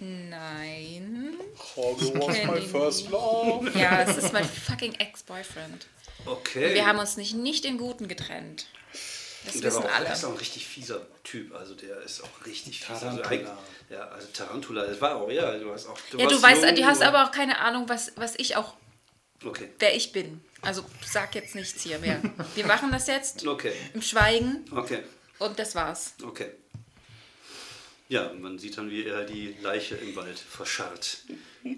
Nein. 0.00 1.34
Jorge 1.74 2.12
was 2.14 2.44
my 2.44 2.60
first 2.60 3.10
love. 3.10 3.70
Ja, 3.78 4.02
es 4.02 4.16
ist 4.16 4.32
mein 4.32 4.44
fucking 4.44 4.94
Ex-Boyfriend. 4.94 5.86
Okay. 6.26 6.74
Wir 6.74 6.86
haben 6.86 6.98
uns 6.98 7.16
nicht, 7.16 7.34
nicht 7.34 7.64
in 7.64 7.78
Guten 7.78 8.08
getrennt. 8.08 8.66
Das 9.44 9.54
Und 9.54 9.64
der 9.64 9.72
war 9.74 9.78
wissen 9.82 9.90
auch, 9.90 9.94
alle. 9.96 10.04
der 10.06 10.14
ist 10.14 10.24
auch 10.24 10.30
ein 10.32 10.36
richtig 10.36 10.66
fieser 10.66 11.06
Typ. 11.24 11.54
Also 11.54 11.74
der 11.74 12.00
ist 12.02 12.22
auch 12.22 12.46
richtig 12.46 12.80
fies. 12.84 13.02
Also, 13.02 13.20
ja, 13.88 14.00
also 14.08 14.26
Tarantula. 14.32 14.84
Das 14.84 15.00
war 15.00 15.16
auch, 15.16 15.30
ja, 15.30 15.56
du 15.58 15.72
hast 15.72 15.86
auch. 15.86 15.96
Ja, 16.16 16.26
du 16.26 16.42
weißt, 16.42 16.64
jung 16.64 16.74
du 16.74 16.84
hast 16.84 17.02
aber 17.02 17.24
auch 17.24 17.30
keine 17.30 17.58
Ahnung, 17.58 17.88
was, 17.88 18.12
was 18.16 18.34
ich 18.36 18.56
auch, 18.56 18.74
Okay. 19.44 19.68
wer 19.78 19.94
ich 19.94 20.10
bin. 20.12 20.40
Also 20.62 20.84
sag 21.06 21.34
jetzt 21.36 21.54
nichts 21.54 21.82
hier 21.82 21.98
mehr. 22.00 22.20
Wir 22.56 22.66
machen 22.66 22.90
das 22.90 23.06
jetzt 23.06 23.46
Okay. 23.46 23.72
im 23.94 24.02
Schweigen 24.02 24.64
Okay. 24.74 25.04
und 25.38 25.58
das 25.58 25.76
war's. 25.76 26.14
Okay. 26.24 26.50
Ja, 28.08 28.32
man 28.32 28.58
sieht 28.58 28.78
dann, 28.78 28.90
wie 28.90 29.04
er 29.04 29.24
die 29.24 29.54
Leiche 29.62 29.94
im 29.96 30.16
Wald 30.16 30.38
verscharrt. 30.38 31.18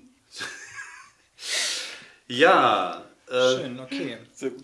ja. 2.29 3.05
Äh, 3.29 3.57
Schön, 3.57 3.79
okay. 3.81 4.19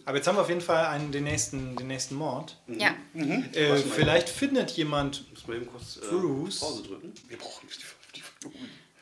Aber 0.04 0.16
jetzt 0.16 0.26
haben 0.26 0.36
wir 0.36 0.42
auf 0.42 0.48
jeden 0.48 0.60
Fall 0.60 0.86
einen, 0.86 1.12
den, 1.12 1.24
nächsten, 1.24 1.76
den 1.76 1.86
nächsten 1.86 2.16
Mord. 2.16 2.56
Ja. 2.66 2.94
Äh, 3.14 3.76
vielleicht 3.76 4.28
findet 4.28 4.72
jemand 4.72 5.24
muss 5.30 5.46
man 5.46 5.56
eben 5.58 5.66
kurz 5.66 5.98
äh, 5.98 6.00
Bruce. 6.08 6.60
Pause 6.60 6.82
drücken. 6.82 7.12
Wir 7.28 7.38
brauchen 7.38 7.68
die, 7.68 8.18
die 8.20 8.22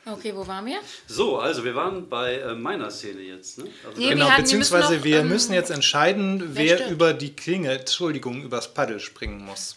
Okay, 0.07 0.35
wo 0.37 0.47
waren 0.47 0.67
wir? 0.67 0.81
So, 1.07 1.39
also 1.39 1.65
wir 1.65 1.75
waren 1.75 2.11
bei 2.11 2.35
äh, 2.35 2.55
meiner 2.55 2.91
Szene 2.91 3.23
jetzt. 3.23 3.57
Ne? 3.57 3.65
Also 3.87 3.99
Nee, 3.99 4.11
Genau, 4.11 4.27
wir 4.27 4.33
hatten- 4.33 4.37
wir 4.37 4.43
beziehungsweise 4.43 4.85
müssen 4.89 4.97
noch, 4.99 5.05
wir 5.05 5.19
ähm, 5.21 5.29
müssen 5.29 5.55
jetzt 5.55 5.71
entscheiden, 5.71 6.51
wer 6.55 6.79
wer 6.81 6.91
über 6.91 7.15
die 7.15 7.35
Klinge, 7.35 7.73
Entschuldigung, 7.73 8.43
übers 8.43 8.75
Paddel 8.75 9.01
springen 9.01 9.43
muss. 9.43 9.77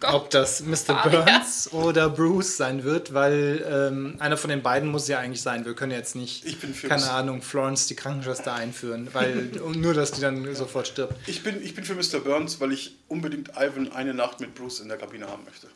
Gott. 0.00 0.14
Ob 0.14 0.30
das 0.30 0.62
Mr. 0.62 0.76
Fabian. 0.76 1.24
Burns 1.24 1.72
oder 1.72 2.08
Bruce 2.08 2.56
sein 2.56 2.84
wird, 2.84 3.12
weil 3.12 3.64
ähm, 3.70 4.16
einer 4.18 4.38
von 4.38 4.48
den 4.48 4.62
beiden 4.62 4.90
muss 4.90 5.06
ja 5.08 5.18
eigentlich 5.18 5.42
sein. 5.42 5.66
Wir 5.66 5.74
können 5.74 5.92
jetzt 5.92 6.16
nicht, 6.16 6.44
Ich 6.46 6.58
bin 6.58 6.72
für 6.72 6.88
keine. 6.88 7.10
Ahnung, 7.10 7.42
Florence 7.42 7.86
die 7.86 7.96
Krankenschwester 7.96 8.54
einführen, 8.54 9.08
weil 9.12 9.50
nur, 9.74 9.92
dass 9.92 10.12
die 10.12 10.22
dann 10.22 10.54
sofort 10.54 10.88
stirbt. 10.88 11.14
Ich 11.26 11.42
bin, 11.42 11.62
ich 11.62 11.74
bin 11.74 11.84
für 11.84 11.94
Mr. 11.94 12.20
Burns, 12.20 12.60
weil 12.60 12.72
ich 12.72 12.96
unbedingt 13.08 13.50
Ivan 13.56 13.92
eine 13.92 14.14
Nacht 14.14 14.40
mit 14.40 14.54
Bruce 14.54 14.80
in 14.80 14.88
der 14.88 14.96
Kabine 14.96 15.26
haben 15.28 15.44
möchte. 15.44 15.68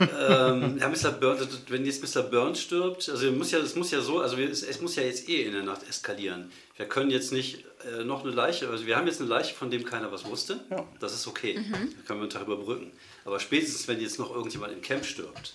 Ähm, 0.00 0.78
ja, 0.78 0.88
Mr. 0.88 1.10
Burns, 1.12 1.46
wenn 1.68 1.84
jetzt 1.84 2.02
Mr. 2.02 2.22
Burns 2.22 2.60
stirbt, 2.60 3.08
also 3.08 3.30
muss 3.32 3.50
ja, 3.50 3.58
es 3.58 3.74
muss 3.76 3.90
ja 3.90 4.00
so, 4.00 4.20
also 4.20 4.36
wir, 4.36 4.50
es, 4.50 4.62
es 4.62 4.80
muss 4.80 4.96
ja 4.96 5.02
jetzt 5.02 5.28
eh 5.28 5.44
in 5.44 5.52
der 5.52 5.62
Nacht 5.62 5.88
eskalieren. 5.88 6.50
Wir 6.76 6.86
können 6.86 7.10
jetzt 7.10 7.32
nicht 7.32 7.64
äh, 7.86 8.04
noch 8.04 8.24
eine 8.24 8.32
Leiche, 8.32 8.68
also 8.68 8.86
wir 8.86 8.96
haben 8.96 9.06
jetzt 9.06 9.20
eine 9.20 9.30
Leiche, 9.30 9.54
von 9.54 9.70
dem 9.70 9.84
keiner 9.84 10.12
was 10.12 10.24
wusste. 10.24 10.60
Ja. 10.70 10.84
Das 11.00 11.14
ist 11.14 11.26
okay. 11.26 11.54
Da 11.70 11.78
können 12.06 12.20
wir 12.20 12.22
einen 12.22 12.30
Tag 12.30 12.42
überbrücken. 12.42 12.92
Aber 13.24 13.40
spätestens, 13.40 13.88
wenn 13.88 14.00
jetzt 14.00 14.18
noch 14.18 14.34
irgendjemand 14.34 14.72
im 14.72 14.82
Camp 14.82 15.04
stirbt, 15.04 15.54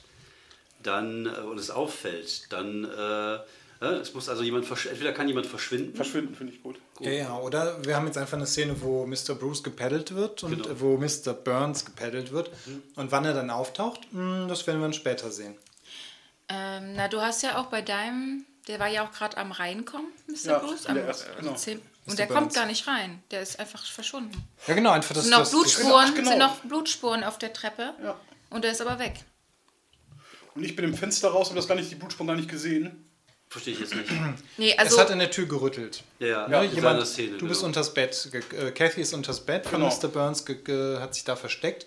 dann 0.83 1.25
äh, 1.25 1.41
und 1.41 1.59
es 1.59 1.69
auffällt, 1.69 2.51
dann 2.51 2.85
äh, 2.85 3.39
es 3.89 4.13
muss 4.13 4.29
also 4.29 4.43
jemand 4.43 4.69
entweder 4.69 5.11
kann 5.11 5.27
jemand 5.27 5.47
verschwinden. 5.47 5.95
Verschwinden 5.95 6.35
finde 6.35 6.53
ich 6.53 6.61
gut. 6.61 6.79
Ja, 6.99 7.11
ja, 7.11 7.37
oder 7.37 7.83
wir 7.83 7.95
haben 7.95 8.05
jetzt 8.05 8.17
einfach 8.17 8.37
eine 8.37 8.45
Szene, 8.45 8.79
wo 8.81 9.07
Mr. 9.07 9.33
Bruce 9.33 9.63
gepaddelt 9.63 10.13
wird 10.13 10.43
und 10.43 10.51
Genau. 10.63 10.79
wo 10.79 10.97
Mr. 10.97 11.33
Burns 11.33 11.83
gepaddelt 11.85 12.31
wird. 12.31 12.51
Und 12.95 13.11
wann 13.11 13.25
er 13.25 13.33
dann 13.33 13.49
auftaucht, 13.49 14.01
mh, 14.13 14.47
das 14.47 14.67
werden 14.67 14.79
wir 14.79 14.83
dann 14.85 14.93
später 14.93 15.31
sehen. 15.31 15.55
Ähm, 16.47 16.93
na, 16.95 17.07
du 17.07 17.21
hast 17.21 17.41
ja 17.41 17.57
auch 17.59 17.67
bei 17.67 17.81
deinem, 17.81 18.45
der 18.67 18.79
war 18.79 18.87
ja 18.87 19.03
auch 19.07 19.11
gerade 19.11 19.37
am 19.37 19.51
Reinkommen, 19.51 20.11
Mr. 20.27 20.35
Ja, 20.45 20.59
Bruce. 20.59 20.85
Am, 20.85 20.95
der 20.95 21.05
ersten, 21.05 21.29
genau. 21.39 21.55
Und 22.07 22.19
der 22.19 22.25
Burns. 22.25 22.39
kommt 22.39 22.53
gar 22.53 22.65
nicht 22.65 22.87
rein. 22.87 23.23
Der 23.31 23.41
ist 23.41 23.59
einfach 23.59 23.83
verschwunden. 23.85 24.43
Ja, 24.67 24.73
genau, 24.75 24.91
einfach 24.91 25.13
das. 25.15 25.23
Sind 25.23 25.31
noch 25.31 25.39
das, 25.39 25.51
Blutspuren, 25.51 26.05
Ach, 26.09 26.13
genau. 26.15 26.29
sind 26.29 26.39
noch 26.39 26.55
Blutspuren 26.61 27.23
auf 27.23 27.37
der 27.39 27.53
Treppe. 27.53 27.93
Ja. 28.03 28.19
Und 28.49 28.63
der 28.63 28.71
ist 28.73 28.81
aber 28.81 28.99
weg. 28.99 29.13
Und 30.53 30.63
ich 30.63 30.75
bin 30.75 30.83
im 30.85 30.93
Fenster 30.95 31.29
raus 31.29 31.49
und 31.49 31.55
das 31.55 31.67
gar 31.67 31.75
nicht, 31.75 31.89
die 31.89 31.95
Blutspuren 31.95 32.27
gar 32.27 32.35
nicht 32.35 32.49
gesehen. 32.49 33.07
Verstehe 33.51 33.73
ich 33.73 33.81
jetzt 33.81 33.93
nicht. 33.93 34.09
Nee, 34.57 34.71
es 34.71 34.79
also. 34.79 34.99
hat 35.01 35.11
an 35.11 35.19
der 35.19 35.29
Tür 35.29 35.45
gerüttelt. 35.45 36.03
Ja, 36.19 36.27
ja, 36.27 36.47
Ne, 36.47 36.55
in 36.65 36.69
seiner 36.71 36.73
jemand, 36.91 37.05
Szene, 37.07 37.37
du 37.37 37.47
bist 37.49 37.59
genau. 37.59 37.67
unters 37.67 37.93
Bett. 37.93 38.29
Äh, 38.33 38.71
Kathy 38.71 39.01
ist 39.01 39.13
unters 39.13 39.41
Bett 39.41 39.65
von 39.65 39.81
Genau. 39.81 39.93
Mr. 39.93 40.07
Burns, 40.07 40.45
hat 41.01 41.13
sich 41.13 41.25
da 41.25 41.35
versteckt. 41.35 41.85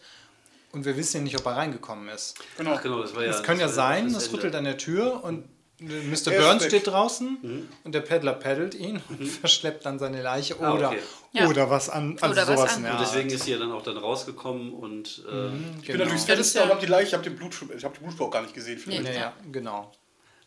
Und 0.73 0.85
wir 0.85 0.95
wissen 0.99 1.19
ja 1.19 1.23
nicht, 1.23 1.39
ob 1.39 1.47
er 1.47 1.53
reingekommen 1.57 2.09
ist. 2.11 2.35
Genau. 2.59 2.75
Ach, 2.75 2.83
genau, 2.83 3.01
das 3.01 3.15
war 3.17 3.25
ja. 3.25 3.31
Es 3.31 3.43
kann 3.43 3.59
ja 3.59 3.69
sein, 3.69 4.13
das 4.13 4.25
es 4.27 4.33
rüttelt 4.35 4.55
an 4.57 4.65
der 4.65 4.77
Tür 4.77 5.25
und 5.25 5.45
äh, 5.81 5.85
Mr. 5.85 6.33
Er 6.33 6.41
Burns 6.43 6.65
weg. 6.65 6.69
steht 6.71 6.87
draußen 6.89 7.67
und 7.85 7.95
der 7.95 8.01
Peddler 8.03 8.35
paddelt 8.35 8.75
ihn 8.75 9.01
und 9.09 9.27
verschleppt 9.27 9.87
dann 9.87 9.99
seine 9.99 10.21
Leiche 10.21 10.57
Ah, 10.61 10.73
oder, 10.75 10.89
okay. 10.91 10.99
Ja. 11.33 11.49
oder 11.49 11.71
was 11.71 11.89
an. 11.89 12.19
Also 12.21 12.33
Oder 12.35 12.47
was 12.49 12.59
sowas 12.59 12.73
an. 12.73 12.79
in 12.79 12.83
der 12.85 12.93
Und 12.93 13.01
deswegen 13.01 13.31
ist 13.31 13.45
sie 13.45 13.53
ja 13.53 13.59
dann 13.59 13.73
auch 13.73 13.83
dann 13.83 13.97
rausgekommen 13.97 14.75
und 14.75 15.25
äh, 15.31 15.47
Ich 15.81 15.87
bin 15.87 15.99
dann 15.99 16.09
durchs 16.11 16.27
Ja, 16.27 16.37
das 16.37 16.51
Fenster 16.53 16.59
ja- 16.59 16.65
und 16.67 16.71
habe 16.73 16.81
die 16.81 16.87
Leiche, 16.93 17.07
ich 17.09 17.15
habe 17.15 17.25
den 17.25 17.37
Blut, 17.37 17.55
ich 17.75 17.87
Blutspur 17.87 18.27
auch 18.27 18.31
gar 18.31 18.43
nicht 18.43 18.53
gesehen. 18.55 18.83
Nee. 18.85 19.01
Ja, 19.01 19.13
ja, 19.13 19.33
genau. 19.51 19.91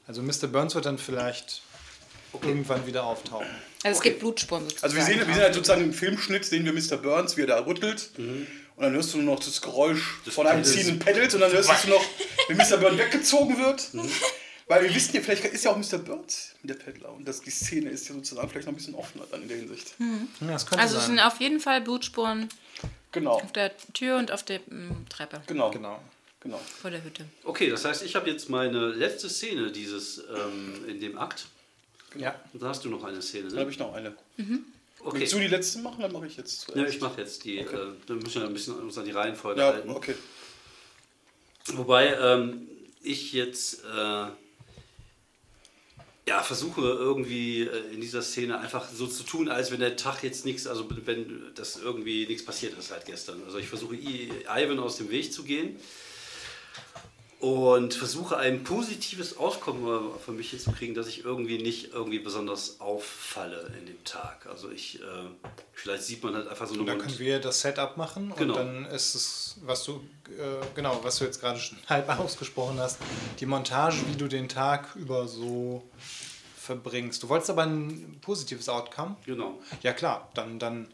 Also 0.08 0.22
Mr. 0.22 0.48
Burns 0.48 0.76
wird 0.76 0.86
dann 0.86 0.98
vielleicht 0.98 1.62
irgendwann 2.42 2.86
wieder 2.86 3.04
auftauchen. 3.04 3.48
Also 3.84 3.98
es 3.98 4.02
gibt 4.02 4.20
Blutspuren 4.20 4.64
sozusagen. 4.64 4.84
Also 4.84 4.96
wir 4.96 5.04
sehen, 5.04 5.28
wir 5.28 5.34
sehen 5.34 5.44
halt 5.44 5.54
sozusagen 5.54 5.84
im 5.84 5.94
Filmschnitt, 5.94 6.46
sehen 6.46 6.66
wir 6.66 6.74
Mr. 6.74 6.98
Burns, 6.98 7.38
wie 7.38 7.42
er 7.42 7.48
da 7.48 7.66
rüttelt. 7.66 8.12
Und 8.18 8.84
dann 8.84 8.94
hörst 8.94 9.14
du 9.14 9.18
nur 9.18 9.36
noch 9.36 9.44
das 9.44 9.62
Geräusch 9.62 10.20
von 10.30 10.46
einem 10.48 10.64
ziehenden 10.64 11.00
Pedals 11.00 11.34
und 11.34 11.42
dann 11.42 11.52
hörst 11.52 11.70
du 11.84 11.90
noch, 11.90 12.04
wie 12.48 12.54
Mr. 12.54 12.78
Burns 12.78 12.98
weggezogen 13.00 13.58
wird. 13.58 13.90
Weil 14.68 14.84
wir 14.84 14.94
wissen 14.94 15.16
ja, 15.16 15.22
vielleicht 15.22 15.46
ist 15.46 15.64
ja 15.64 15.72
auch 15.72 15.78
Mr. 15.78 15.98
Burns 15.98 16.54
der 16.62 16.74
Peddler 16.74 17.14
und 17.14 17.26
das, 17.26 17.42
die 17.42 17.50
Szene 17.50 17.90
ist 17.90 18.10
ja 18.10 18.16
sozusagen 18.16 18.50
vielleicht 18.50 18.68
noch 18.68 18.74
ein 18.74 18.76
bisschen 18.76 18.96
offener 18.96 19.26
dann 19.32 19.42
in 19.42 19.48
der 19.48 19.58
Hinsicht. 19.58 19.96
Ja, 20.42 20.48
das 20.48 20.66
könnte 20.66 20.84
also 20.84 20.98
es 20.98 21.06
sind 21.06 21.18
sein. 21.18 21.26
auf 21.26 21.40
jeden 21.40 21.62
Fall 21.62 21.80
Blutspuren 21.82 22.50
Genau, 23.14 23.32
auf 23.40 23.52
der 23.54 23.72
Tür 23.94 24.18
und 24.18 24.32
auf 24.32 24.44
der 24.44 24.60
mm, 24.60 25.08
Treppe 25.10 25.42
genau, 25.48 25.72
Genau. 25.72 26.02
Genau. 26.48 26.62
vor 26.82 26.92
der 26.92 27.04
Hütte. 27.04 27.26
okay, 27.44 27.70
das 27.70 27.86
heißt, 27.86 28.04
ich 28.04 28.16
habe 28.16 28.30
jetzt 28.30 28.50
meine 28.50 28.88
letzte 28.90 29.30
Szene 29.30 29.72
dieses 29.72 30.20
ähm, 30.20 30.86
in 30.88 31.00
dem 31.00 31.18
Akt. 31.18 31.48
Ja. 32.16 32.40
Und 32.54 32.62
da 32.62 32.70
hast 32.70 32.84
du 32.86 32.90
noch 32.90 33.04
eine 33.04 33.22
Szene, 33.22 33.50
Dann 33.50 33.60
habe 33.60 33.66
ne? 33.66 33.72
ich 33.72 33.80
noch 33.80 33.94
eine. 33.94 34.16
Okay. 35.00 35.20
Willst 35.20 35.34
du 35.34 35.40
die 35.40 35.48
letzte 35.48 35.80
machen? 35.80 36.02
Dann 36.02 36.12
mache 36.12 36.28
ich 36.28 36.38
jetzt 36.38 36.62
zuerst. 36.62 36.78
Ja, 36.78 36.88
ich 36.88 37.02
mache 37.02 37.22
jetzt 37.22 37.44
die. 37.44 37.60
Äh, 37.60 37.66
dann 38.08 38.18
müssen 38.20 38.42
wir 38.42 38.48
ein 38.48 38.54
bisschen 38.54 38.76
uns 38.76 38.98
an 38.98 39.06
die 39.06 39.12
Reihenfolge 39.12 39.62
Ja, 39.62 39.74
halten. 39.74 39.90
okay. 39.90 40.16
Wobei 41.68 42.14
ähm, 42.16 42.68
ich 43.02 43.34
jetzt 43.34 43.84
äh, 43.84 44.28
ja, 46.28 46.44
versuche 46.44 46.82
irgendwie 46.82 47.62
äh, 47.62 47.94
in 47.94 48.02
dieser 48.02 48.22
Szene 48.22 48.60
einfach 48.60 48.90
so 48.90 49.08
zu 49.08 49.24
tun, 49.24 49.50
als 49.50 49.72
wenn 49.72 49.80
der 49.80 49.96
Tag 49.96 50.24
jetzt 50.24 50.46
nichts, 50.46 50.68
also 50.68 50.88
wenn 51.06 51.54
das 51.56 51.78
irgendwie 51.78 52.26
nichts 52.28 52.44
passiert 52.44 52.78
ist 52.78 52.90
seit 52.90 53.06
gestern. 53.06 53.42
Also 53.46 53.58
ich 53.58 53.68
versuche 53.68 53.96
Ivan 53.96 54.80
aus 54.80 54.98
dem 54.98 55.10
Weg 55.10 55.32
zu 55.32 55.44
gehen 55.44 55.78
und 57.40 57.94
versuche 57.94 58.38
ein 58.38 58.64
positives 58.64 59.38
Auskommen 59.38 60.10
für 60.26 60.32
mich 60.32 60.50
hinzukriegen, 60.50 60.96
dass 60.96 61.08
ich 61.08 61.24
irgendwie 61.24 61.62
nicht 61.62 61.94
irgendwie 61.94 62.18
besonders 62.18 62.82
auffalle 62.82 63.72
in 63.80 63.86
dem 63.86 64.04
Tag. 64.04 64.48
Also 64.48 64.72
ich, 64.72 65.00
äh, 65.02 65.06
vielleicht 65.72 66.04
sieht 66.04 66.24
man 66.24 66.34
halt 66.34 66.48
einfach 66.48 66.66
so 66.66 66.74
eine... 66.74 66.82
Und 66.82 66.88
dann 66.88 66.98
können 66.98 67.20
wir 67.20 67.40
das 67.40 67.62
Setup 67.62 67.96
machen 67.96 68.34
Genau. 68.36 68.54
und 68.54 68.60
dann 68.60 68.86
ist 68.86 69.14
es, 69.14 69.58
was 69.62 69.84
du, 69.84 70.02
äh, 70.30 70.66
genau, 70.74 71.00
was 71.04 71.18
du 71.20 71.26
jetzt 71.26 71.40
gerade 71.40 71.60
schon 71.60 71.78
halb 71.88 72.10
ausgesprochen 72.20 72.80
hast, 72.80 72.98
die 73.40 73.46
Montage, 73.46 73.98
wie 74.08 74.16
du 74.16 74.28
den 74.28 74.50
Tag 74.50 74.96
über 74.96 75.28
so 75.28 75.84
verbringst. 76.58 77.22
Du 77.22 77.30
wolltest 77.30 77.52
aber 77.52 77.64
ein 77.64 78.18
positives 78.22 78.68
Outcome? 78.68 79.16
Genau. 79.26 79.62
Ja 79.84 79.94
klar, 79.94 80.30
dann, 80.34 80.58
dann 80.58 80.88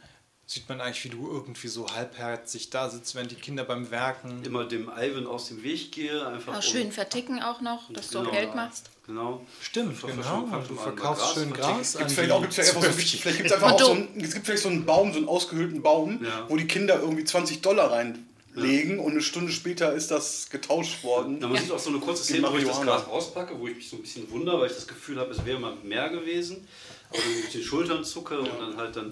sieht 0.54 0.70
man 0.70 0.80
eigentlich, 0.82 1.04
wie 1.06 1.10
du 1.10 1.30
irgendwie 1.32 1.68
so 1.68 1.88
halbherzig 1.94 2.70
da 2.70 2.90
sitzt, 2.90 3.16
wenn 3.16 3.28
die 3.28 3.36
Kinder 3.36 3.64
beim 3.64 3.90
Werken... 3.92 4.44
Immer 4.44 4.66
dem 4.66 4.90
Ivan 4.96 5.28
aus 5.28 5.48
dem 5.48 5.64
Weg 5.64 5.92
gehe, 5.92 6.26
einfach 6.28 6.56
um- 6.56 6.62
schön 6.62 6.92
verticken 6.92 7.42
auch 7.42 7.62
noch, 7.62 7.92
dass 7.92 8.10
du 8.10 8.20
auch 8.20 8.24
Genau. 8.24 8.34
Geld 8.36 8.56
machst. 8.56 8.90
Genau. 9.06 9.46
Stimmt, 9.62 10.00
genau. 10.02 10.48
Du 10.68 10.76
ver- 10.76 10.84
verkaufst 10.84 11.22
Gras 11.24 11.34
schön. 11.34 11.54
Gras 11.54 11.98
Gibt's 11.98 12.14
vielleicht 12.14 12.32
auch, 12.32 12.42
gibt's 12.42 12.58
ja 12.58 12.64
einfach 12.64 12.84
so, 12.84 12.92
vielleicht 12.92 13.38
gibt's 13.38 13.52
einfach 13.54 13.72
auch 13.74 13.80
so 13.80 13.92
einen, 13.92 14.22
es 14.22 14.34
gibt 14.34 14.46
vielleicht 14.46 14.64
so 14.64 14.70
einen 14.70 14.86
Baum, 14.86 15.12
so 15.12 15.18
einen 15.20 15.28
ausgehöhlten 15.28 15.82
Baum, 15.82 16.24
Ja. 16.24 16.46
wo 16.48 16.56
die 16.56 16.68
Kinder 16.68 17.00
irgendwie 17.02 17.24
20 17.26 17.62
Dollar 17.62 17.92
reinlegen 17.92 19.00
und 19.00 19.12
eine 19.12 19.22
Stunde 19.22 19.52
später 19.52 19.94
ist 19.94 20.12
das 20.12 20.50
getauscht 20.50 21.04
worden. 21.04 21.42
Ja, 21.42 21.48
man 21.48 21.58
sieht 21.62 21.72
auch 21.72 21.80
so 21.80 21.90
eine 21.90 22.00
kurze 22.00 22.24
Szene, 22.24 22.44
wo 22.52 22.56
ich 22.58 22.64
das 22.66 22.76
Marihuana. 22.78 22.98
Gras 23.02 23.08
rauspacke, 23.10 23.60
wo 23.60 23.68
ich 23.68 23.76
mich 23.76 23.90
so 23.90 23.96
ein 23.98 24.02
bisschen 24.04 24.30
wundere, 24.32 24.60
weil 24.62 24.68
ich 24.68 24.76
das 24.76 24.88
Gefühl 24.88 25.20
habe, 25.20 25.32
es 25.32 25.44
wäre 25.46 25.60
mal 25.60 25.76
mehr 25.84 26.10
gewesen. 26.10 26.66
Mit 27.14 27.54
den 27.54 27.64
Schultern 27.64 28.04
zucke 28.04 28.40
und 28.40 28.50
dann 28.60 28.78
halt 28.78 28.96
dann 28.96 29.12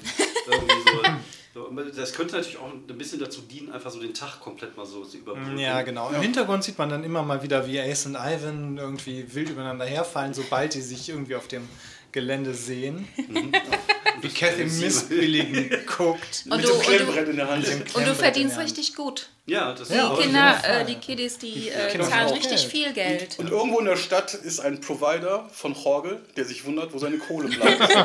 irgendwie 0.50 0.74
so. 1.54 1.70
Das 1.96 2.14
könnte 2.14 2.38
natürlich 2.38 2.58
auch 2.58 2.72
ein 2.72 2.98
bisschen 2.98 3.20
dazu 3.20 3.42
dienen, 3.42 3.72
einfach 3.72 3.92
so 3.92 4.00
den 4.00 4.14
Tag 4.14 4.40
komplett 4.40 4.78
mal 4.78 4.86
so 4.86 5.04
zu 5.04 5.18
überbrücken. 5.18 5.58
Ja, 5.58 5.82
genau. 5.82 6.10
Im 6.10 6.22
Hintergrund 6.22 6.64
sieht 6.64 6.78
man 6.78 6.90
dann 6.90 7.04
immer 7.04 7.24
mal 7.24 7.44
wieder, 7.44 7.68
wie 7.68 7.80
Ace 7.80 8.06
und 8.06 8.16
Ivan 8.16 8.78
irgendwie 8.78 9.26
wild 9.34 9.50
übereinander 9.50 9.86
herfallen, 9.86 10.34
sobald 10.34 10.74
die 10.74 10.82
sich 10.82 11.10
irgendwie 11.10 11.36
auf 11.36 11.48
dem 11.50 11.68
Gelände 12.14 12.54
sehen. 12.54 13.08
Wie 14.22 14.30
Cathy 14.30 14.66
missbilligend 14.66 15.88
guckt. 15.88 16.44
Und 16.50 16.58
Mit 16.58 16.66
du, 16.66 16.70
dem 16.70 16.78
und 16.78 16.84
Klemmbrett 16.84 17.28
du, 17.28 17.32
in 17.32 17.38
der 17.38 17.48
Hand. 17.50 17.68
und 17.94 18.08
du 18.08 18.16
verdienst 18.16 18.58
richtig 18.58 18.96
gut. 18.96 19.30
Ja, 19.46 19.74
das 19.74 19.88
Die 19.88 19.96
ist 19.96 20.20
Kinder, 20.20 20.62
äh, 20.64 20.86
die 20.86 20.96
Kiddies, 20.96 21.38
die 21.38 21.70
äh, 21.70 21.90
Kinder 21.90 22.08
zahlen 22.08 22.30
richtig 22.30 22.62
Geld. 22.62 22.72
viel 22.72 22.94
Geld. 22.94 23.40
Und 23.40 23.50
irgendwo 23.50 23.80
in 23.80 23.86
der 23.86 23.98
Stadt 23.98 24.34
ist 24.34 24.60
ein 24.60 24.80
Provider 24.82 25.50
von 25.52 25.74
Jorge, 25.74 26.22
der 26.38 26.46
sich 26.46 26.66
wundert, 26.66 26.94
wo 26.94 27.00
seine 27.00 27.18
Kohle 27.18 27.50
bleibt. 27.50 27.82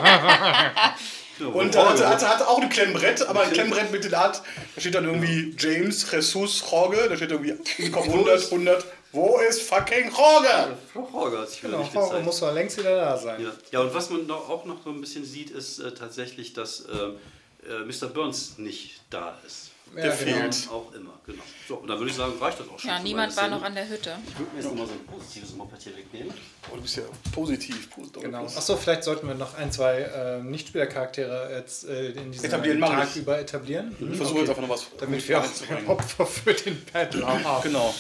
Und 1.39 1.75
er 1.75 1.91
hatte, 1.91 2.09
hatte, 2.09 2.29
hatte 2.29 2.49
auch 2.49 2.61
ein 2.61 2.71
Klemmbrett, 2.71 3.29
aber 3.29 3.43
ein 3.43 3.53
Klemmbrett 3.53 3.93
mit 3.93 4.11
der 4.11 4.19
Art, 4.19 4.43
da 4.75 4.81
steht 4.81 4.95
dann 4.95 5.05
irgendwie 5.05 5.55
James, 5.59 6.11
Jesus, 6.11 6.65
Jorge, 6.71 7.09
da 7.11 7.17
steht 7.17 7.31
irgendwie 7.31 7.55
im 7.77 7.93
Kopf 7.93 8.07
100, 8.07 8.45
100, 8.45 8.87
wo 9.17 9.39
ist 9.39 9.63
fucking 9.63 10.11
Jorge? 10.11 10.77
Horger 11.13 11.41
hat 11.41 11.51
sich 11.51 11.63
wieder 11.63 11.73
Genau, 11.73 11.83
nicht 11.83 11.93
gezeigt. 11.95 12.25
muss 12.25 12.39
doch 12.41 12.53
längst 12.55 12.79
wieder 12.79 12.97
da 12.97 13.17
sein. 13.17 13.43
Ja. 13.43 13.51
ja, 13.73 13.81
und 13.81 13.93
was 13.95 14.11
man 14.11 14.31
auch 14.31 14.65
noch 14.65 14.85
so 14.85 14.91
ein 14.91 15.01
bisschen 15.01 15.25
sieht, 15.25 15.51
ist 15.51 15.79
äh, 15.81 15.93
tatsächlich, 15.95 16.53
dass 16.53 16.83
äh, 16.83 17.69
äh, 17.69 17.85
Mr. 17.85 18.07
Burns 18.09 18.59
nicht 18.59 19.01
da 19.11 19.37
ist. 19.47 19.71
Der 19.95 20.03
genau. 20.03 20.15
fehlt. 20.17 20.69
Auch 20.71 20.93
immer, 20.93 21.13
genau. 21.25 21.43
So, 21.69 21.77
und 21.77 21.89
dann 21.89 21.99
würde 21.99 22.11
ich 22.11 22.17
sagen, 22.17 22.33
reicht 22.41 22.61
das 22.61 22.69
auch 22.69 22.79
schon. 22.79 22.91
Ja, 22.91 22.99
niemand 22.99 23.37
war 23.37 23.49
noch 23.49 23.63
an 23.63 23.75
der 23.75 23.89
Hütte. 23.89 24.17
Ich 24.29 24.39
würde 24.39 24.51
mir 24.53 24.61
jetzt 24.61 24.69
nochmal 24.69 24.87
so 24.87 24.93
ein 24.93 25.07
positives 25.07 25.55
Moped 25.55 25.83
hier 25.83 25.97
wegnehmen. 25.97 26.33
Oh, 26.71 26.77
du 26.77 26.83
bist 26.83 26.97
ja 26.97 27.03
positiv. 27.33 27.91
positiv 27.91 28.23
Genau. 28.23 28.45
Achso, 28.45 28.77
vielleicht 28.77 29.05
sollten 29.05 29.29
wir 29.29 29.35
noch 29.35 29.57
ein, 29.57 29.73
zwei 29.73 30.01
äh, 30.01 30.43
Nichtspielercharaktere 30.43 31.55
jetzt 31.57 31.89
äh, 31.89 32.11
in 32.11 32.33
diesem 32.33 32.47
Etablieren 32.47 32.81
Tag 32.81 33.09
ich. 33.11 33.17
über 33.17 33.39
etablieren. 33.39 33.97
Ich 33.99 34.17
versuche 34.17 34.41
jetzt 34.41 34.51
einfach 34.51 34.63
noch 34.63 34.69
was 34.69 34.87
Damit 34.99 35.27
wir 35.29 35.41
auch. 35.41 35.45
Opfer 35.87 36.27
für 36.27 36.53
den 36.53 36.85
Paddler 36.85 37.45
haben. 37.45 37.63
Genau. 37.63 37.95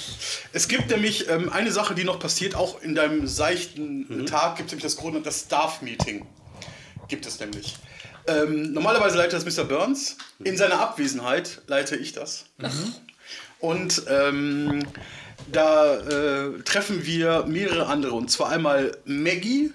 Es 0.52 0.68
gibt 0.68 0.90
nämlich 0.90 1.28
ähm, 1.28 1.50
eine 1.50 1.72
Sache, 1.72 1.94
die 1.94 2.04
noch 2.04 2.18
passiert, 2.18 2.54
auch 2.54 2.82
in 2.82 2.94
deinem 2.94 3.26
seichten 3.26 4.26
Tag 4.26 4.56
gibt 4.56 4.66
es 4.66 4.72
nämlich 4.72 4.84
das 4.84 4.96
Grund, 4.96 5.24
das 5.24 5.40
Staff-Meeting. 5.42 6.26
Gibt 7.08 7.26
es 7.26 7.38
nämlich. 7.40 7.76
Ähm, 8.28 8.72
normalerweise 8.72 9.16
leitet 9.16 9.34
das 9.46 9.56
Mr. 9.56 9.64
Burns. 9.64 10.16
In 10.42 10.56
seiner 10.56 10.80
Abwesenheit 10.80 11.62
leite 11.66 11.96
ich 11.96 12.12
das. 12.12 12.46
Und 13.60 14.02
ähm, 14.08 14.84
da 15.52 15.96
äh, 15.96 16.62
treffen 16.64 17.06
wir 17.06 17.44
mehrere 17.46 17.86
andere. 17.86 18.12
Und 18.14 18.30
zwar 18.30 18.50
einmal 18.50 18.96
Maggie. 19.04 19.72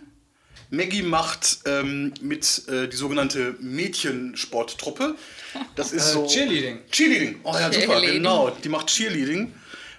Maggie 0.69 1.01
macht 1.01 1.59
ähm, 1.65 2.13
mit 2.21 2.67
äh, 2.69 2.87
die 2.87 2.95
sogenannte 2.95 3.55
Mädchensporttruppe. 3.59 5.15
Das 5.75 5.91
ist 5.91 6.09
Äh, 6.09 6.13
so. 6.13 6.27
Cheerleading. 6.27 6.79
Cheerleading. 6.91 7.39
Oh 7.43 7.53
ja, 7.53 7.71
super, 7.71 7.87
Cheerleading. 7.87 8.13
genau. 8.15 8.49
Die 8.63 8.69
macht 8.69 8.87
Cheerleading. 8.87 9.53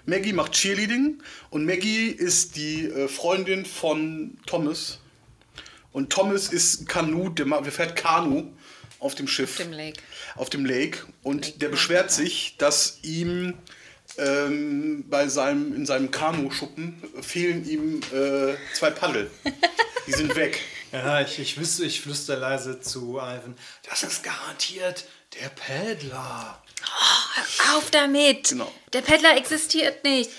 Maggie 0.05 0.33
macht 0.33 0.51
Cheerleading 0.53 1.19
und 1.49 1.65
Maggie 1.65 2.07
ist 2.07 2.55
die 2.57 2.85
äh, 2.87 3.07
Freundin 3.07 3.65
von 3.65 4.37
Thomas. 4.45 4.99
Und 5.93 6.11
Thomas 6.11 6.49
ist 6.49 6.87
Kanu, 6.89 7.29
der 7.29 7.45
der 7.45 7.71
fährt 7.71 7.95
Kanu 7.95 8.51
auf 8.99 9.15
dem 9.15 9.27
Schiff. 9.27 9.51
Auf 9.59 9.65
dem 9.65 9.73
Lake. 9.73 10.01
Auf 10.35 10.49
dem 10.49 10.65
Lake. 10.65 10.99
Und 11.21 11.45
Lake 11.45 11.59
der 11.61 11.69
beschwert 11.69 12.11
sich, 12.11 12.55
dass 12.57 12.99
ihm 13.03 13.57
ähm, 14.17 15.05
bei 15.09 15.27
seinem, 15.27 15.73
in 15.75 15.85
seinem 15.85 16.11
Kanuschuppen 16.11 17.01
fehlen 17.21 17.67
ihm 17.67 18.01
äh, 18.11 18.55
zwei 18.73 18.91
Paddel. 18.91 19.29
Die 20.07 20.11
sind 20.11 20.35
weg. 20.35 20.59
Ja, 20.91 21.21
ich, 21.21 21.39
ich, 21.39 21.57
wüsste, 21.57 21.85
ich 21.85 22.01
flüster 22.01 22.37
leise 22.37 22.79
zu 22.81 23.17
Ivan. 23.17 23.55
Das 23.89 24.03
ist 24.03 24.23
garantiert 24.23 25.05
der 25.39 25.49
Paddler. 25.49 26.61
Auf 27.75 27.89
damit! 27.91 28.49
Genau. 28.49 28.71
Der 28.91 29.01
Peddler 29.01 29.37
existiert 29.37 30.03
nicht. 30.03 30.29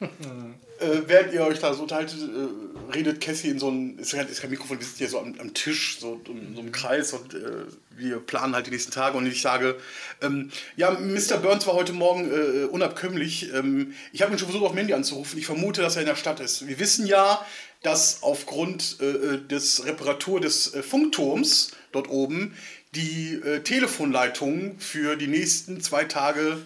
Äh, 0.80 1.02
während 1.06 1.32
ihr 1.32 1.42
euch 1.42 1.58
da 1.58 1.74
so 1.74 1.82
unterhaltet, 1.82 2.18
äh, 2.20 2.94
redet 2.94 3.20
Cassie 3.20 3.48
in 3.48 3.58
so 3.58 3.70
ein, 3.70 3.98
ist 3.98 4.12
ist 4.12 4.40
kein 4.40 4.50
Mikrofon, 4.50 4.78
wir 4.78 4.86
sitzen 4.86 4.98
hier 4.98 5.08
so 5.08 5.18
am, 5.18 5.34
am 5.38 5.52
Tisch, 5.52 5.98
so 5.98 6.20
in 6.28 6.54
so 6.54 6.60
einem 6.60 6.72
Kreis 6.72 7.12
und 7.12 7.34
äh, 7.34 7.64
wir 7.96 8.20
planen 8.20 8.54
halt 8.54 8.66
die 8.66 8.70
nächsten 8.70 8.92
Tage 8.92 9.16
und 9.16 9.26
ich 9.26 9.42
sage, 9.42 9.76
ähm, 10.22 10.50
ja, 10.76 10.92
Mr. 10.92 11.38
Burns 11.38 11.66
war 11.66 11.74
heute 11.74 11.92
Morgen 11.92 12.30
äh, 12.30 12.64
unabkömmlich. 12.66 13.52
Ähm, 13.52 13.92
ich 14.12 14.22
habe 14.22 14.32
ihn 14.32 14.38
schon 14.38 14.48
versucht, 14.48 14.66
auf 14.70 14.74
Mandy 14.74 14.94
anzurufen. 14.94 15.38
Ich 15.38 15.46
vermute, 15.46 15.82
dass 15.82 15.96
er 15.96 16.02
in 16.02 16.08
der 16.08 16.16
Stadt 16.16 16.38
ist. 16.38 16.68
Wir 16.68 16.78
wissen 16.78 17.06
ja, 17.06 17.44
dass 17.82 18.22
aufgrund 18.22 18.98
äh, 19.00 19.38
des 19.38 19.84
Reparatur 19.84 20.40
des 20.40 20.74
äh, 20.74 20.82
Funkturms 20.82 21.72
dort 21.92 22.08
oben 22.08 22.54
die 22.94 23.34
äh, 23.34 23.60
Telefonleitungen 23.60 24.78
für 24.78 25.16
die 25.16 25.26
nächsten 25.26 25.80
zwei 25.80 26.04
Tage 26.04 26.58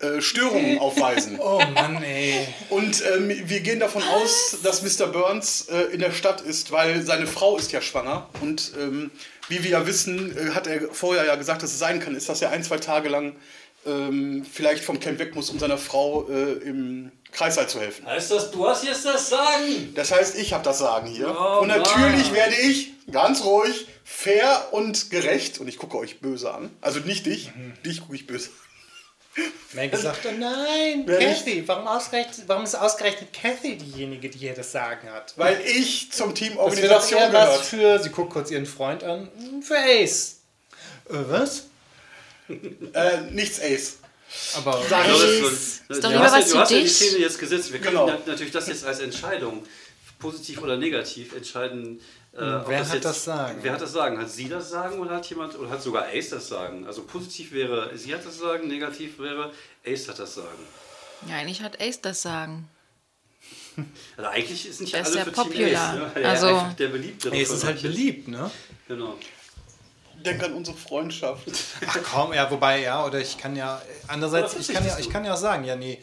äh, 0.00 0.20
Störungen 0.20 0.78
aufweisen. 0.80 1.38
Oh 1.40 1.60
Mann, 1.74 2.02
ey. 2.02 2.46
Und 2.70 3.02
ähm, 3.14 3.28
wir 3.28 3.60
gehen 3.60 3.80
davon 3.80 4.02
aus, 4.02 4.58
dass 4.62 4.82
Mr. 4.82 5.08
Burns 5.08 5.68
äh, 5.68 5.92
in 5.92 6.00
der 6.00 6.12
Stadt 6.12 6.40
ist, 6.40 6.70
weil 6.70 7.02
seine 7.02 7.26
Frau 7.26 7.56
ist 7.56 7.72
ja 7.72 7.80
schwanger. 7.80 8.28
Und 8.40 8.72
ähm, 8.80 9.10
wie 9.48 9.64
wir 9.64 9.70
ja 9.70 9.86
wissen, 9.86 10.36
äh, 10.36 10.50
hat 10.50 10.66
er 10.66 10.92
vorher 10.92 11.24
ja 11.26 11.34
gesagt, 11.34 11.62
dass 11.62 11.72
es 11.72 11.78
sein 11.78 12.00
kann, 12.00 12.14
ist, 12.14 12.28
dass 12.28 12.40
er 12.42 12.50
ein, 12.50 12.62
zwei 12.62 12.78
Tage 12.78 13.08
lang 13.08 13.34
ähm, 13.86 14.46
vielleicht 14.50 14.84
vom 14.84 15.00
Camp 15.00 15.18
weg 15.18 15.34
muss, 15.34 15.50
um 15.50 15.58
seiner 15.58 15.78
Frau 15.78 16.28
äh, 16.28 16.52
im 16.64 17.10
Kreissaal 17.32 17.68
zu 17.68 17.80
helfen. 17.80 18.06
Heißt 18.06 18.30
das, 18.30 18.50
du 18.50 18.68
hast 18.68 18.84
jetzt 18.84 19.04
das 19.04 19.28
Sagen? 19.28 19.92
Das 19.94 20.12
heißt, 20.12 20.38
ich 20.38 20.52
habe 20.52 20.64
das 20.64 20.78
Sagen 20.78 21.08
hier. 21.08 21.36
Oh, 21.36 21.60
und 21.62 21.68
natürlich 21.68 22.26
Mann. 22.26 22.34
werde 22.34 22.54
ich 22.54 22.92
ganz 23.10 23.44
ruhig, 23.44 23.86
fair 24.04 24.68
und 24.70 25.10
gerecht, 25.10 25.58
und 25.58 25.68
ich 25.68 25.76
gucke 25.76 25.98
euch 25.98 26.20
böse 26.20 26.52
an, 26.52 26.70
also 26.80 27.00
nicht 27.00 27.26
dich, 27.26 27.50
dich 27.84 28.00
gucke 28.00 28.14
ich 28.14 28.26
böse 28.26 28.50
Maggie 29.74 29.96
sagt, 29.96 30.26
oh 30.26 30.32
nein? 30.38 31.04
Kathy, 31.06 31.62
warum, 31.66 31.86
ausgerechnet, 31.86 32.48
warum 32.48 32.64
ist 32.64 32.74
ausgerechnet 32.74 33.32
Kathy 33.32 33.76
diejenige, 33.76 34.28
die 34.30 34.38
hier 34.38 34.54
das 34.54 34.72
Sagen 34.72 35.10
hat? 35.10 35.34
weil 35.36 35.60
ich 35.64 36.10
zum 36.12 36.34
Team 36.34 36.54
Das 36.54 36.58
Organisation 36.58 37.20
was 37.20 37.30
gehört. 37.30 37.64
für, 37.64 37.98
sie 38.02 38.10
guckt 38.10 38.32
kurz 38.32 38.50
ihren 38.50 38.66
Freund 38.66 39.04
an, 39.04 39.28
für 39.62 39.76
Ace. 39.76 40.36
Äh, 41.08 41.14
was? 41.28 41.64
Äh, 42.48 43.20
nichts 43.30 43.60
Ace. 43.60 43.98
Aber 44.56 44.82
Sag 44.88 45.06
Ja, 45.06 45.14
ich. 45.14 45.20
das 45.20 45.52
Ist- 45.52 45.52
ist 45.52 45.82
du 45.88 45.94
doch 46.00 46.02
hast 46.02 46.12
lieber 46.12 46.24
ja- 46.24 46.32
was 46.32 46.44
du 46.46 46.50
für 46.52 46.60
hast 46.60 46.70
ja 46.70 46.78
die. 46.80 46.88
Szene 46.88 47.18
jetzt 47.18 47.38
gesetzt. 47.38 47.72
Wir 47.72 47.80
können 47.80 47.92
Genau. 47.96 48.06
nat- 48.06 48.26
natürlich 48.26 48.52
das 48.52 48.66
jetzt 48.68 48.84
als 48.84 49.00
Entscheidung, 49.00 49.64
positiv 50.18 50.60
oder 50.62 50.76
negativ, 50.76 51.34
entscheiden. 51.34 52.00
Äh, 52.32 52.40
ob 52.40 52.68
wer 52.68 52.86
hat 52.86 52.94
jetzt, 52.94 53.04
das 53.04 53.24
Sagen? 53.24 53.58
Wer 53.62 53.72
hat 53.72 53.80
das 53.80 53.92
Sagen? 53.92 54.18
Hat 54.18 54.30
sie 54.30 54.48
das 54.48 54.70
Sagen 54.70 54.98
oder 54.98 55.16
hat 55.16 55.26
jemand, 55.26 55.58
oder 55.58 55.70
hat 55.70 55.82
sogar 55.82 56.06
Ace 56.12 56.30
das 56.30 56.48
Sagen? 56.48 56.86
Also 56.86 57.02
positiv 57.02 57.52
wäre, 57.52 57.96
sie 57.96 58.14
hat 58.14 58.24
das 58.24 58.38
Sagen, 58.38 58.68
negativ 58.68 59.18
wäre, 59.18 59.52
Ace 59.86 60.08
hat 60.08 60.18
das 60.18 60.34
Sagen. 60.34 60.58
Ja, 61.28 61.36
eigentlich 61.36 61.62
hat 61.62 61.80
Ace 61.80 62.00
das 62.00 62.22
Sagen. 62.22 62.68
Also 64.16 64.30
eigentlich 64.30 64.68
ist 64.68 64.80
nicht 64.80 64.92
Der 64.92 65.02
ist 65.02 65.06
alle 65.06 65.14
sehr 65.14 65.24
für 65.26 65.30
popular. 65.30 65.92
Team 65.92 66.02
Ace. 66.04 66.14
Ne? 66.14 66.22
Ja, 66.22 66.28
Also- 66.30 66.66
der 66.78 66.88
beliebtere. 66.88 67.36
Ace 67.36 67.50
ist 67.50 67.64
halt 67.64 67.80
beliebt, 67.82 68.28
ne? 68.28 68.50
Genau. 68.88 69.16
Denk 70.24 70.42
an 70.42 70.52
unsere 70.54 70.76
Freundschaft. 70.76 71.48
Ach 71.86 71.98
komm, 72.02 72.32
ja, 72.32 72.50
wobei, 72.50 72.82
ja, 72.82 73.04
oder 73.06 73.20
ich 73.20 73.38
kann 73.38 73.54
ja, 73.54 73.80
andererseits, 74.08 74.56
ich 74.56 74.66
kann 74.74 74.84
ja, 74.84 74.98
ich 74.98 75.08
kann 75.10 75.24
ja 75.24 75.34
auch 75.34 75.38
sagen, 75.38 75.62
ja, 75.62 75.76
nee, 75.76 76.02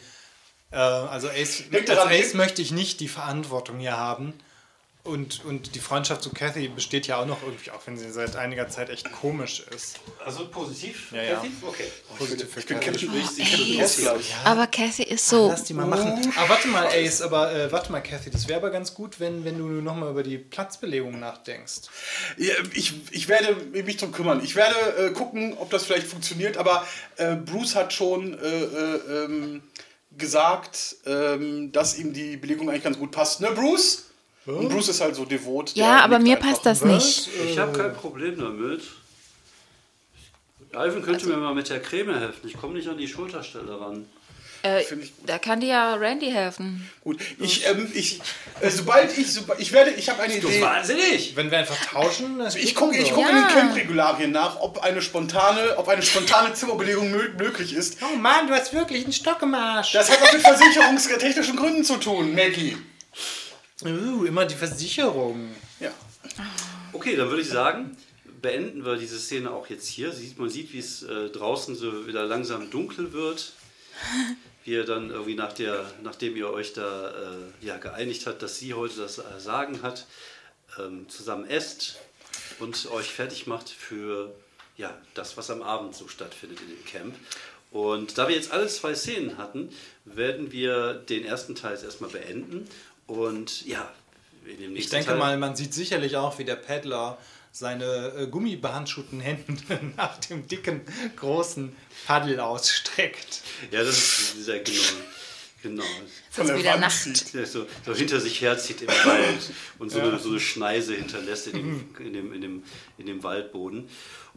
äh, 0.71 0.77
also 0.77 1.27
Ace, 1.27 1.63
Denk 1.69 1.89
als 1.89 1.99
daran, 1.99 2.13
Ace 2.13 2.33
möchte 2.33 2.61
ich 2.61 2.71
nicht 2.71 3.01
die 3.01 3.09
Verantwortung 3.09 3.77
hier 3.79 3.97
haben 3.97 4.33
und, 5.05 5.45
und 5.45 5.75
die 5.75 5.79
Freundschaft 5.79 6.23
zu 6.23 6.31
Kathy 6.31 6.67
besteht 6.67 7.07
ja 7.07 7.17
auch 7.17 7.25
noch 7.25 7.41
irgendwie, 7.43 7.71
auch 7.71 7.81
wenn 7.85 7.95
sie 7.95 8.11
seit 8.11 8.35
einiger 8.35 8.67
Zeit 8.69 8.89
echt 8.89 9.11
komisch 9.11 9.63
ist. 9.73 9.99
Also 10.23 10.47
positiv? 10.47 11.11
Ja, 11.11 11.21
ja. 11.21 11.35
Kathy? 11.35 11.51
Okay. 11.61 11.83
Positiv 12.17 12.49
für 12.49 12.59
Ich 12.59 12.65
bin 12.65 12.79
Kathy. 12.79 13.09
Aber 14.43 14.67
Kathy 14.67 15.03
ist 15.03 15.29
so. 15.29 15.49
Lass 15.49 15.63
die 15.63 15.73
mal 15.73 15.85
machen. 15.85 16.33
Aber 16.35 16.49
warte 16.49 16.67
mal, 16.67 16.87
Ace, 16.87 17.21
aber 17.21 17.53
äh, 17.53 17.71
warte 17.71 17.91
mal, 17.91 18.01
Kathy, 18.01 18.31
das 18.31 18.47
wäre 18.47 18.59
aber 18.59 18.71
ganz 18.71 18.93
gut, 18.95 19.19
wenn, 19.19 19.45
wenn 19.45 19.57
du 19.59 19.65
nochmal 19.65 20.09
über 20.09 20.23
die 20.23 20.39
Platzbelegung 20.39 21.19
nachdenkst. 21.19 21.81
Ja, 22.37 22.53
ich, 22.73 22.93
ich 23.11 23.27
werde 23.27 23.55
mich 23.55 23.97
drum 23.97 24.11
kümmern. 24.11 24.43
Ich 24.43 24.55
werde 24.55 24.75
äh, 24.97 25.11
gucken, 25.11 25.55
ob 25.57 25.69
das 25.69 25.85
vielleicht 25.85 26.07
funktioniert, 26.07 26.57
aber 26.57 26.85
äh, 27.17 27.35
Bruce 27.35 27.75
hat 27.75 27.93
schon 27.93 28.33
äh, 28.33 28.63
äh, 28.63 29.23
ähm, 29.25 29.63
gesagt, 30.17 30.95
ähm, 31.05 31.71
dass 31.71 31.97
ihm 31.97 32.13
die 32.13 32.37
Belegung 32.37 32.69
eigentlich 32.69 32.83
ganz 32.83 32.97
gut 32.97 33.11
passt. 33.11 33.41
Ne, 33.41 33.51
Bruce? 33.51 34.05
Und 34.45 34.69
Bruce 34.69 34.89
ist 34.89 35.01
halt 35.01 35.15
so 35.15 35.25
devot. 35.25 35.73
Ja, 35.75 35.99
aber 36.01 36.19
mir 36.19 36.35
passt 36.35 36.65
das 36.65 36.83
nicht. 36.83 37.29
Ich 37.49 37.57
habe 37.57 37.77
kein 37.77 37.93
Problem 37.95 38.37
damit. 38.39 38.81
Alvin 40.73 41.01
könnte 41.03 41.27
mir 41.27 41.37
mal 41.37 41.53
mit 41.55 41.69
der 41.69 41.81
Creme 41.81 42.19
helfen. 42.19 42.47
Ich 42.47 42.57
komme 42.57 42.73
nicht 42.73 42.87
an 42.89 42.97
die 42.97 43.07
Schulterstelle 43.07 43.79
ran. 43.79 44.05
Äh, 44.61 44.83
da 45.27 45.37
kann 45.37 45.59
dir 45.61 45.67
ja 45.69 45.93
Randy 45.95 46.31
helfen. 46.31 46.89
Gut, 47.03 47.19
ich, 47.39 47.67
ähm, 47.67 47.87
ich, 47.93 48.19
äh, 48.61 48.69
sobald 48.71 49.15
ich, 49.15 49.31
sobald, 49.31 49.59
ich 49.59 49.71
werde, 49.71 49.91
ich 49.91 50.09
habe 50.09 50.23
eine 50.23 50.39
Du 50.39 50.47
Idee. 50.47 50.59
wahnsinnig! 50.61 51.35
Wenn 51.35 51.51
wir 51.51 51.59
einfach 51.59 51.75
tauschen, 51.85 52.39
das 52.39 52.55
Ich 52.55 52.73
gucke 52.73 52.97
ich 52.97 53.09
so. 53.09 53.13
guck 53.15 53.25
Ja. 53.25 53.29
in 53.29 53.35
den 53.35 53.47
Camp-Regularien 53.47 54.31
nach, 54.31 54.59
ob 54.59 54.79
eine 54.83 55.03
spontane, 55.03 55.77
ob 55.77 55.87
eine 55.87 56.01
spontane 56.01 56.53
Zimmerbelegung 56.55 57.11
mö 57.11 57.29
möglich 57.37 57.73
ist. 57.73 57.99
Oh 58.01 58.15
Mann, 58.15 58.47
du 58.47 58.53
hast 58.55 58.73
wirklich 58.73 59.03
einen 59.03 59.13
Stock 59.13 59.41
im 59.43 59.53
Arsch. 59.53 59.91
Das 59.93 60.09
hat 60.09 60.19
was 60.21 60.33
mit 60.33 60.41
versicherungstechnischen 60.41 61.55
Gründen 61.57 61.83
zu 61.83 61.97
tun, 61.97 62.33
Maggie. 62.33 62.75
Uh, 63.83 64.23
immer 64.23 64.45
die 64.45 64.55
Versicherung. 64.55 65.53
Ja. 65.79 65.91
Okay, 66.93 67.15
dann 67.17 67.29
würde 67.29 67.41
ich 67.41 67.49
sagen, 67.49 67.97
beenden 68.41 68.85
wir 68.85 68.95
diese 68.95 69.19
Szene 69.19 69.51
auch 69.51 69.67
jetzt 69.69 69.87
hier. 69.87 70.13
Man 70.37 70.49
sieht, 70.49 70.71
wie 70.71 70.79
es 70.79 71.03
äh, 71.03 71.29
draußen 71.29 71.75
so 71.75 72.07
wieder 72.07 72.25
langsam 72.25 72.71
dunkel 72.71 73.11
wird. 73.11 73.51
Wie 74.63 74.71
ihr 74.71 74.85
dann 74.85 75.09
irgendwie 75.09 75.35
nach 75.35 75.53
der, 75.53 75.91
nachdem 76.03 76.35
ihr 76.35 76.49
euch 76.49 76.73
da 76.73 77.09
äh, 77.09 77.65
ja, 77.65 77.77
geeinigt 77.77 78.25
habt, 78.27 78.41
dass 78.41 78.59
sie 78.59 78.73
heute 78.73 78.95
das 78.97 79.17
äh, 79.17 79.23
Sagen 79.39 79.81
hat, 79.81 80.07
ähm, 80.79 81.09
zusammen 81.09 81.45
esst 81.49 81.97
und 82.59 82.89
euch 82.91 83.07
fertig 83.07 83.45
macht 83.45 83.69
für 83.69 84.33
ja, 84.77 84.97
das, 85.13 85.37
was 85.37 85.49
am 85.49 85.61
Abend 85.61 85.95
so 85.95 86.07
stattfindet 86.07 86.59
in 86.61 86.69
dem 86.69 86.85
Camp. 86.85 87.15
Und 87.71 88.17
da 88.17 88.27
wir 88.29 88.35
jetzt 88.35 88.51
alle 88.51 88.67
zwei 88.67 88.95
Szenen 88.95 89.37
hatten, 89.37 89.69
werden 90.05 90.51
wir 90.51 90.93
den 90.93 91.25
ersten 91.25 91.55
Teil 91.55 91.73
jetzt 91.73 91.83
erstmal 91.83 92.09
beenden. 92.09 92.69
Und 93.07 93.65
ja, 93.65 93.91
in 94.45 94.59
dem 94.59 94.73
nächsten 94.73 94.77
Ich 94.77 94.89
denke 94.89 95.07
Teil 95.07 95.17
mal, 95.17 95.37
man 95.37 95.55
sieht 95.55 95.73
sicherlich 95.73 96.15
auch, 96.15 96.37
wie 96.39 96.45
der 96.45 96.55
Paddler 96.55 97.17
seine 97.51 98.11
äh, 98.17 98.27
gummibehandschuhten 98.27 99.21
Hände 99.21 99.53
nach 99.97 100.17
dem 100.17 100.47
dicken, 100.47 100.81
großen 101.15 101.75
Paddel 102.05 102.39
ausstreckt. 102.39 103.41
Ja, 103.71 103.83
das 103.83 103.97
ist 103.97 104.35
dieser, 104.35 104.59
genau. 104.59 104.81
genau. 105.63 105.83
Es 106.31 106.37
ist 106.37 106.57
wieder 106.57 106.71
Wand 106.71 106.81
Nacht. 106.81 107.01
zieht. 107.01 107.33
Der 107.33 107.45
so, 107.45 107.65
so 107.85 107.95
hinter 107.95 108.19
sich 108.19 108.41
herzieht 108.41 108.81
im 108.81 108.89
Wald 108.89 109.51
und 109.79 109.89
so, 109.89 110.01
eine, 110.01 110.19
so 110.19 110.29
eine 110.29 110.39
Schneise 110.39 110.95
hinterlässt 110.95 111.47
in 111.47 111.53
dem, 111.53 111.95
in, 111.99 112.13
dem, 112.13 112.33
in, 112.33 112.41
dem, 112.41 112.63
in 112.97 113.05
dem 113.05 113.23
Waldboden. 113.23 113.87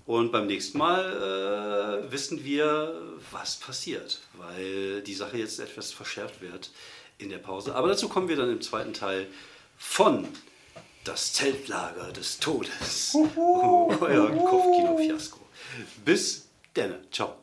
Und 0.06 0.30
beim 0.30 0.46
nächsten 0.46 0.78
Mal 0.78 2.04
äh, 2.06 2.12
wissen 2.12 2.44
wir, 2.44 3.02
was 3.32 3.56
passiert, 3.56 4.20
weil 4.34 5.02
die 5.02 5.12
Sache 5.14 5.38
jetzt 5.38 5.58
etwas 5.58 5.92
verschärft 5.92 6.40
wird 6.40 6.70
in 7.18 7.30
der 7.30 7.38
Pause. 7.38 7.74
Aber 7.74 7.88
dazu 7.88 8.08
kommen 8.08 8.28
wir 8.28 8.36
dann 8.36 8.50
im 8.50 8.60
zweiten 8.60 8.94
Teil 8.94 9.26
von 9.76 10.26
Das 11.04 11.32
Zeltlager 11.32 12.12
des 12.12 12.38
Todes. 12.38 13.14
Euer 13.36 14.30
Kopfkino-Fiasko. 14.30 15.40
Bis 16.04 16.48
dann. 16.74 16.94
Ciao. 17.10 17.36